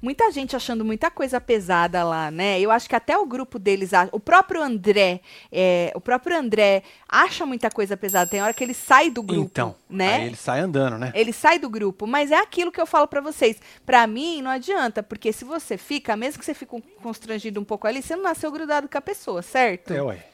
Muita 0.03 0.33
gente 0.33 0.57
achando 0.57 0.85
muita 0.85 1.13
coisa 1.13 1.41
pesada 1.41 2.03
lá, 2.03 2.29
né? 2.29 2.59
Eu 2.61 2.73
acho 2.73 2.89
que 2.89 2.97
até 2.97 3.17
o 3.17 3.25
grupo 3.25 3.57
deles, 3.57 3.95
acha- 3.95 4.11
o 4.13 4.19
próprio 4.19 4.61
André, 4.61 5.21
é, 5.53 5.93
o 5.95 6.01
próprio 6.01 6.37
André 6.37 6.83
acha 7.09 7.47
muita 7.47 7.71
coisa 7.71 7.97
pesada. 7.97 8.29
Tem 8.29 8.43
hora 8.43 8.53
que 8.53 8.65
ele 8.65 8.75
sai 8.75 9.11
do 9.11 9.23
grupo, 9.23 9.45
Então, 9.53 9.77
né? 9.89 10.17
aí 10.17 10.27
ele 10.27 10.35
sai 10.37 10.59
andando, 10.59 10.99
né? 10.99 11.13
Ele 11.15 11.33
sai 11.33 11.61
do 11.61 11.71
grupo, 11.71 12.05
mas 12.05 12.33
é 12.33 12.37
aquilo 12.37 12.73
que 12.73 12.81
eu 12.81 12.87
falo 12.87 13.07
pra 13.07 13.21
vocês. 13.21 13.59
Pra 13.87 14.05
mim 14.09 14.43
não 14.43 14.51
adianta, 14.51 15.05
porque 15.05 15.33
se 15.33 15.45
você 15.45 15.79
fica, 15.79 16.17
mesmo 16.17 16.41
que 16.41 16.45
você 16.45 16.53
fique 16.55 16.83
constrangido 17.01 17.61
um 17.61 17.65
pouco 17.65 17.87
ali, 17.87 18.03
você 18.03 18.17
não 18.17 18.25
nasceu 18.25 18.51
grudado 18.51 18.89
com 18.89 18.99
a 18.99 19.01
pessoa, 19.01 19.41
certo? 19.41 19.93
É, 19.95 20.03
ué. 20.03 20.27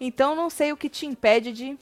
Então 0.00 0.34
não 0.34 0.50
sei 0.50 0.72
o 0.72 0.76
que 0.76 0.88
te 0.88 1.06
impede 1.06 1.52
de 1.52 1.78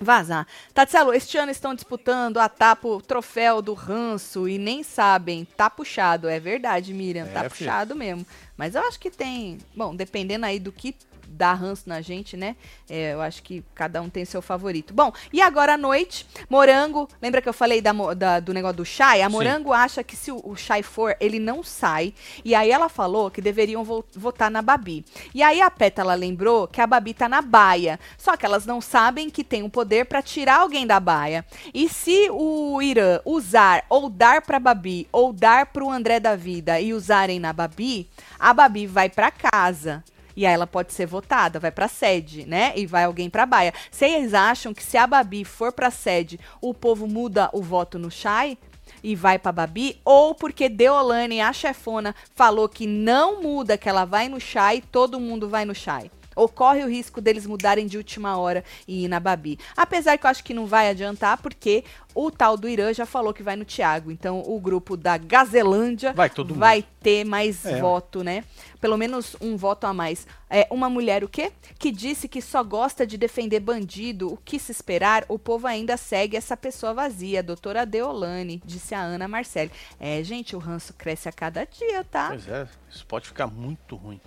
vazar. 0.00 0.46
Tatselo, 0.72 1.12
este 1.14 1.36
ano 1.38 1.50
estão 1.52 1.74
disputando 1.74 2.38
a 2.38 2.48
tapa 2.48 2.86
o 2.88 3.00
troféu 3.00 3.62
do 3.62 3.74
ranço 3.74 4.48
e 4.48 4.58
nem 4.58 4.82
sabem. 4.82 5.46
Tá 5.56 5.68
puxado, 5.70 6.28
é 6.28 6.38
verdade, 6.40 6.92
Miriam, 6.92 7.26
tá 7.26 7.44
É, 7.44 7.48
filho. 7.48 7.70
puxado 7.70 7.94
mesmo. 7.94 8.26
Mas 8.56 8.74
eu 8.74 8.82
acho 8.82 8.98
que 9.00 9.10
tem, 9.10 9.58
bom, 9.74 9.94
dependendo 9.94 10.46
aí 10.46 10.58
do 10.60 10.70
que 10.72 10.94
dá 11.34 11.52
ranço 11.52 11.82
na 11.86 12.00
gente, 12.00 12.36
né? 12.36 12.56
É, 12.88 13.12
eu 13.12 13.20
acho 13.20 13.42
que 13.42 13.62
cada 13.74 14.00
um 14.00 14.08
tem 14.08 14.24
seu 14.24 14.40
favorito. 14.40 14.94
Bom, 14.94 15.12
e 15.32 15.40
agora 15.42 15.74
à 15.74 15.78
noite, 15.78 16.26
Morango, 16.48 17.08
lembra 17.20 17.42
que 17.42 17.48
eu 17.48 17.52
falei 17.52 17.80
da, 17.80 17.92
da- 18.14 18.40
do 18.40 18.54
negócio 18.54 18.76
do 18.78 18.84
Chai? 18.84 19.22
A 19.22 19.26
Sim. 19.26 19.32
Morango 19.32 19.72
acha 19.72 20.02
que 20.04 20.16
se 20.16 20.30
o, 20.30 20.40
o 20.44 20.56
Chai 20.56 20.82
for, 20.82 21.16
ele 21.20 21.38
não 21.38 21.62
sai. 21.62 22.14
E 22.44 22.54
aí 22.54 22.70
ela 22.70 22.88
falou 22.88 23.30
que 23.30 23.40
deveriam 23.42 23.82
vo- 23.84 24.04
votar 24.14 24.50
na 24.50 24.62
Babi. 24.62 25.04
E 25.34 25.42
aí 25.42 25.60
a 25.60 25.70
Pétala 25.70 26.14
lembrou 26.14 26.68
que 26.68 26.80
a 26.80 26.86
Babi 26.86 27.12
tá 27.14 27.28
na 27.28 27.42
baia. 27.42 27.98
Só 28.16 28.36
que 28.36 28.46
elas 28.46 28.64
não 28.66 28.80
sabem 28.80 29.28
que 29.30 29.42
tem 29.42 29.62
o 29.62 29.68
poder 29.70 30.06
pra 30.06 30.22
tirar 30.22 30.60
alguém 30.60 30.86
da 30.86 31.00
baia. 31.00 31.44
E 31.72 31.88
se 31.88 32.28
o 32.30 32.80
Irã 32.80 33.20
usar 33.24 33.84
ou 33.88 34.08
dar 34.08 34.42
pra 34.42 34.58
Babi 34.58 35.08
ou 35.10 35.32
dar 35.32 35.66
pro 35.66 35.90
André 35.90 36.20
da 36.20 36.36
Vida 36.36 36.80
e 36.80 36.92
usarem 36.94 37.40
na 37.40 37.52
Babi, 37.52 38.08
a 38.38 38.52
Babi 38.54 38.86
vai 38.86 39.08
pra 39.08 39.30
casa. 39.30 40.02
E 40.36 40.46
aí 40.46 40.52
ela 40.52 40.66
pode 40.66 40.92
ser 40.92 41.06
votada, 41.06 41.60
vai 41.60 41.70
pra 41.70 41.88
sede, 41.88 42.46
né? 42.46 42.72
E 42.76 42.86
vai 42.86 43.04
alguém 43.04 43.30
pra 43.30 43.46
baia. 43.46 43.72
Vocês 43.90 44.34
acham 44.34 44.74
que 44.74 44.82
se 44.82 44.96
a 44.96 45.06
Babi 45.06 45.44
for 45.44 45.72
pra 45.72 45.90
sede, 45.90 46.38
o 46.60 46.74
povo 46.74 47.06
muda 47.06 47.50
o 47.52 47.62
voto 47.62 47.98
no 47.98 48.10
Chai? 48.10 48.58
E 49.02 49.14
vai 49.14 49.38
pra 49.38 49.52
Babi, 49.52 50.00
ou 50.04 50.34
porque 50.34 50.68
Deolane, 50.68 51.40
a 51.40 51.52
chefona, 51.52 52.14
falou 52.34 52.68
que 52.68 52.86
não 52.86 53.42
muda, 53.42 53.76
que 53.76 53.88
ela 53.88 54.04
vai 54.04 54.28
no 54.28 54.40
Chai, 54.40 54.82
todo 54.90 55.20
mundo 55.20 55.48
vai 55.48 55.64
no 55.64 55.74
Chai. 55.74 56.10
Ocorre 56.36 56.84
o 56.84 56.88
risco 56.88 57.20
deles 57.20 57.46
mudarem 57.46 57.86
de 57.86 57.96
última 57.96 58.36
hora 58.36 58.64
e 58.86 59.04
ir 59.04 59.08
na 59.08 59.20
Babi. 59.20 59.58
Apesar 59.76 60.18
que 60.18 60.26
eu 60.26 60.30
acho 60.30 60.44
que 60.44 60.54
não 60.54 60.66
vai 60.66 60.88
adiantar, 60.88 61.38
porque 61.38 61.84
o 62.14 62.30
tal 62.30 62.56
do 62.56 62.68
Irã 62.68 62.92
já 62.92 63.04
falou 63.04 63.34
que 63.34 63.42
vai 63.42 63.56
no 63.56 63.64
Thiago. 63.64 64.10
Então 64.10 64.42
o 64.46 64.58
grupo 64.60 64.96
da 64.96 65.16
Gazelândia 65.16 66.12
Vai 66.12 66.30
vai 66.56 66.84
ter 67.00 67.24
mais 67.24 67.64
É, 67.66 67.80
voto, 67.80 68.24
né? 68.24 68.44
Pelo 68.80 68.96
menos 68.96 69.36
um 69.40 69.56
voto 69.56 69.84
a 69.86 69.92
mais. 69.92 70.26
É, 70.48 70.66
uma 70.70 70.88
mulher 70.88 71.24
o 71.24 71.28
quê? 71.28 71.52
Que 71.78 71.90
disse 71.90 72.28
que 72.28 72.40
só 72.40 72.62
gosta 72.62 73.06
de 73.06 73.16
defender 73.16 73.60
bandido. 73.60 74.32
O 74.32 74.36
que 74.36 74.58
se 74.58 74.70
esperar? 74.72 75.24
O 75.28 75.38
povo 75.38 75.66
ainda 75.66 75.96
segue 75.96 76.36
essa 76.36 76.56
pessoa 76.56 76.94
vazia. 76.94 77.42
Doutora 77.42 77.84
Deolane, 77.84 78.62
disse 78.64 78.94
a 78.94 79.00
Ana 79.00 79.26
Marcelli. 79.26 79.70
É, 79.98 80.22
gente, 80.22 80.54
o 80.54 80.58
ranço 80.58 80.94
cresce 80.94 81.28
a 81.28 81.32
cada 81.32 81.64
dia, 81.64 82.04
tá? 82.04 82.28
Pois 82.28 82.48
é, 82.48 82.68
isso 82.90 83.06
pode 83.06 83.26
ficar 83.26 83.46
muito 83.46 83.96
ruim. 83.96 84.20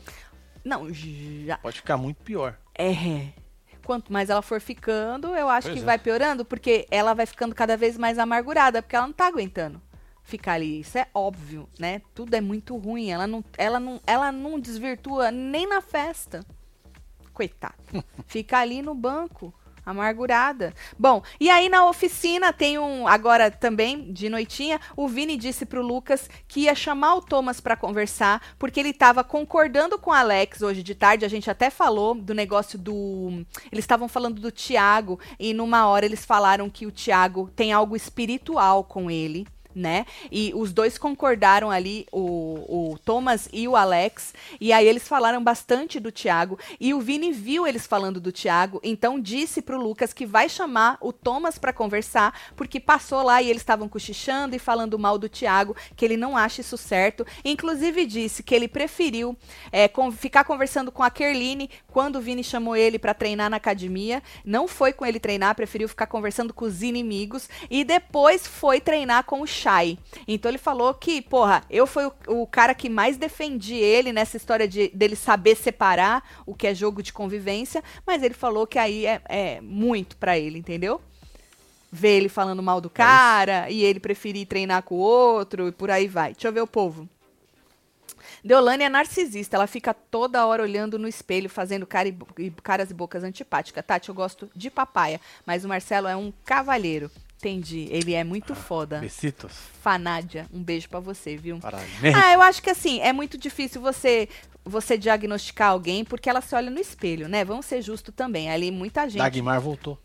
Não, 0.68 0.93
já. 0.93 1.57
Pode 1.57 1.78
ficar 1.78 1.97
muito 1.97 2.22
pior. 2.24 2.57
É. 2.78 3.30
Quanto 3.86 4.11
mais 4.11 4.30
ela 4.30 4.41
for 4.41 4.59
ficando, 4.59 5.34
eu 5.36 5.47
acho 5.47 5.70
Pois 5.70 5.80
que 5.80 5.84
é. 5.84 5.86
vai 5.86 5.97
piorando, 5.97 6.43
porque 6.43 6.86
ela 6.91 7.13
vai 7.13 7.26
ficando 7.26 7.55
cada 7.55 7.78
vez 7.78 7.97
mais 7.97 8.20
amargurada, 8.20 8.82
porque 8.82 8.95
ela 8.95 9.07
não 9.07 9.13
tá 9.13 9.28
aguentando 9.28 9.82
ficar 10.28 10.53
ali. 10.53 10.82
Isso 10.82 10.97
é 10.97 11.07
óbvio, 11.13 11.70
né? 11.80 12.01
Tudo 12.13 12.34
é 12.36 12.41
muito 12.41 12.76
ruim. 12.76 13.09
Ela 13.09 13.26
não, 13.26 13.43
ela 13.57 13.80
não, 13.80 14.01
ela 14.05 14.30
não 14.30 14.59
desvirtua 14.59 15.32
nem 15.32 15.65
na 15.65 15.82
festa. 15.82 16.45
Coitada. 17.34 17.76
Fica 18.28 18.59
ali 18.59 18.82
no 18.82 18.93
banco, 18.93 19.53
amargurada. 19.88 20.73
Bom, 20.99 21.23
e 21.39 21.49
aí 21.49 21.69
na 21.69 21.88
oficina 21.88 22.51
tem 22.51 22.77
um, 22.77 23.07
agora 23.07 23.49
também, 23.49 24.11
de 24.11 24.27
noitinha, 24.27 24.81
o 24.97 25.07
Vini 25.07 25.38
disse 25.38 25.65
pro 25.65 25.81
Lucas 25.81 26.29
que 26.47 26.61
ia 26.61 26.75
chamar 26.75 27.15
o 27.15 27.21
Thomas 27.21 27.61
pra 27.61 27.77
conversar, 27.77 28.41
porque 28.59 28.81
ele 28.81 28.91
tava 28.91 29.23
concordando 29.23 29.97
com 29.97 30.11
o 30.11 30.13
Alex 30.13 30.61
hoje 30.61 30.83
de 30.83 30.93
tarde, 30.93 31.23
a 31.23 31.29
gente 31.29 31.49
até 31.49 31.69
falou 31.69 32.13
do 32.13 32.33
negócio 32.33 32.77
do... 32.77 33.45
Eles 33.71 33.83
estavam 33.83 34.09
falando 34.09 34.41
do 34.41 34.51
Tiago, 34.51 35.19
e 35.39 35.53
numa 35.53 35.88
hora 35.88 36.05
eles 36.05 36.25
falaram 36.25 36.69
que 36.69 36.85
o 36.85 36.91
Tiago 36.91 37.49
tem 37.55 37.71
algo 37.71 37.95
espiritual 37.95 38.83
com 38.83 39.09
ele, 39.09 39.47
né? 39.78 40.05
E 40.32 40.51
os 40.55 40.73
dois 40.73 40.97
concordaram 40.97 41.69
ali, 41.69 42.07
o, 42.11 42.91
o 42.93 42.97
Thomas 42.99 43.47
e 43.53 43.67
o 43.67 43.75
Alex, 43.75 44.34
e 44.59 44.73
aí 44.73 44.88
eles 44.88 45.07
falaram 45.07 45.43
bastante 45.43 45.99
do 45.99 46.11
Thiago, 46.11 46.57
e 46.80 46.93
o 46.93 46.99
Vini 46.99 47.32
viu 47.32 47.67
eles 47.67 47.86
falando 47.86 48.19
do 48.19 48.32
Thiago, 48.32 48.80
então 48.84 49.19
disse 49.19 49.61
pro 49.61 49.80
Lucas 49.82 50.13
que 50.13 50.25
vai 50.25 50.49
chamar 50.49 50.97
o 50.99 51.13
Thomas 51.13 51.57
pra 51.57 51.71
conversar, 51.71 52.34
porque 52.55 52.80
passou 52.80 53.21
lá 53.21 53.41
e 53.41 53.49
eles 53.49 53.61
estavam 53.61 53.88
cochichando 53.88 54.55
e 54.55 54.59
falando 54.59 54.97
mal 54.97 55.17
do 55.17 55.30
Thiago, 55.30 55.75
que 55.95 56.03
ele 56.03 56.17
não 56.17 56.36
acha 56.36 56.61
isso 56.61 56.78
certo, 56.78 57.25
inclusive 57.45 58.05
disse 58.05 58.41
que 58.41 58.55
ele 58.55 58.67
preferiu 58.67 59.38
é, 59.71 59.88
con- 59.88 60.11
ficar 60.11 60.43
conversando 60.43 60.91
com 60.91 61.03
a 61.03 61.09
Kerline 61.09 61.69
quando 61.88 62.15
o 62.17 62.21
Vini 62.21 62.43
chamou 62.43 62.75
ele 62.75 62.97
pra 62.97 63.13
treinar 63.13 63.49
na 63.49 63.57
academia, 63.57 64.23
não 64.43 64.67
foi 64.67 64.91
com 64.93 65.05
ele 65.05 65.19
treinar, 65.19 65.55
preferiu 65.55 65.88
ficar 65.88 66.07
conversando 66.07 66.53
com 66.53 66.65
os 66.65 66.82
inimigos, 66.82 67.49
e 67.69 67.84
depois 67.84 68.47
foi 68.47 68.80
treinar 68.82 69.23
com 69.23 69.41
o 69.41 69.47
Shai. 69.68 69.99
Então 70.26 70.49
ele 70.49 70.57
falou 70.57 70.93
que, 70.93 71.22
porra, 71.22 71.61
eu 71.70 71.86
fui 71.86 72.05
o, 72.05 72.13
o 72.41 72.47
cara 72.47 72.74
que 72.74 72.89
mais 72.89 73.18
defendi 73.18 73.76
ele 73.76 74.13
nessa 74.13 74.38
história 74.38 74.65
de 74.65 74.88
dele 74.93 75.15
saber 75.15 75.55
separar 75.55 76.24
o 76.45 76.55
que 76.55 76.68
é 76.68 76.74
jogo 76.74 77.03
de 77.03 77.11
convivência, 77.11 77.84
mas 78.05 78.24
ele 78.24 78.34
falou 78.34 78.65
que 78.65 78.80
aí 78.80 79.05
é, 79.05 79.22
é 79.28 79.61
muito 79.61 80.15
pra 80.15 80.38
ele, 80.39 80.57
entendeu? 80.57 81.01
Ver 81.91 82.18
ele 82.18 82.30
falando 82.30 82.63
mal 82.63 82.80
do 82.80 82.89
cara 82.89 83.70
e 83.70 83.84
ele 83.84 83.99
preferir 83.99 84.47
treinar 84.47 84.84
com 84.84 84.95
o 84.95 84.99
outro 84.99 85.68
e 85.68 85.72
por 85.74 85.91
aí 85.91 86.07
vai. 86.07 86.32
Deixa 86.32 86.47
eu 86.47 86.53
ver 86.53 86.61
o 86.61 86.68
povo. 86.68 87.07
Deolane 88.43 88.84
é 88.84 88.89
narcisista, 88.89 89.57
ela 89.57 89.68
fica 89.68 89.93
toda 89.93 90.45
hora 90.45 90.63
olhando 90.63 90.97
no 90.97 91.07
espelho, 91.07 91.49
fazendo 91.49 91.86
cara 91.86 92.07
e 92.07 92.51
caras 92.63 92.89
e 92.89 92.93
bocas 92.93 93.24
antipáticas. 93.24 93.84
Tati, 93.86 94.07
eu 94.07 94.15
gosto 94.15 94.49
de 94.55 94.70
papaya, 94.70 95.20
mas 95.45 95.65
o 95.65 95.68
Marcelo 95.68 96.07
é 96.07 96.15
um 96.15 96.32
cavalheiro. 96.45 97.11
Entendi, 97.38 97.88
ele 97.91 98.13
é 98.13 98.23
muito 98.23 98.55
foda. 98.55 98.97
Besitos. 98.99 99.51
Fanádia, 99.81 100.47
um 100.51 100.61
beijo 100.63 100.89
pra 100.89 100.99
você, 100.99 101.38
viu? 101.38 101.59
Para 101.59 101.77
Ah, 101.77 102.33
eu 102.33 102.41
acho 102.41 102.61
que 102.63 102.69
assim, 102.69 102.99
é 102.99 103.13
muito 103.13 103.38
difícil 103.38 103.79
você 103.81 104.27
você 104.65 104.97
diagnosticar 104.97 105.69
alguém 105.69 106.03
porque 106.03 106.29
ela 106.29 106.41
se 106.41 106.53
olha 106.55 106.69
no 106.69 106.79
espelho, 106.79 107.29
né? 107.29 107.45
Vamos 107.45 107.65
ser 107.65 107.81
justos 107.81 108.13
também. 108.13 108.49
Ali 108.51 108.69
muita 108.71 109.07
gente. 109.07 109.19
Dagmar 109.19 109.61
voltou. 109.61 109.97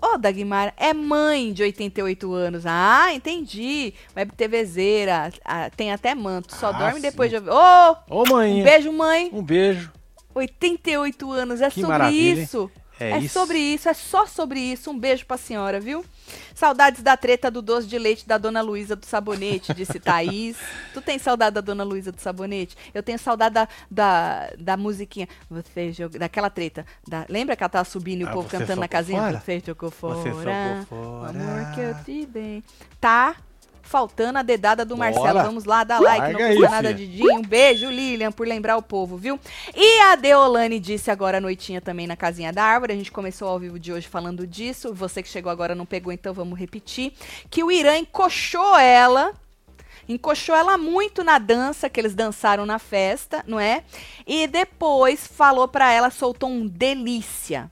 Ô, 0.00 0.18
Dagmar, 0.18 0.74
é 0.76 0.92
mãe 0.92 1.52
de 1.52 1.62
88 1.62 2.32
anos. 2.32 2.64
Ah, 2.66 3.12
entendi. 3.14 3.94
Web 4.16 4.32
TVzeira, 4.34 5.30
ah, 5.44 5.70
tem 5.70 5.92
até 5.92 6.12
manto. 6.14 6.56
Só 6.56 6.68
Ah, 6.70 6.72
dorme 6.72 6.96
sim. 6.96 7.02
depois 7.02 7.30
de 7.30 7.36
ouvir. 7.36 7.50
Ô, 7.50 7.96
Ô, 8.10 8.22
um 8.24 8.28
mãe. 8.32 8.64
beijo, 8.64 8.90
mãe. 8.92 9.30
Um 9.32 9.42
beijo. 9.42 9.92
88 10.34 11.30
anos, 11.30 11.60
é 11.60 11.68
Que 11.68 11.74
sobre 11.76 11.88
maravilha, 11.88 12.40
isso. 12.42 12.68
É 13.02 13.10
É, 13.12 13.18
isso. 13.18 13.32
sobre 13.38 13.58
isso, 13.58 13.88
é 13.88 13.94
só 13.94 14.26
sobre 14.26 14.60
isso. 14.60 14.90
Um 14.90 14.98
beijo 14.98 15.26
pra 15.26 15.36
senhora, 15.36 15.80
viu? 15.80 16.04
Saudades 16.54 17.02
da 17.02 17.16
treta 17.16 17.50
do 17.50 17.60
doce 17.60 17.86
de 17.86 17.98
leite 17.98 18.26
da 18.26 18.38
Dona 18.38 18.60
Luísa 18.60 18.94
do 18.94 19.04
Sabonete, 19.06 19.74
disse 19.74 19.98
Thaís. 20.00 20.56
tu 20.94 21.00
tem 21.00 21.18
saudade 21.18 21.54
da 21.54 21.60
Dona 21.60 21.82
Luísa 21.84 22.12
do 22.12 22.20
Sabonete? 22.20 22.76
Eu 22.94 23.02
tenho 23.02 23.18
saudade 23.18 23.54
da, 23.54 23.68
da, 23.90 24.50
da 24.58 24.76
musiquinha. 24.76 25.28
Você 25.50 25.92
jogou. 25.92 26.18
Daquela 26.18 26.48
treta. 26.50 26.86
Da, 27.06 27.26
lembra 27.28 27.56
que 27.56 27.62
ela 27.62 27.68
tava 27.70 27.84
subindo 27.84 28.20
e 28.20 28.24
o 28.24 28.28
Ah, 28.28 28.32
povo 28.32 28.48
cantando 28.48 28.80
na 28.80 28.88
casinha? 28.88 29.20
fora? 29.22 29.40
Você 29.40 29.62
jogou 29.66 29.90
fora. 29.90 30.14
Você 30.16 30.28
jogou 30.28 30.42
O 30.44 30.86
fora. 30.86 31.28
amor 31.30 31.74
que 31.74 31.80
eu 31.80 32.04
te 32.04 32.26
dei. 32.26 32.64
Tá 33.00 33.36
faltando 33.92 34.38
a 34.38 34.42
dedada 34.42 34.86
do 34.86 34.96
Bora. 34.96 35.10
Marcelo. 35.10 35.42
Vamos 35.42 35.66
lá, 35.66 35.84
dá 35.84 36.00
like. 36.00 36.18
Larga 36.18 36.38
não 36.38 36.46
aí, 36.46 36.56
custa 36.56 36.70
nada, 36.70 36.88
filha. 36.88 37.06
Didinho. 37.06 37.34
Um 37.34 37.42
beijo, 37.42 37.90
Lilian, 37.90 38.32
por 38.32 38.48
lembrar 38.48 38.78
o 38.78 38.82
povo, 38.82 39.18
viu? 39.18 39.38
E 39.76 40.00
a 40.00 40.16
Deolane 40.16 40.80
disse 40.80 41.10
agora 41.10 41.36
à 41.36 41.40
noitinha 41.42 41.78
também 41.78 42.06
na 42.06 42.16
casinha 42.16 42.50
da 42.50 42.64
árvore. 42.64 42.94
A 42.94 42.96
gente 42.96 43.12
começou 43.12 43.48
ao 43.48 43.58
vivo 43.58 43.78
de 43.78 43.92
hoje 43.92 44.08
falando 44.08 44.46
disso. 44.46 44.94
Você 44.94 45.22
que 45.22 45.28
chegou 45.28 45.52
agora 45.52 45.74
não 45.74 45.84
pegou, 45.84 46.10
então 46.10 46.32
vamos 46.32 46.58
repetir. 46.58 47.12
Que 47.50 47.62
o 47.62 47.70
Irã 47.70 47.98
encoxou 47.98 48.78
ela. 48.78 49.34
Encoxou 50.08 50.56
ela 50.56 50.78
muito 50.78 51.22
na 51.22 51.38
dança 51.38 51.90
que 51.90 52.00
eles 52.00 52.14
dançaram 52.14 52.64
na 52.64 52.78
festa, 52.78 53.44
não 53.46 53.60
é? 53.60 53.84
E 54.26 54.46
depois 54.46 55.26
falou 55.26 55.68
pra 55.68 55.92
ela, 55.92 56.10
soltou 56.10 56.48
um 56.48 56.66
delícia. 56.66 57.70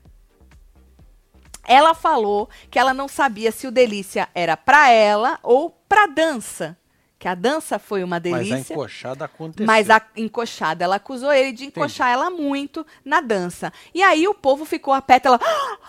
Ela 1.67 1.93
falou 1.93 2.47
que 2.69 2.77
ela 2.77 2.93
não 2.93 3.07
sabia 3.07 3.51
se 3.51 3.65
o 3.65 3.71
delícia 3.71 4.29
era 4.35 4.55
pra 4.55 4.91
ela 4.91 5.39
ou 5.41 5.80
pra 5.95 6.07
dança. 6.07 6.77
Que 7.19 7.27
a 7.27 7.35
dança 7.35 7.77
foi 7.77 8.03
uma 8.03 8.15
Mas 8.15 8.25
a 8.33 8.37
delícia. 8.37 8.73
encoxada 8.73 9.25
aconteceu. 9.25 9.67
Mas 9.67 9.91
a 9.91 10.01
encoxada, 10.17 10.83
ela 10.83 10.95
acusou 10.95 11.31
ele 11.31 11.51
de 11.51 11.65
encoxar 11.65 12.09
ela 12.09 12.31
muito 12.31 12.83
na 13.05 13.21
dança. 13.21 13.71
E 13.93 14.01
aí 14.01 14.27
o 14.27 14.33
povo 14.33 14.65
ficou 14.65 14.91
a 14.91 15.03
pétala. 15.03 15.39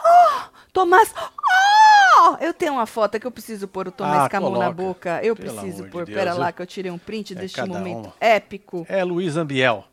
Ah, 0.04 0.48
Tomás! 0.74 1.10
ah!" 1.16 2.36
Eu 2.40 2.52
tenho 2.52 2.74
uma 2.74 2.84
foto 2.86 3.18
que 3.18 3.26
eu 3.26 3.30
preciso 3.30 3.66
pôr 3.66 3.88
o 3.88 3.90
Tomás 3.90 4.24
Ah, 4.24 4.28
com 4.28 4.36
a 4.36 4.40
mão 4.40 4.58
na 4.58 4.70
boca. 4.70 5.20
Eu 5.22 5.34
Pelo 5.34 5.54
preciso 5.54 5.84
de 5.84 5.90
pôr. 5.90 6.04
Deus, 6.04 6.18
Pera 6.18 6.32
eu- 6.32 6.38
lá 6.38 6.52
que 6.52 6.60
eu 6.60 6.66
tirei 6.66 6.90
um 6.90 6.98
print 6.98 7.32
É 7.32 7.36
deste 7.36 7.62
momento 7.62 8.06
uma. 8.08 8.14
épico. 8.20 8.84
É 8.88 9.02
Luiz 9.02 9.36
Ambiel. 9.36 9.84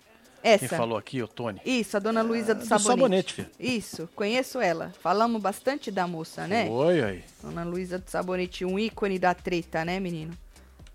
Essa. 0.43 0.69
Quem 0.69 0.77
falou 0.77 0.97
aqui, 0.97 1.21
o 1.21 1.27
Tony. 1.27 1.59
Isso, 1.65 1.97
a 1.97 1.99
dona 1.99 2.21
Luísa 2.21 2.55
do, 2.55 2.61
do 2.61 2.65
sabonete. 2.65 2.87
sabonete, 2.89 3.33
filho. 3.33 3.49
Isso, 3.59 4.09
conheço 4.15 4.59
ela. 4.59 4.91
Falamos 5.01 5.41
bastante 5.41 5.91
da 5.91 6.07
moça, 6.07 6.47
né? 6.47 6.67
Oi, 6.69 7.03
aí. 7.03 7.23
Dona 7.41 7.63
Luísa 7.63 7.99
do 7.99 8.09
Sabonete, 8.09 8.63
um 8.65 8.79
ícone 8.79 9.19
da 9.19 9.33
treta, 9.33 9.83
né, 9.83 9.99
menino? 9.99 10.33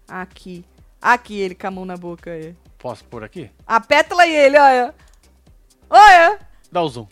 Aqui. 0.08 0.64
Aqui 1.00 1.38
ele 1.40 1.54
com 1.54 1.66
a 1.66 1.70
mão 1.70 1.84
na 1.84 1.96
boca. 1.96 2.30
Aí. 2.30 2.54
Posso 2.78 3.04
pôr 3.04 3.22
aqui? 3.24 3.50
A 3.66 3.80
pétala 3.80 4.26
e 4.26 4.34
ele, 4.34 4.58
olha. 4.58 4.94
Olha! 5.90 6.38
Dá 6.72 6.82
o 6.82 6.88
zoom. 6.88 7.06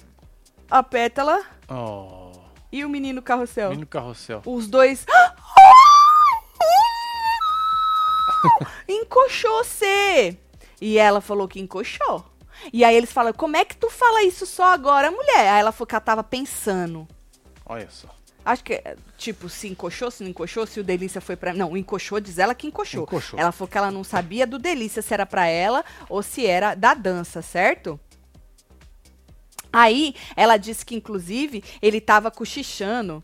A 0.71 0.83
pétala 0.83 1.43
Oh, 1.69 2.33
e 2.71 2.85
o 2.85 2.89
menino 2.89 3.21
carrossel. 3.23 3.71
menino 3.71 3.87
carrossel. 3.87 4.43
Os 4.47 4.67
dois. 4.67 5.07
Encoxou 8.89 9.63
você! 9.65 10.37
E 10.83 10.99
ela 10.99 11.21
falou 11.21 11.47
que 11.47 11.61
encoxou. 11.61 12.25
E 12.73 12.85
aí 12.85 12.97
eles 12.97 13.13
falam, 13.13 13.33
como 13.33 13.57
é 13.57 13.65
que 13.65 13.77
tu 13.77 13.89
fala 13.89 14.25
isso 14.25 14.45
só 14.45 14.65
agora, 14.65 15.13
mulher? 15.13 15.49
Aí 15.49 15.61
ela 15.61 15.71
falou 15.71 15.87
que 15.87 15.95
ela 15.95 16.01
tava 16.01 16.25
pensando. 16.25 17.07
Olha 17.65 17.89
só. 17.89 18.09
Acho 18.45 18.65
que, 18.65 18.83
tipo, 19.17 19.49
se 19.49 19.69
encoxou, 19.69 20.11
se 20.11 20.25
não 20.25 20.31
encoxou, 20.31 20.67
se 20.67 20.81
o 20.81 20.85
Delícia 20.85 21.21
foi 21.21 21.37
pra. 21.37 21.55
Não, 21.55 21.77
encoxou, 21.77 22.19
diz 22.19 22.37
ela 22.37 22.53
que 22.53 22.67
encoxou. 22.67 23.05
Encoxou. 23.05 23.39
Ela 23.39 23.53
falou 23.53 23.71
que 23.71 23.79
ela 23.79 23.93
não 23.93 24.03
sabia 24.03 24.45
do 24.45 24.59
Delícia 24.59 25.01
se 25.01 25.15
era 25.15 25.25
pra 25.25 25.47
ela 25.47 25.85
ou 26.09 26.21
se 26.21 26.45
era 26.45 26.75
da 26.75 26.95
dança, 26.95 27.41
certo? 27.43 28.01
Aí, 29.73 30.17
ela 30.35 30.57
disse 30.57 30.85
que, 30.85 30.97
inclusive, 30.97 31.63
ele 31.81 32.01
tava 32.01 32.29
cochichando. 32.29 33.23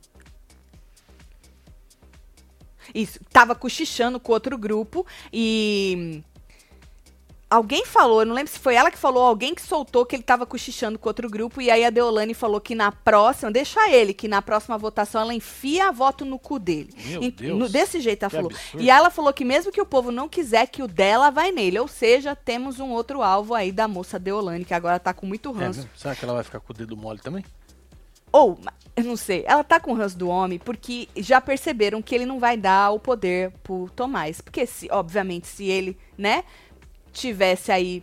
Isso, 2.94 3.18
tava 3.32 3.56
cochichando 3.56 4.20
com 4.20 4.30
outro 4.30 4.56
grupo 4.56 5.04
e. 5.32 6.22
Alguém 7.50 7.86
falou, 7.86 8.20
eu 8.20 8.26
não 8.26 8.34
lembro 8.34 8.52
se 8.52 8.58
foi 8.58 8.74
ela 8.74 8.90
que 8.90 8.98
falou, 8.98 9.22
alguém 9.24 9.54
que 9.54 9.62
soltou 9.62 10.04
que 10.04 10.14
ele 10.14 10.22
tava 10.22 10.44
cochichando 10.44 10.98
com 10.98 11.08
outro 11.08 11.30
grupo, 11.30 11.62
e 11.62 11.70
aí 11.70 11.82
a 11.82 11.88
Deolane 11.88 12.34
falou 12.34 12.60
que 12.60 12.74
na 12.74 12.92
próxima, 12.92 13.50
deixa 13.50 13.88
ele, 13.90 14.12
que 14.12 14.28
na 14.28 14.42
próxima 14.42 14.76
votação 14.76 15.22
ela 15.22 15.32
enfia 15.32 15.88
a 15.88 15.90
voto 15.90 16.26
no 16.26 16.38
cu 16.38 16.58
dele. 16.58 16.90
Meu 17.06 17.22
Em- 17.22 17.30
Deus, 17.30 17.58
no- 17.58 17.66
desse 17.70 18.00
jeito 18.00 18.22
ela 18.24 18.30
que 18.30 18.36
falou. 18.36 18.50
absurdo. 18.50 18.82
E 18.84 18.90
ela 18.90 19.08
falou 19.08 19.32
que 19.32 19.46
mesmo 19.46 19.72
que 19.72 19.80
o 19.80 19.86
povo 19.86 20.10
não 20.12 20.28
quiser 20.28 20.66
que 20.66 20.82
o 20.82 20.86
dela 20.86 21.30
vai 21.30 21.50
nele, 21.50 21.78
ou 21.78 21.88
seja, 21.88 22.36
temos 22.36 22.80
um 22.80 22.90
outro 22.90 23.22
alvo 23.22 23.54
aí 23.54 23.72
da 23.72 23.88
moça 23.88 24.18
Deolane, 24.18 24.66
que 24.66 24.74
agora 24.74 25.00
tá 25.00 25.14
com 25.14 25.24
muito 25.24 25.48
É 25.48 25.52
ranço. 25.64 25.78
mesmo? 25.80 25.90
Será 25.96 26.14
que 26.14 26.22
ela 26.26 26.34
vai 26.34 26.44
ficar 26.44 26.60
com 26.60 26.70
o 26.70 26.76
dedo 26.76 26.94
mole 26.98 27.18
também? 27.18 27.42
Ou, 28.30 28.58
eu 28.94 29.04
não 29.04 29.16
sei, 29.16 29.42
ela 29.46 29.64
tá 29.64 29.80
com 29.80 29.92
o 29.92 29.94
ranço 29.94 30.18
do 30.18 30.28
homem 30.28 30.58
porque 30.58 31.08
já 31.16 31.40
perceberam 31.40 32.02
que 32.02 32.14
ele 32.14 32.26
não 32.26 32.38
vai 32.38 32.58
dar 32.58 32.90
o 32.90 33.00
poder 33.00 33.50
pro 33.62 33.88
Tomás. 33.96 34.38
Porque, 34.42 34.66
se, 34.66 34.86
obviamente, 34.90 35.46
se 35.46 35.64
ele, 35.64 35.96
né, 36.16 36.44
tivesse 37.12 37.72
aí 37.72 38.02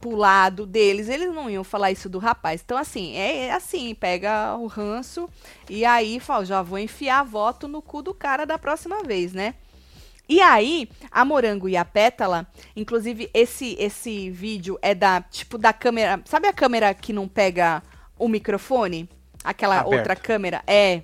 pulado 0.00 0.64
deles, 0.64 1.08
eles 1.08 1.32
não 1.32 1.50
iam 1.50 1.62
falar 1.62 1.92
isso 1.92 2.08
do 2.08 2.18
rapaz. 2.18 2.62
Então, 2.64 2.78
assim, 2.78 3.14
é, 3.16 3.46
é 3.46 3.52
assim, 3.52 3.94
pega 3.94 4.56
o 4.56 4.66
ranço 4.66 5.28
e 5.68 5.84
aí 5.84 6.18
fala, 6.18 6.44
já 6.44 6.62
vou 6.62 6.78
enfiar 6.78 7.22
voto 7.22 7.68
no 7.68 7.82
cu 7.82 8.02
do 8.02 8.14
cara 8.14 8.46
da 8.46 8.58
próxima 8.58 9.02
vez, 9.02 9.34
né? 9.34 9.54
E 10.26 10.40
aí, 10.40 10.88
a 11.10 11.24
Morango 11.24 11.68
e 11.68 11.76
a 11.76 11.84
Pétala, 11.84 12.46
inclusive 12.76 13.28
esse 13.34 13.76
esse 13.80 14.30
vídeo 14.30 14.78
é 14.80 14.94
da 14.94 15.20
tipo 15.20 15.58
da 15.58 15.72
câmera, 15.72 16.22
sabe 16.24 16.46
a 16.46 16.52
câmera 16.52 16.94
que 16.94 17.12
não 17.12 17.26
pega 17.26 17.82
o 18.16 18.28
microfone? 18.28 19.08
Aquela 19.42 19.80
Aberto. 19.80 19.96
outra 19.96 20.14
câmera? 20.14 20.62
É. 20.66 21.02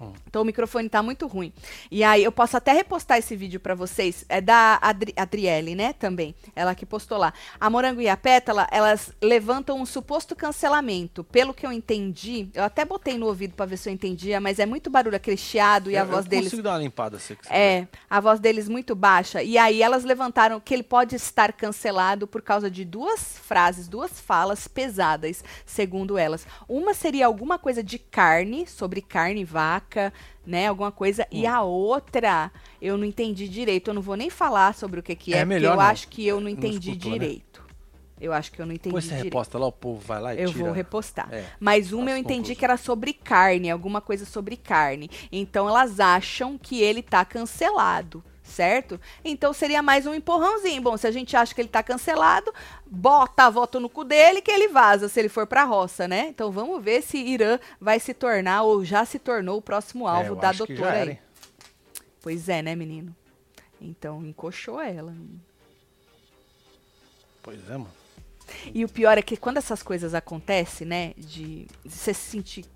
Hum. 0.00 0.12
Então 0.28 0.42
o 0.42 0.44
microfone 0.44 0.88
tá 0.88 1.02
muito 1.02 1.26
ruim. 1.26 1.52
E 1.90 2.04
aí 2.04 2.22
eu 2.22 2.30
posso 2.32 2.56
até 2.56 2.72
repostar 2.72 3.18
esse 3.18 3.34
vídeo 3.34 3.58
pra 3.58 3.74
vocês. 3.74 4.24
É 4.28 4.40
da 4.40 4.78
Adri 4.80 5.12
Adriele, 5.16 5.74
né? 5.74 5.92
Também. 5.92 6.34
Ela 6.54 6.74
que 6.74 6.86
postou 6.86 7.18
lá. 7.18 7.32
A 7.58 7.68
Morango 7.68 8.00
e 8.00 8.08
a 8.08 8.16
Pétala, 8.16 8.66
elas 8.70 9.12
levantam 9.22 9.80
um 9.80 9.86
suposto 9.86 10.36
cancelamento. 10.36 11.24
Pelo 11.24 11.52
que 11.52 11.66
eu 11.66 11.72
entendi, 11.72 12.48
eu 12.54 12.64
até 12.64 12.84
botei 12.84 13.16
no 13.18 13.26
ouvido 13.26 13.54
pra 13.54 13.66
ver 13.66 13.76
se 13.76 13.88
eu 13.88 13.92
entendia, 13.92 14.40
mas 14.40 14.58
é 14.58 14.66
muito 14.66 14.90
barulho, 14.90 15.16
aquele 15.16 15.36
chiado 15.36 15.90
e 15.90 15.96
a 15.96 16.00
eu, 16.00 16.06
voz 16.06 16.24
eu 16.26 16.30
deles 16.30 16.46
consigo 16.46 16.62
dar 16.62 16.72
uma 16.72 16.78
limpada 16.78 17.18
se 17.18 17.34
quiser. 17.34 17.54
é, 17.54 17.88
a 18.08 18.20
voz 18.20 18.40
deles 18.40 18.68
muito 18.68 18.94
baixa. 18.94 19.42
E 19.42 19.56
aí 19.58 19.82
elas 19.82 20.04
levantaram 20.04 20.60
que 20.60 20.74
ele 20.74 20.82
pode 20.82 21.16
estar 21.16 21.52
cancelado 21.52 22.26
por 22.26 22.42
causa 22.42 22.70
de 22.70 22.84
duas 22.84 23.38
frases, 23.38 23.88
duas 23.88 24.20
falas 24.20 24.68
pesadas, 24.68 25.42
segundo 25.64 26.18
elas. 26.18 26.46
Uma 26.68 26.94
seria 26.94 27.26
alguma 27.26 27.58
coisa 27.58 27.82
de 27.82 27.98
carne, 27.98 28.66
sobre 28.66 29.00
carne, 29.00 29.44
vaca, 29.44 30.12
né? 30.46 30.68
Alguma 30.68 30.90
coisa. 30.92 31.26
E 31.30 31.44
Hum. 31.46 31.50
a 31.50 31.62
outra, 31.62 32.50
eu 32.80 32.96
não 32.96 33.04
entendi 33.04 33.48
direito. 33.48 33.88
Eu 33.90 33.94
não 33.94 34.02
vou 34.02 34.16
nem 34.16 34.30
falar 34.30 34.74
sobre 34.74 35.00
o 35.00 35.02
que, 35.02 35.14
que 35.14 35.32
é, 35.34 35.38
É 35.38 35.40
porque 35.40 35.54
melhor 35.54 35.72
eu 35.72 35.76
não. 35.76 35.82
acho 35.82 36.08
que 36.08 36.26
eu 36.26 36.40
não 36.40 36.48
entendi 36.48 36.90
escutou, 36.90 37.12
né? 37.12 37.18
direito. 37.18 37.58
Eu 38.20 38.32
acho 38.32 38.50
que 38.50 38.60
eu 38.60 38.66
não 38.66 38.72
entendi 38.72 38.88
Depois 38.88 39.04
você 39.04 39.10
direito. 39.10 39.24
reposta 39.26 39.58
lá, 39.58 39.66
o 39.66 39.72
povo 39.72 40.00
vai 40.04 40.20
lá 40.20 40.34
e 40.34 40.42
Eu 40.42 40.50
tira. 40.50 40.64
vou 40.64 40.72
repostar. 40.72 41.28
É, 41.30 41.44
Mas 41.60 41.92
uma 41.92 42.04
as 42.06 42.10
eu 42.10 42.16
entendi 42.16 42.34
conclusões. 42.38 42.58
que 42.58 42.64
era 42.64 42.76
sobre 42.76 43.12
carne, 43.12 43.70
alguma 43.70 44.00
coisa 44.00 44.24
sobre 44.24 44.56
carne. 44.56 45.08
Então 45.30 45.68
elas 45.68 46.00
acham 46.00 46.58
que 46.58 46.80
ele 46.82 47.00
tá 47.00 47.24
cancelado, 47.24 48.24
certo? 48.58 49.00
Então 49.24 49.52
seria 49.52 49.80
mais 49.80 50.04
um 50.04 50.12
empurrãozinho. 50.12 50.82
Bom, 50.82 50.96
se 50.96 51.06
a 51.06 51.12
gente 51.12 51.36
acha 51.36 51.54
que 51.54 51.60
ele 51.60 51.68
tá 51.68 51.80
cancelado, 51.80 52.52
bota 52.84 53.44
a 53.44 53.50
voto 53.50 53.78
no 53.78 53.88
cu 53.88 54.02
dele 54.02 54.42
que 54.42 54.50
ele 54.50 54.66
vaza 54.66 55.08
se 55.08 55.20
ele 55.20 55.28
for 55.28 55.46
pra 55.46 55.62
roça, 55.62 56.08
né? 56.08 56.26
Então 56.26 56.50
vamos 56.50 56.82
ver 56.82 57.00
se 57.00 57.16
Irã 57.18 57.60
vai 57.80 58.00
se 58.00 58.12
tornar 58.12 58.62
ou 58.62 58.84
já 58.84 59.04
se 59.04 59.16
tornou 59.16 59.58
o 59.58 59.62
próximo 59.62 60.08
É, 60.08 60.10
alvo 60.10 60.32
eu 60.32 60.36
da 60.36 60.50
doutora 60.50 61.02
aí. 61.02 61.18
Pois 62.20 62.48
é, 62.48 62.60
né, 62.60 62.74
menino? 62.74 63.14
Então 63.80 64.26
encoxou 64.26 64.80
ela. 64.80 65.14
Pois 67.40 67.60
é, 67.70 67.74
mano. 67.74 67.92
E 68.74 68.84
o 68.84 68.88
pior 68.88 69.16
é 69.18 69.22
que 69.22 69.36
quando 69.36 69.58
essas 69.58 69.84
coisas 69.84 70.14
acontecem, 70.14 70.84
né? 70.84 71.14
De 71.16 71.68
você 71.84 72.12
se 72.12 72.28
sentir 72.28 72.66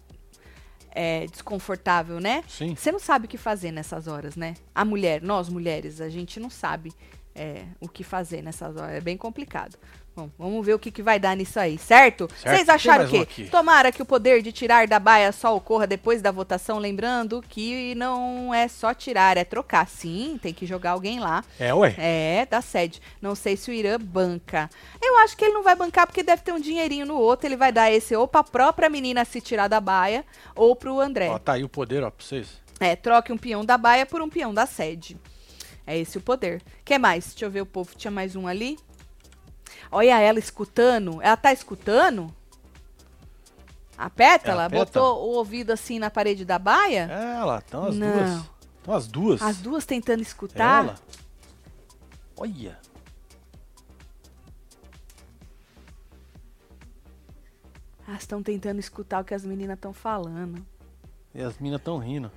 é, 0.94 1.26
desconfortável, 1.26 2.20
né? 2.20 2.44
Sim. 2.46 2.74
Você 2.74 2.92
não 2.92 2.98
sabe 2.98 3.26
o 3.26 3.28
que 3.28 3.38
fazer 3.38 3.72
nessas 3.72 4.06
horas, 4.06 4.36
né? 4.36 4.54
A 4.74 4.84
mulher, 4.84 5.22
nós 5.22 5.48
mulheres, 5.48 6.00
a 6.00 6.08
gente 6.08 6.38
não 6.38 6.50
sabe 6.50 6.92
é, 7.34 7.64
o 7.80 7.88
que 7.88 8.04
fazer 8.04 8.42
nessas 8.42 8.76
horas. 8.76 8.96
É 8.96 9.00
bem 9.00 9.16
complicado. 9.16 9.76
Bom, 10.14 10.30
vamos 10.38 10.66
ver 10.66 10.74
o 10.74 10.78
que, 10.78 10.90
que 10.90 11.02
vai 11.02 11.18
dar 11.18 11.34
nisso 11.34 11.58
aí, 11.58 11.78
certo? 11.78 12.28
Vocês 12.36 12.68
acharam 12.68 13.04
o 13.04 13.06
um 13.06 13.10
quê? 13.10 13.18
aqui. 13.18 13.44
Tomara 13.48 13.90
que 13.90 14.02
o 14.02 14.04
poder 14.04 14.42
de 14.42 14.52
tirar 14.52 14.86
da 14.86 14.98
baia 14.98 15.32
só 15.32 15.56
ocorra 15.56 15.86
depois 15.86 16.20
da 16.20 16.30
votação, 16.30 16.78
lembrando 16.78 17.42
que 17.48 17.94
não 17.94 18.52
é 18.52 18.68
só 18.68 18.92
tirar, 18.92 19.38
é 19.38 19.44
trocar. 19.44 19.88
Sim, 19.88 20.38
tem 20.42 20.52
que 20.52 20.66
jogar 20.66 20.90
alguém 20.90 21.18
lá. 21.18 21.42
É, 21.58 21.72
ué. 21.72 21.94
É, 21.96 22.44
da 22.44 22.60
sede. 22.60 23.00
Não 23.22 23.34
sei 23.34 23.56
se 23.56 23.70
o 23.70 23.74
Irã 23.74 23.98
banca. 23.98 24.68
Eu 25.00 25.16
acho 25.20 25.34
que 25.34 25.46
ele 25.46 25.54
não 25.54 25.62
vai 25.62 25.74
bancar 25.74 26.06
porque 26.06 26.22
deve 26.22 26.42
ter 26.42 26.52
um 26.52 26.60
dinheirinho 26.60 27.06
no 27.06 27.16
outro. 27.16 27.46
Ele 27.46 27.56
vai 27.56 27.72
dar 27.72 27.90
esse 27.90 28.14
ou 28.14 28.28
pra 28.28 28.44
própria 28.44 28.90
menina 28.90 29.24
se 29.24 29.40
tirar 29.40 29.66
da 29.66 29.80
baia 29.80 30.26
ou 30.54 30.76
pro 30.76 31.00
André. 31.00 31.30
Ó, 31.30 31.38
tá 31.38 31.54
aí 31.54 31.64
o 31.64 31.70
poder, 31.70 32.02
ó, 32.02 32.10
pra 32.10 32.22
vocês. 32.22 32.60
É, 32.78 32.94
troque 32.94 33.32
um 33.32 33.38
peão 33.38 33.64
da 33.64 33.78
baia 33.78 34.04
por 34.04 34.20
um 34.20 34.28
peão 34.28 34.52
da 34.52 34.66
sede. 34.66 35.16
É 35.86 35.98
esse 35.98 36.18
o 36.18 36.20
poder. 36.20 36.62
que 36.84 36.98
mais? 36.98 37.26
Deixa 37.26 37.44
eu 37.44 37.50
ver 37.50 37.60
o 37.60 37.66
povo. 37.66 37.90
Tinha 37.96 38.10
mais 38.10 38.36
um 38.36 38.46
ali. 38.46 38.78
Olha 39.90 40.18
ela 40.20 40.38
escutando. 40.38 41.20
Ela 41.22 41.36
tá 41.36 41.52
escutando? 41.52 42.34
A 43.96 44.08
pétala? 44.10 44.62
É 44.62 44.66
a 44.66 44.70
pétala? 44.70 44.84
Botou 44.84 45.28
o 45.28 45.36
ouvido 45.36 45.70
assim 45.70 45.98
na 45.98 46.10
parede 46.10 46.44
da 46.44 46.58
baia? 46.58 47.08
É, 47.10 47.44
lá, 47.44 47.58
estão 47.58 47.84
as 47.86 47.96
Não. 47.96 48.12
duas. 48.12 48.30
Estão 48.78 48.94
as 48.94 49.06
duas. 49.06 49.42
As 49.42 49.56
duas 49.58 49.86
tentando 49.86 50.22
escutar? 50.22 50.84
Ela. 50.84 50.94
Olha. 52.36 52.78
Elas 58.06 58.22
estão 58.22 58.42
tentando 58.42 58.80
escutar 58.80 59.20
o 59.20 59.24
que 59.24 59.34
as 59.34 59.44
meninas 59.44 59.76
estão 59.76 59.92
falando. 59.92 60.64
E 61.34 61.40
as 61.40 61.58
minas 61.58 61.80
tão 61.80 61.98
rindo. 61.98 62.30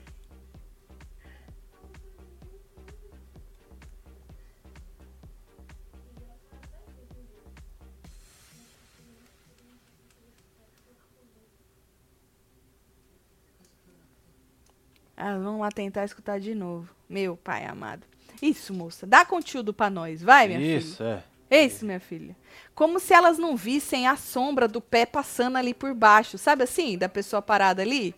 Elas 15.26 15.41
vão 15.41 15.61
lá 15.61 15.71
tentar 15.71 16.05
escutar 16.05 16.39
de 16.39 16.53
novo. 16.53 16.88
Meu 17.09 17.36
pai 17.36 17.65
amado. 17.65 18.05
Isso, 18.39 18.71
moça. 18.71 19.07
Dá 19.07 19.26
conteúdo 19.26 19.73
pra 19.73 19.89
nós. 19.89 20.21
Vai, 20.21 20.47
minha 20.47 20.59
filha. 20.59 20.78
Isso, 20.78 21.01
é. 21.01 21.23
Isso, 21.49 21.84
minha 21.84 21.99
filha. 21.99 22.36
Como 22.76 22.99
se 22.99 23.11
elas 23.11 23.39
não 23.39 23.55
vissem 23.55 24.05
a 24.05 24.15
sombra 24.15 24.67
do 24.67 24.80
pé 24.80 25.03
passando 25.03 25.57
ali 25.57 25.73
por 25.73 25.95
baixo. 25.95 26.38
Sabe 26.38 26.63
assim? 26.63 26.95
Da 26.95 27.09
pessoa 27.09 27.41
parada 27.41 27.82
ali? 27.82 28.13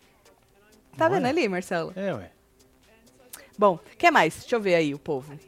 Tá 0.97 1.07
vendo 1.07 1.27
ali, 1.27 1.47
Marcelo? 1.47 1.93
É, 1.95 2.13
ué. 2.13 2.29
Bom, 3.57 3.75
o 3.75 3.97
que 3.97 4.11
mais? 4.11 4.35
Deixa 4.39 4.57
eu 4.57 4.59
ver 4.59 4.75
aí 4.75 4.93
o 4.93 4.99
povo. 4.99 5.39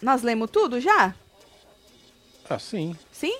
Nós 0.00 0.22
lemos 0.22 0.50
tudo 0.50 0.80
já? 0.80 1.14
Ah, 2.48 2.58
sim. 2.58 2.96
Sim? 3.12 3.38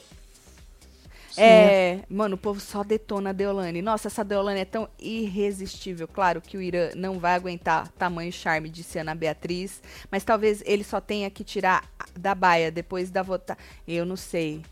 É, 1.40 2.00
mano, 2.08 2.34
o 2.34 2.38
povo 2.38 2.60
só 2.60 2.82
detona 2.82 3.30
a 3.30 3.32
Deolane. 3.32 3.82
Nossa, 3.82 4.08
essa 4.08 4.24
Deolane 4.24 4.60
é 4.60 4.64
tão 4.64 4.88
irresistível. 4.98 6.06
Claro 6.08 6.40
que 6.40 6.56
o 6.56 6.62
Irã 6.62 6.90
não 6.94 7.18
vai 7.18 7.34
aguentar 7.34 7.88
tamanho 7.92 8.32
charme, 8.32 8.68
disse 8.68 8.98
Ana 8.98 9.14
Beatriz. 9.14 9.82
Mas 10.10 10.24
talvez 10.24 10.62
ele 10.66 10.84
só 10.84 11.00
tenha 11.00 11.30
que 11.30 11.44
tirar 11.44 11.88
da 12.18 12.34
baia 12.34 12.70
depois 12.70 13.10
da 13.10 13.22
votar. 13.22 13.56
Eu 13.86 14.04
não 14.04 14.16
sei. 14.16 14.62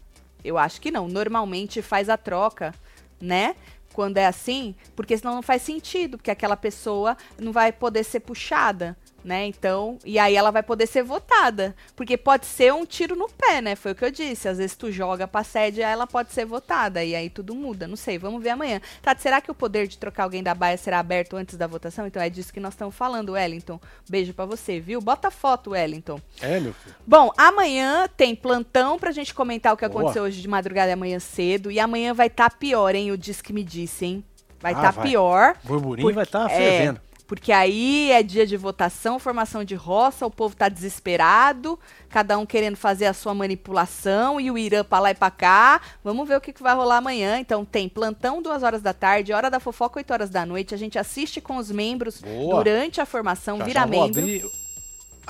Eu 0.45 0.59
acho 0.59 0.81
que 0.81 0.91
não. 0.91 1.09
Normalmente 1.09 1.83
faz 1.83 2.09
a 2.09 2.17
troca, 2.17 2.75
né? 3.21 3.55
Quando 3.93 4.19
é 4.19 4.27
assim, 4.27 4.75
porque 4.95 5.19
senão 5.19 5.35
não 5.35 5.43
faz 5.43 5.63
sentido, 5.63 6.17
porque 6.17 6.31
aquela 6.31 6.57
pessoa 6.57 7.17
não 7.39 7.53
vai 7.53 7.73
poder 7.73 8.05
ser 8.05 8.21
puxada, 8.21 8.97
né? 9.25 9.47
Então, 9.47 9.99
e 10.05 10.19
aí 10.19 10.35
ela 10.37 10.51
vai 10.51 10.63
poder 10.63 10.87
ser 10.87 11.03
votada. 11.03 11.75
Porque 11.95 12.17
pode 12.17 12.47
ser 12.47 12.73
um 12.73 12.85
tiro 12.87 13.15
no 13.17 13.29
pé, 13.29 13.61
né? 13.61 13.77
Foi 13.77 13.93
o 13.93 13.95
que 13.95 14.05
eu 14.05 14.11
disse. 14.11 14.49
Às 14.49 14.59
vezes 14.59 14.77
tu 14.77 14.91
joga 14.91 15.27
pra 15.29 15.45
sede, 15.45 15.83
ela 15.83 16.07
pode 16.07 16.33
ser 16.33 16.45
votada. 16.45 17.03
E 17.05 17.15
aí 17.15 17.29
tudo 17.31 17.55
muda. 17.55 17.87
Não 17.87 17.97
sei, 17.97 18.19
vamos 18.19 18.43
ver 18.43 18.51
amanhã. 18.51 18.81
Tati, 19.03 19.23
será 19.23 19.41
que 19.41 19.51
o 19.51 19.55
poder 19.55 19.87
de 19.87 19.99
trocar 19.99 20.25
alguém 20.25 20.43
da 20.43 20.55
baia 20.55 20.77
será 20.77 20.99
aberto 20.99 21.37
antes 21.37 21.57
da 21.57 21.67
votação? 21.67 22.07
Então 22.07 22.21
é 22.23 22.29
disso 22.31 22.53
que 22.53 22.61
nós 22.61 22.75
estamos 22.75 22.95
falando, 22.95 23.33
Wellington. 23.33 23.81
Beijo 24.09 24.33
pra 24.35 24.45
você, 24.47 24.81
viu? 24.81 25.01
Bota 25.01 25.31
foto, 25.31 25.71
Wellington. 25.71 26.21
É, 26.41 26.59
meu 26.61 26.73
filho. 26.73 26.95
Bom, 27.07 27.31
amanhã 27.37 28.09
tem 28.17 28.35
plantão 28.35 28.99
pra 28.99 29.13
gente 29.13 29.35
comentar 29.35 29.73
o 29.73 29.77
que 29.77 29.87
Boa. 29.89 30.01
aconteceu 30.01 30.23
hoje 30.23 30.41
de 30.41 30.49
madrugada 30.49 30.91
e 30.91 30.93
amanhã 30.95 31.19
cedo. 31.19 31.71
E 31.71 31.79
amanhã 31.81 32.15
vai 32.15 32.27
estar 32.29 32.51
pior, 32.57 32.95
hein? 32.95 33.11
O 33.13 33.19
Diz 33.19 33.41
que 33.43 33.53
me 33.53 33.63
disse, 33.63 34.05
hein? 34.07 34.25
Vai 34.61 34.73
Ah, 34.75 34.77
estar 34.77 34.91
vai. 34.93 35.09
pior. 35.09 35.57
O 35.65 35.69
burburinho 35.69 36.07
Porque- 36.07 36.15
vai 36.15 36.25
estar 36.25 36.51
é, 36.51 36.55
fervendo. 36.55 37.01
Porque 37.31 37.53
aí 37.53 38.11
é 38.11 38.25
dia 38.25 38.45
de 38.45 38.57
votação, 38.57 39.17
formação 39.21 39.63
de 39.63 39.77
roça, 39.77 40.27
o 40.27 40.31
povo 40.33 40.57
tá 40.57 40.69
desesperado, 40.69 41.79
cada 42.09 42.37
um 42.37 42.45
querendo 42.45 42.75
fazer 42.75 43.07
a 43.07 43.15
sua 43.15 43.33
manipulação 43.33 44.41
e 44.41 44.51
o 44.51 44.59
Irã 44.59 44.83
pra 44.83 44.99
lá 44.99 45.13
e 45.13 45.15
pra 45.15 45.31
cá. 45.31 45.81
Vamos 46.03 46.27
ver 46.27 46.37
o 46.37 46.41
que, 46.41 46.53
que 46.53 46.61
vai 46.61 46.75
rolar 46.75 46.97
amanhã. 46.97 47.39
Então 47.39 47.65
tem 47.65 47.89
plantão 47.89 48.43
duas 48.43 48.65
horas 48.65 48.83
da 48.83 48.93
tarde, 48.93 49.33
hora 49.33 49.49
da 49.49 49.61
fofoca 49.61 50.01
8 50.01 50.13
horas 50.13 50.29
da 50.29 50.45
noite. 50.45 50.75
A 50.75 50.77
gente 50.77 50.99
assiste 50.99 51.41
com 51.41 51.57
os 51.57 51.71
membros 51.71 52.21
Boa. 52.21 52.57
durante 52.57 53.01
a 53.01 53.07
formação, 53.07 53.59
Já, 53.59 53.65
vira 53.65 53.81
já 53.83 53.87
membro. 53.87 54.21
abrir 54.21 54.51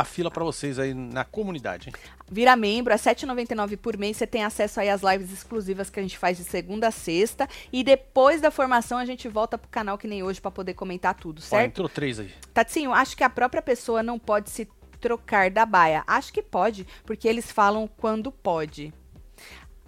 a 0.00 0.04
fila 0.04 0.30
pra 0.30 0.42
vocês 0.42 0.78
aí 0.78 0.94
na 0.94 1.24
comunidade, 1.24 1.88
hein? 1.88 1.94
Vira 2.30 2.56
membro, 2.56 2.92
é 2.92 2.96
R$ 2.96 3.02
7,99 3.02 3.76
por 3.76 3.96
mês. 3.96 4.16
Você 4.16 4.26
tem 4.26 4.44
acesso 4.44 4.80
aí 4.80 4.88
às 4.88 5.02
lives 5.02 5.32
exclusivas 5.32 5.90
que 5.90 6.00
a 6.00 6.02
gente 6.02 6.16
faz 6.16 6.38
de 6.38 6.44
segunda 6.44 6.88
a 6.88 6.90
sexta. 6.90 7.48
E 7.72 7.84
depois 7.84 8.40
da 8.40 8.50
formação, 8.50 8.98
a 8.98 9.04
gente 9.04 9.28
volta 9.28 9.58
pro 9.58 9.68
canal 9.68 9.98
que 9.98 10.08
nem 10.08 10.22
hoje 10.22 10.40
pra 10.40 10.50
poder 10.50 10.74
comentar 10.74 11.14
tudo, 11.14 11.38
Ó, 11.38 11.42
certo? 11.42 11.66
entrou 11.66 11.88
três 11.88 12.18
aí. 12.18 12.30
Tatinho, 12.54 12.92
acho 12.92 13.16
que 13.16 13.24
a 13.24 13.30
própria 13.30 13.60
pessoa 13.60 14.02
não 14.02 14.18
pode 14.18 14.48
se 14.50 14.66
trocar 15.00 15.50
da 15.50 15.66
baia. 15.66 16.02
Acho 16.06 16.32
que 16.32 16.42
pode, 16.42 16.86
porque 17.04 17.28
eles 17.28 17.50
falam 17.50 17.88
quando 17.98 18.30
pode. 18.32 18.92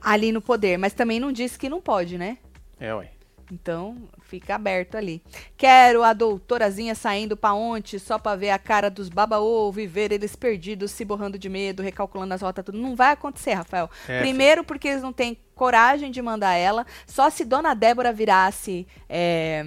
Ali 0.00 0.32
no 0.32 0.42
poder, 0.42 0.76
mas 0.78 0.92
também 0.92 1.20
não 1.20 1.30
diz 1.30 1.56
que 1.56 1.68
não 1.68 1.80
pode, 1.80 2.18
né? 2.18 2.38
É, 2.78 2.92
ué. 2.94 3.10
Então, 3.52 4.08
fica 4.22 4.54
aberto 4.54 4.96
ali. 4.96 5.22
Quero 5.58 6.02
a 6.02 6.14
doutorazinha 6.14 6.94
saindo 6.94 7.36
pra 7.36 7.52
ontem 7.52 7.98
só 7.98 8.18
pra 8.18 8.34
ver 8.34 8.48
a 8.48 8.58
cara 8.58 8.88
dos 8.88 9.10
baba-ovo 9.10 9.78
e 9.78 9.86
ver 9.86 10.10
eles 10.10 10.34
perdidos, 10.34 10.90
se 10.90 11.04
borrando 11.04 11.38
de 11.38 11.50
medo, 11.50 11.82
recalculando 11.82 12.32
as 12.32 12.40
rotas, 12.40 12.64
tudo. 12.64 12.78
Não 12.78 12.96
vai 12.96 13.12
acontecer, 13.12 13.52
Rafael. 13.52 13.90
É, 14.08 14.20
Primeiro 14.20 14.64
porque 14.64 14.88
eles 14.88 15.02
não 15.02 15.12
têm 15.12 15.36
coragem 15.54 16.10
de 16.10 16.22
mandar 16.22 16.54
ela. 16.54 16.86
Só 17.06 17.28
se 17.28 17.44
Dona 17.44 17.74
Débora 17.74 18.10
virasse... 18.10 18.86
é, 19.06 19.62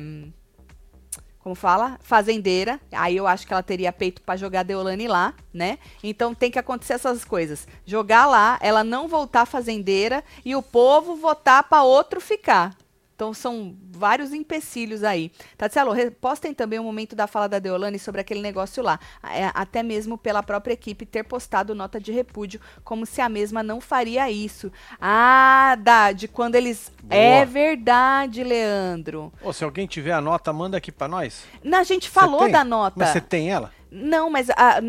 como 1.37 1.53
fala? 1.53 1.99
Fazendeira. 2.01 2.79
Aí 2.91 3.15
eu 3.15 3.27
acho 3.27 3.45
que 3.45 3.53
ela 3.53 3.61
teria 3.61 3.93
peito 3.93 4.19
pra 4.23 4.35
jogar 4.35 4.63
Deolane 4.63 5.07
lá, 5.07 5.35
né? 5.53 5.77
Então 6.03 6.33
tem 6.33 6.49
que 6.49 6.57
acontecer 6.57 6.93
essas 6.93 7.23
coisas. 7.23 7.67
Jogar 7.85 8.25
lá, 8.25 8.57
ela 8.63 8.83
não 8.83 9.07
voltar 9.07 9.45
fazendeira 9.45 10.23
e 10.43 10.55
o 10.55 10.63
povo 10.63 11.15
votar 11.15 11.61
pra 11.69 11.83
outro 11.83 12.19
ficar. 12.19 12.75
Então 13.15 13.33
são 13.33 13.75
vários 13.91 14.33
empecilhos 14.33 15.01
aí. 15.03 15.31
Tatielo, 15.57 15.93
postem 16.19 16.53
também 16.53 16.79
o 16.79 16.83
momento 16.83 17.15
da 17.15 17.27
fala 17.27 17.47
da 17.47 17.59
Deolane 17.59 17.97
sobre 17.97 18.19
aquele 18.19 18.41
negócio 18.41 18.83
lá. 18.83 18.99
É, 19.23 19.49
até 19.53 19.81
mesmo 19.81 20.17
pela 20.17 20.43
própria 20.43 20.73
equipe 20.73 21.05
ter 21.05 21.23
postado 21.23 21.73
nota 21.73 21.97
de 21.97 22.11
repúdio, 22.11 22.59
como 22.83 23.05
se 23.05 23.21
a 23.21 23.29
mesma 23.29 23.63
não 23.63 23.79
faria 23.79 24.29
isso. 24.29 24.69
Ah, 24.99 25.77
da, 25.79 26.11
de 26.11 26.27
quando 26.27 26.55
eles. 26.55 26.91
Boa. 27.01 27.21
É 27.21 27.45
verdade, 27.45 28.43
Leandro. 28.43 29.31
Ô, 29.41 29.53
se 29.53 29.63
alguém 29.63 29.87
tiver 29.87 30.11
a 30.11 30.19
nota, 30.19 30.51
manda 30.51 30.75
aqui 30.77 30.91
pra 30.91 31.07
nós. 31.07 31.45
Na, 31.63 31.79
a 31.79 31.83
gente 31.83 32.09
falou 32.09 32.51
da 32.51 32.65
nota. 32.65 32.95
Mas 32.97 33.09
você 33.09 33.21
tem 33.21 33.49
ela? 33.49 33.71
Não, 33.89 34.29
mas 34.29 34.49
a- 34.49 34.81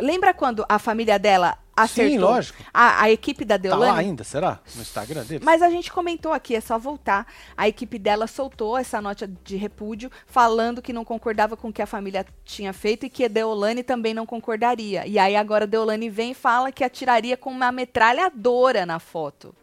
lembra 0.00 0.32
quando 0.32 0.64
a 0.68 0.78
família 0.78 1.18
dela 1.18 1.58
acertou? 1.76 2.10
Sim, 2.12 2.18
lógico. 2.18 2.62
A, 2.72 3.02
a 3.04 3.10
equipe 3.10 3.44
da 3.44 3.54
Tá 3.54 3.62
Deolane? 3.62 3.92
lá 3.92 3.98
ainda, 3.98 4.24
será? 4.24 4.60
No 4.74 4.82
Instagram 4.82 5.24
deles? 5.24 5.44
Mas 5.44 5.62
a 5.62 5.70
gente 5.70 5.90
comentou 5.92 6.32
aqui, 6.32 6.54
é 6.54 6.60
só 6.60 6.78
voltar. 6.78 7.26
A 7.56 7.68
equipe 7.68 7.98
dela 7.98 8.26
soltou 8.26 8.76
essa 8.76 9.00
nota 9.00 9.26
de 9.44 9.56
repúdio, 9.56 10.10
falando 10.26 10.82
que 10.82 10.92
não 10.92 11.04
concordava 11.04 11.56
com 11.56 11.68
o 11.68 11.72
que 11.72 11.82
a 11.82 11.86
família 11.86 12.26
tinha 12.44 12.72
feito 12.72 13.06
e 13.06 13.10
que 13.10 13.24
a 13.24 13.28
Deolane 13.28 13.82
também 13.82 14.12
não 14.14 14.26
concordaria. 14.26 15.06
E 15.06 15.18
aí 15.18 15.34
agora 15.36 15.64
a 15.64 15.66
Deolane 15.66 16.10
vem 16.10 16.32
e 16.32 16.34
fala 16.34 16.70
que 16.72 16.84
atiraria 16.84 17.36
com 17.36 17.50
uma 17.50 17.72
metralhadora 17.72 18.84
na 18.86 18.98
foto. 18.98 19.54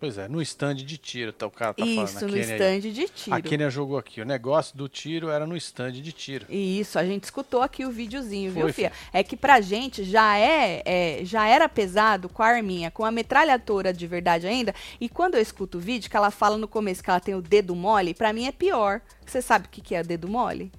Pois 0.00 0.16
é, 0.16 0.28
no 0.28 0.40
stand 0.40 0.76
de 0.76 0.96
tiro, 0.96 1.32
tá, 1.32 1.44
o 1.44 1.50
cara 1.50 1.74
tá 1.74 1.84
Isso, 1.84 1.96
falando. 1.96 2.20
no 2.20 2.28
a 2.28 2.30
Kênia 2.40 2.54
aí. 2.54 2.78
stand 2.78 2.90
de 2.92 3.08
tiro. 3.08 3.36
A 3.36 3.40
Kênia 3.42 3.68
jogou 3.70 3.98
aqui. 3.98 4.20
O 4.20 4.24
negócio 4.24 4.76
do 4.76 4.88
tiro 4.88 5.28
era 5.28 5.44
no 5.44 5.56
stand 5.56 5.90
de 5.92 6.12
tiro. 6.12 6.46
Isso, 6.48 7.00
a 7.00 7.04
gente 7.04 7.24
escutou 7.24 7.62
aqui 7.62 7.84
o 7.84 7.90
videozinho, 7.90 8.52
viu, 8.52 8.62
Foi, 8.62 8.72
Fia? 8.72 8.92
É 9.12 9.24
que 9.24 9.36
pra 9.36 9.60
gente 9.60 10.04
já 10.04 10.38
é, 10.38 10.82
é, 10.84 11.24
já 11.24 11.48
era 11.48 11.68
pesado 11.68 12.28
com 12.28 12.44
a 12.44 12.46
arminha, 12.46 12.92
com 12.92 13.04
a 13.04 13.10
metralhadora 13.10 13.92
de 13.92 14.06
verdade 14.06 14.46
ainda. 14.46 14.72
E 15.00 15.08
quando 15.08 15.34
eu 15.34 15.40
escuto 15.40 15.78
o 15.78 15.80
vídeo, 15.80 16.08
que 16.08 16.16
ela 16.16 16.30
fala 16.30 16.56
no 16.56 16.68
começo 16.68 17.02
que 17.02 17.10
ela 17.10 17.18
tem 17.18 17.34
o 17.34 17.42
dedo 17.42 17.74
mole, 17.74 18.14
pra 18.14 18.32
mim 18.32 18.46
é 18.46 18.52
pior. 18.52 19.00
Você 19.26 19.42
sabe 19.42 19.66
o 19.66 19.68
que, 19.68 19.80
que 19.80 19.96
é 19.96 20.02
dedo 20.04 20.28
mole? 20.28 20.70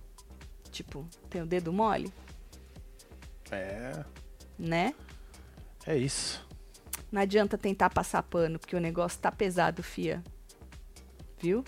Tipo, 0.71 1.05
tem 1.29 1.41
o 1.41 1.45
dedo 1.45 1.73
mole, 1.73 2.09
É, 3.51 4.03
né? 4.57 4.93
é 5.85 5.97
isso. 5.97 6.47
Não 7.11 7.21
adianta 7.21 7.57
tentar 7.57 7.89
passar 7.89 8.21
pano, 8.23 8.59
porque 8.59 8.75
o 8.75 8.79
negócio 8.79 9.19
tá 9.19 9.31
pesado, 9.31 9.81
Fia. 9.81 10.23
Viu? 11.41 11.63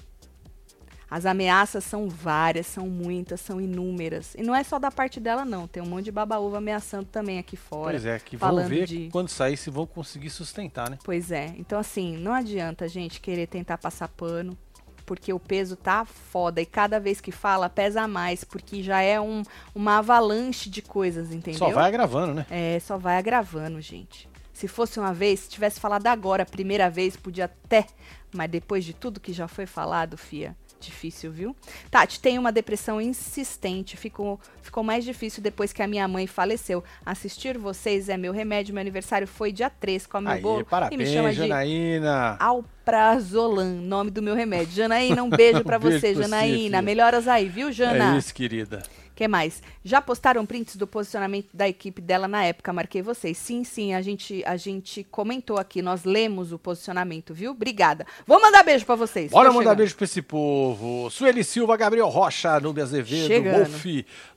As 1.10 1.26
ameaças 1.26 1.84
são 1.84 2.08
várias, 2.08 2.68
são 2.68 2.88
muitas, 2.88 3.42
são 3.42 3.60
inúmeras. 3.60 4.34
E 4.36 4.42
não 4.44 4.56
é 4.56 4.64
só 4.64 4.80
da 4.80 4.90
parte 4.90 5.20
dela, 5.20 5.44
não. 5.44 5.68
Tem 5.68 5.84
um 5.84 5.86
monte 5.86 6.06
de 6.06 6.12
baba-uva 6.12 6.60
ameaçando 6.60 7.06
também 7.06 7.38
aqui 7.38 7.58
fora. 7.58 7.92
Pois 7.92 8.06
é, 8.06 8.18
que 8.18 8.38
vão 8.38 8.66
ver 8.66 8.88
de- 8.88 9.10
quando 9.12 9.28
sair 9.28 9.58
se 9.58 9.70
vão 9.70 9.86
conseguir 9.86 10.30
sustentar, 10.30 10.90
né? 10.90 10.98
Pois 11.04 11.30
é. 11.30 11.54
Então, 11.58 11.78
assim, 11.78 12.16
não 12.16 12.32
adianta 12.32 12.86
a 12.86 12.88
gente 12.88 13.20
querer 13.20 13.48
tentar 13.48 13.78
passar 13.78 14.08
pano, 14.08 14.58
porque 15.06 15.34
o 15.34 15.40
peso 15.40 15.76
tá 15.76 16.06
foda. 16.06 16.62
E 16.62 16.66
cada 16.66 16.98
vez 16.98 17.20
que 17.20 17.32
fala, 17.34 17.68
pesa 17.70 18.08
mais, 18.08 18.46
porque 18.46 18.82
já 18.82 19.02
é 19.02 19.20
um, 19.20 19.44
uma 19.76 19.98
avalanche 19.98 20.70
de 20.70 20.82
coisas, 20.82 21.34
entendeu? 21.34 21.60
Só 21.60 21.72
vai 21.72 21.90
agravando, 21.90 22.36
né? 22.36 22.46
É, 22.50 22.80
só 22.80 22.98
vai 22.98 23.18
agravando, 23.18 23.82
gente. 23.82 24.30
Se 24.62 24.68
fosse 24.68 25.00
uma 25.00 25.12
vez, 25.12 25.40
se 25.40 25.50
tivesse 25.50 25.80
falado 25.80 26.06
agora, 26.06 26.44
a 26.44 26.46
primeira 26.46 26.88
vez, 26.88 27.18
podia 27.18 27.46
até. 27.46 27.88
Mas 28.32 28.48
depois 28.48 28.86
de 28.86 28.94
tudo 28.94 29.20
que 29.20 29.34
já 29.34 29.48
foi 29.48 29.66
falado, 29.66 30.16
Fia, 30.16 30.56
difícil, 30.80 31.32
viu? 31.32 31.56
Tati, 31.90 32.20
tem 32.20 32.38
uma 32.38 32.52
depressão 32.52 33.02
insistente. 33.02 33.98
Ficou, 33.98 34.40
ficou 34.62 34.84
mais 34.84 35.04
difícil 35.04 35.42
depois 35.42 35.74
que 35.74 35.82
a 35.82 35.88
minha 35.88 36.08
mãe 36.08 36.28
faleceu. 36.28 36.84
Assistir 37.04 37.58
vocês 37.58 38.08
é 38.08 38.16
meu 38.18 38.32
remédio. 38.32 38.72
Meu 38.72 38.82
aniversário 38.82 39.28
foi 39.28 39.52
dia 39.52 39.68
3. 39.68 40.06
Come 40.06 40.28
o 40.28 40.30
Aí, 40.30 40.42
bolo 40.42 40.62
e 40.62 40.64
parabéns, 40.64 41.00
me 41.00 41.08
chama 41.08 41.32
de 41.32 41.38
Janaína. 41.38 42.38
Alprazolam, 42.40 43.66
nome 43.66 44.12
do 44.12 44.22
meu 44.22 44.36
remédio. 44.36 44.76
Janaína, 44.76 45.24
um 45.24 45.30
beijo 45.32 45.64
pra 45.64 45.78
Um 45.78 45.82
você, 45.82 46.14
Janaína. 46.14 46.84
Melhoras 46.84 47.28
aí, 47.28 47.50
viu, 47.50 47.72
Jana? 47.72 48.14
É 48.14 48.18
isso, 48.20 48.32
querida. 48.32 48.84
Que 49.22 49.28
mais? 49.28 49.62
Já 49.84 50.02
postaram 50.02 50.44
prints 50.48 50.76
do 50.76 50.88
posicionamento 50.88 51.50
da 51.54 51.70
equipe 51.70 52.02
dela 52.02 52.28
na 52.28 52.44
época? 52.44 52.74
Marquei 52.74 53.04
vocês. 53.04 53.38
Sim, 53.38 53.64
sim, 53.64 53.94
a 53.94 54.02
gente, 54.02 54.44
a 54.48 54.58
gente 54.58 55.04
comentou 55.04 55.60
aqui, 55.60 55.80
nós 55.80 56.04
lemos 56.04 56.52
o 56.52 56.58
posicionamento, 56.58 57.32
viu? 57.32 57.52
Obrigada. 57.52 58.04
Vou 58.26 58.42
mandar 58.42 58.64
beijo 58.64 58.84
pra 58.84 58.96
vocês. 58.96 59.30
Bora 59.30 59.50
Tô 59.50 59.54
mandar 59.54 59.70
chegando. 59.70 59.78
beijo 59.78 59.96
pra 59.96 60.06
esse 60.06 60.24
povo. 60.24 61.08
Sueli 61.12 61.44
Silva, 61.44 61.78
Gabriel 61.78 62.08
Rocha, 62.08 62.60
Nubia 62.60 62.84
Azevedo. 62.84 63.52
Wolf, 63.52 63.86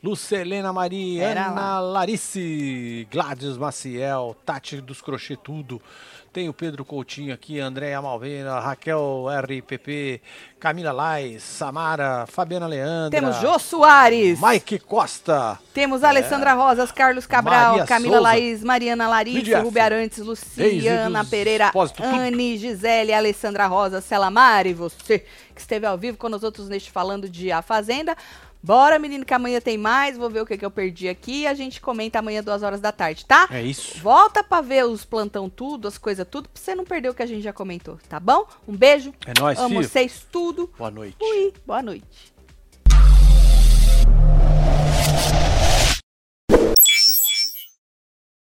Lucelena 0.02 0.70
Maria, 0.70 1.30
Ana 1.30 1.80
Larice, 1.80 3.08
Gladys 3.10 3.56
Maciel, 3.56 4.36
Tati 4.44 4.82
dos 4.82 5.00
Crochê 5.00 5.34
Tudo. 5.34 5.80
Tem 6.34 6.48
o 6.48 6.52
Pedro 6.52 6.84
Coutinho 6.84 7.32
aqui, 7.32 7.60
Andréa 7.60 8.02
Malveira, 8.02 8.58
Raquel 8.58 9.26
RPP, 9.40 10.20
Camila 10.58 10.90
Lais, 10.90 11.44
Samara, 11.44 12.26
Fabiana 12.26 12.66
Leandra. 12.66 13.20
Temos 13.20 13.36
Jô 13.36 13.56
Soares. 13.56 14.40
Mike 14.42 14.80
Costa. 14.80 15.56
Temos 15.72 16.02
Alessandra 16.02 16.52
Rosas, 16.54 16.90
Carlos 16.90 17.24
Cabral, 17.24 17.70
Maria 17.74 17.86
Camila 17.86 18.16
Souza. 18.16 18.28
Laís, 18.28 18.64
Mariana 18.64 19.22
Lídia 19.22 19.60
Rubi 19.60 19.78
Arantes, 19.78 20.18
Luciana 20.18 21.24
Pereira. 21.24 21.70
Anne, 22.02 22.58
Gisele, 22.58 23.12
Alessandra 23.12 23.68
Rosa, 23.68 24.00
Celamar 24.00 24.66
e 24.66 24.74
você 24.74 25.24
que 25.54 25.60
esteve 25.60 25.86
ao 25.86 25.96
vivo 25.96 26.18
com 26.18 26.28
nós 26.28 26.42
outros 26.42 26.68
neste 26.68 26.90
Falando 26.90 27.28
de 27.28 27.52
A 27.52 27.62
Fazenda. 27.62 28.16
Bora, 28.64 28.98
menino, 28.98 29.26
que 29.26 29.34
amanhã 29.34 29.60
tem 29.60 29.76
mais. 29.76 30.16
Vou 30.16 30.30
ver 30.30 30.40
o 30.40 30.46
que, 30.46 30.56
que 30.56 30.64
eu 30.64 30.70
perdi 30.70 31.06
aqui. 31.06 31.46
A 31.46 31.52
gente 31.52 31.82
comenta 31.82 32.18
amanhã, 32.18 32.42
duas 32.42 32.62
horas 32.62 32.80
da 32.80 32.90
tarde, 32.90 33.26
tá? 33.26 33.46
É 33.50 33.60
isso. 33.60 33.98
Volta 33.98 34.42
pra 34.42 34.62
ver 34.62 34.86
os 34.86 35.04
plantão 35.04 35.50
tudo, 35.50 35.86
as 35.86 35.98
coisas 35.98 36.26
tudo, 36.26 36.48
pra 36.48 36.62
você 36.62 36.74
não 36.74 36.82
perder 36.82 37.10
o 37.10 37.14
que 37.14 37.22
a 37.22 37.26
gente 37.26 37.42
já 37.42 37.52
comentou, 37.52 37.98
tá 38.08 38.18
bom? 38.18 38.46
Um 38.66 38.74
beijo. 38.74 39.12
É 39.26 39.38
nóis, 39.38 39.58
Amo 39.58 39.68
filho. 39.68 39.82
vocês 39.82 40.26
tudo. 40.32 40.72
Boa 40.78 40.90
noite. 40.90 41.14
Fui. 41.18 41.52
Boa 41.66 41.82
noite. 41.82 42.32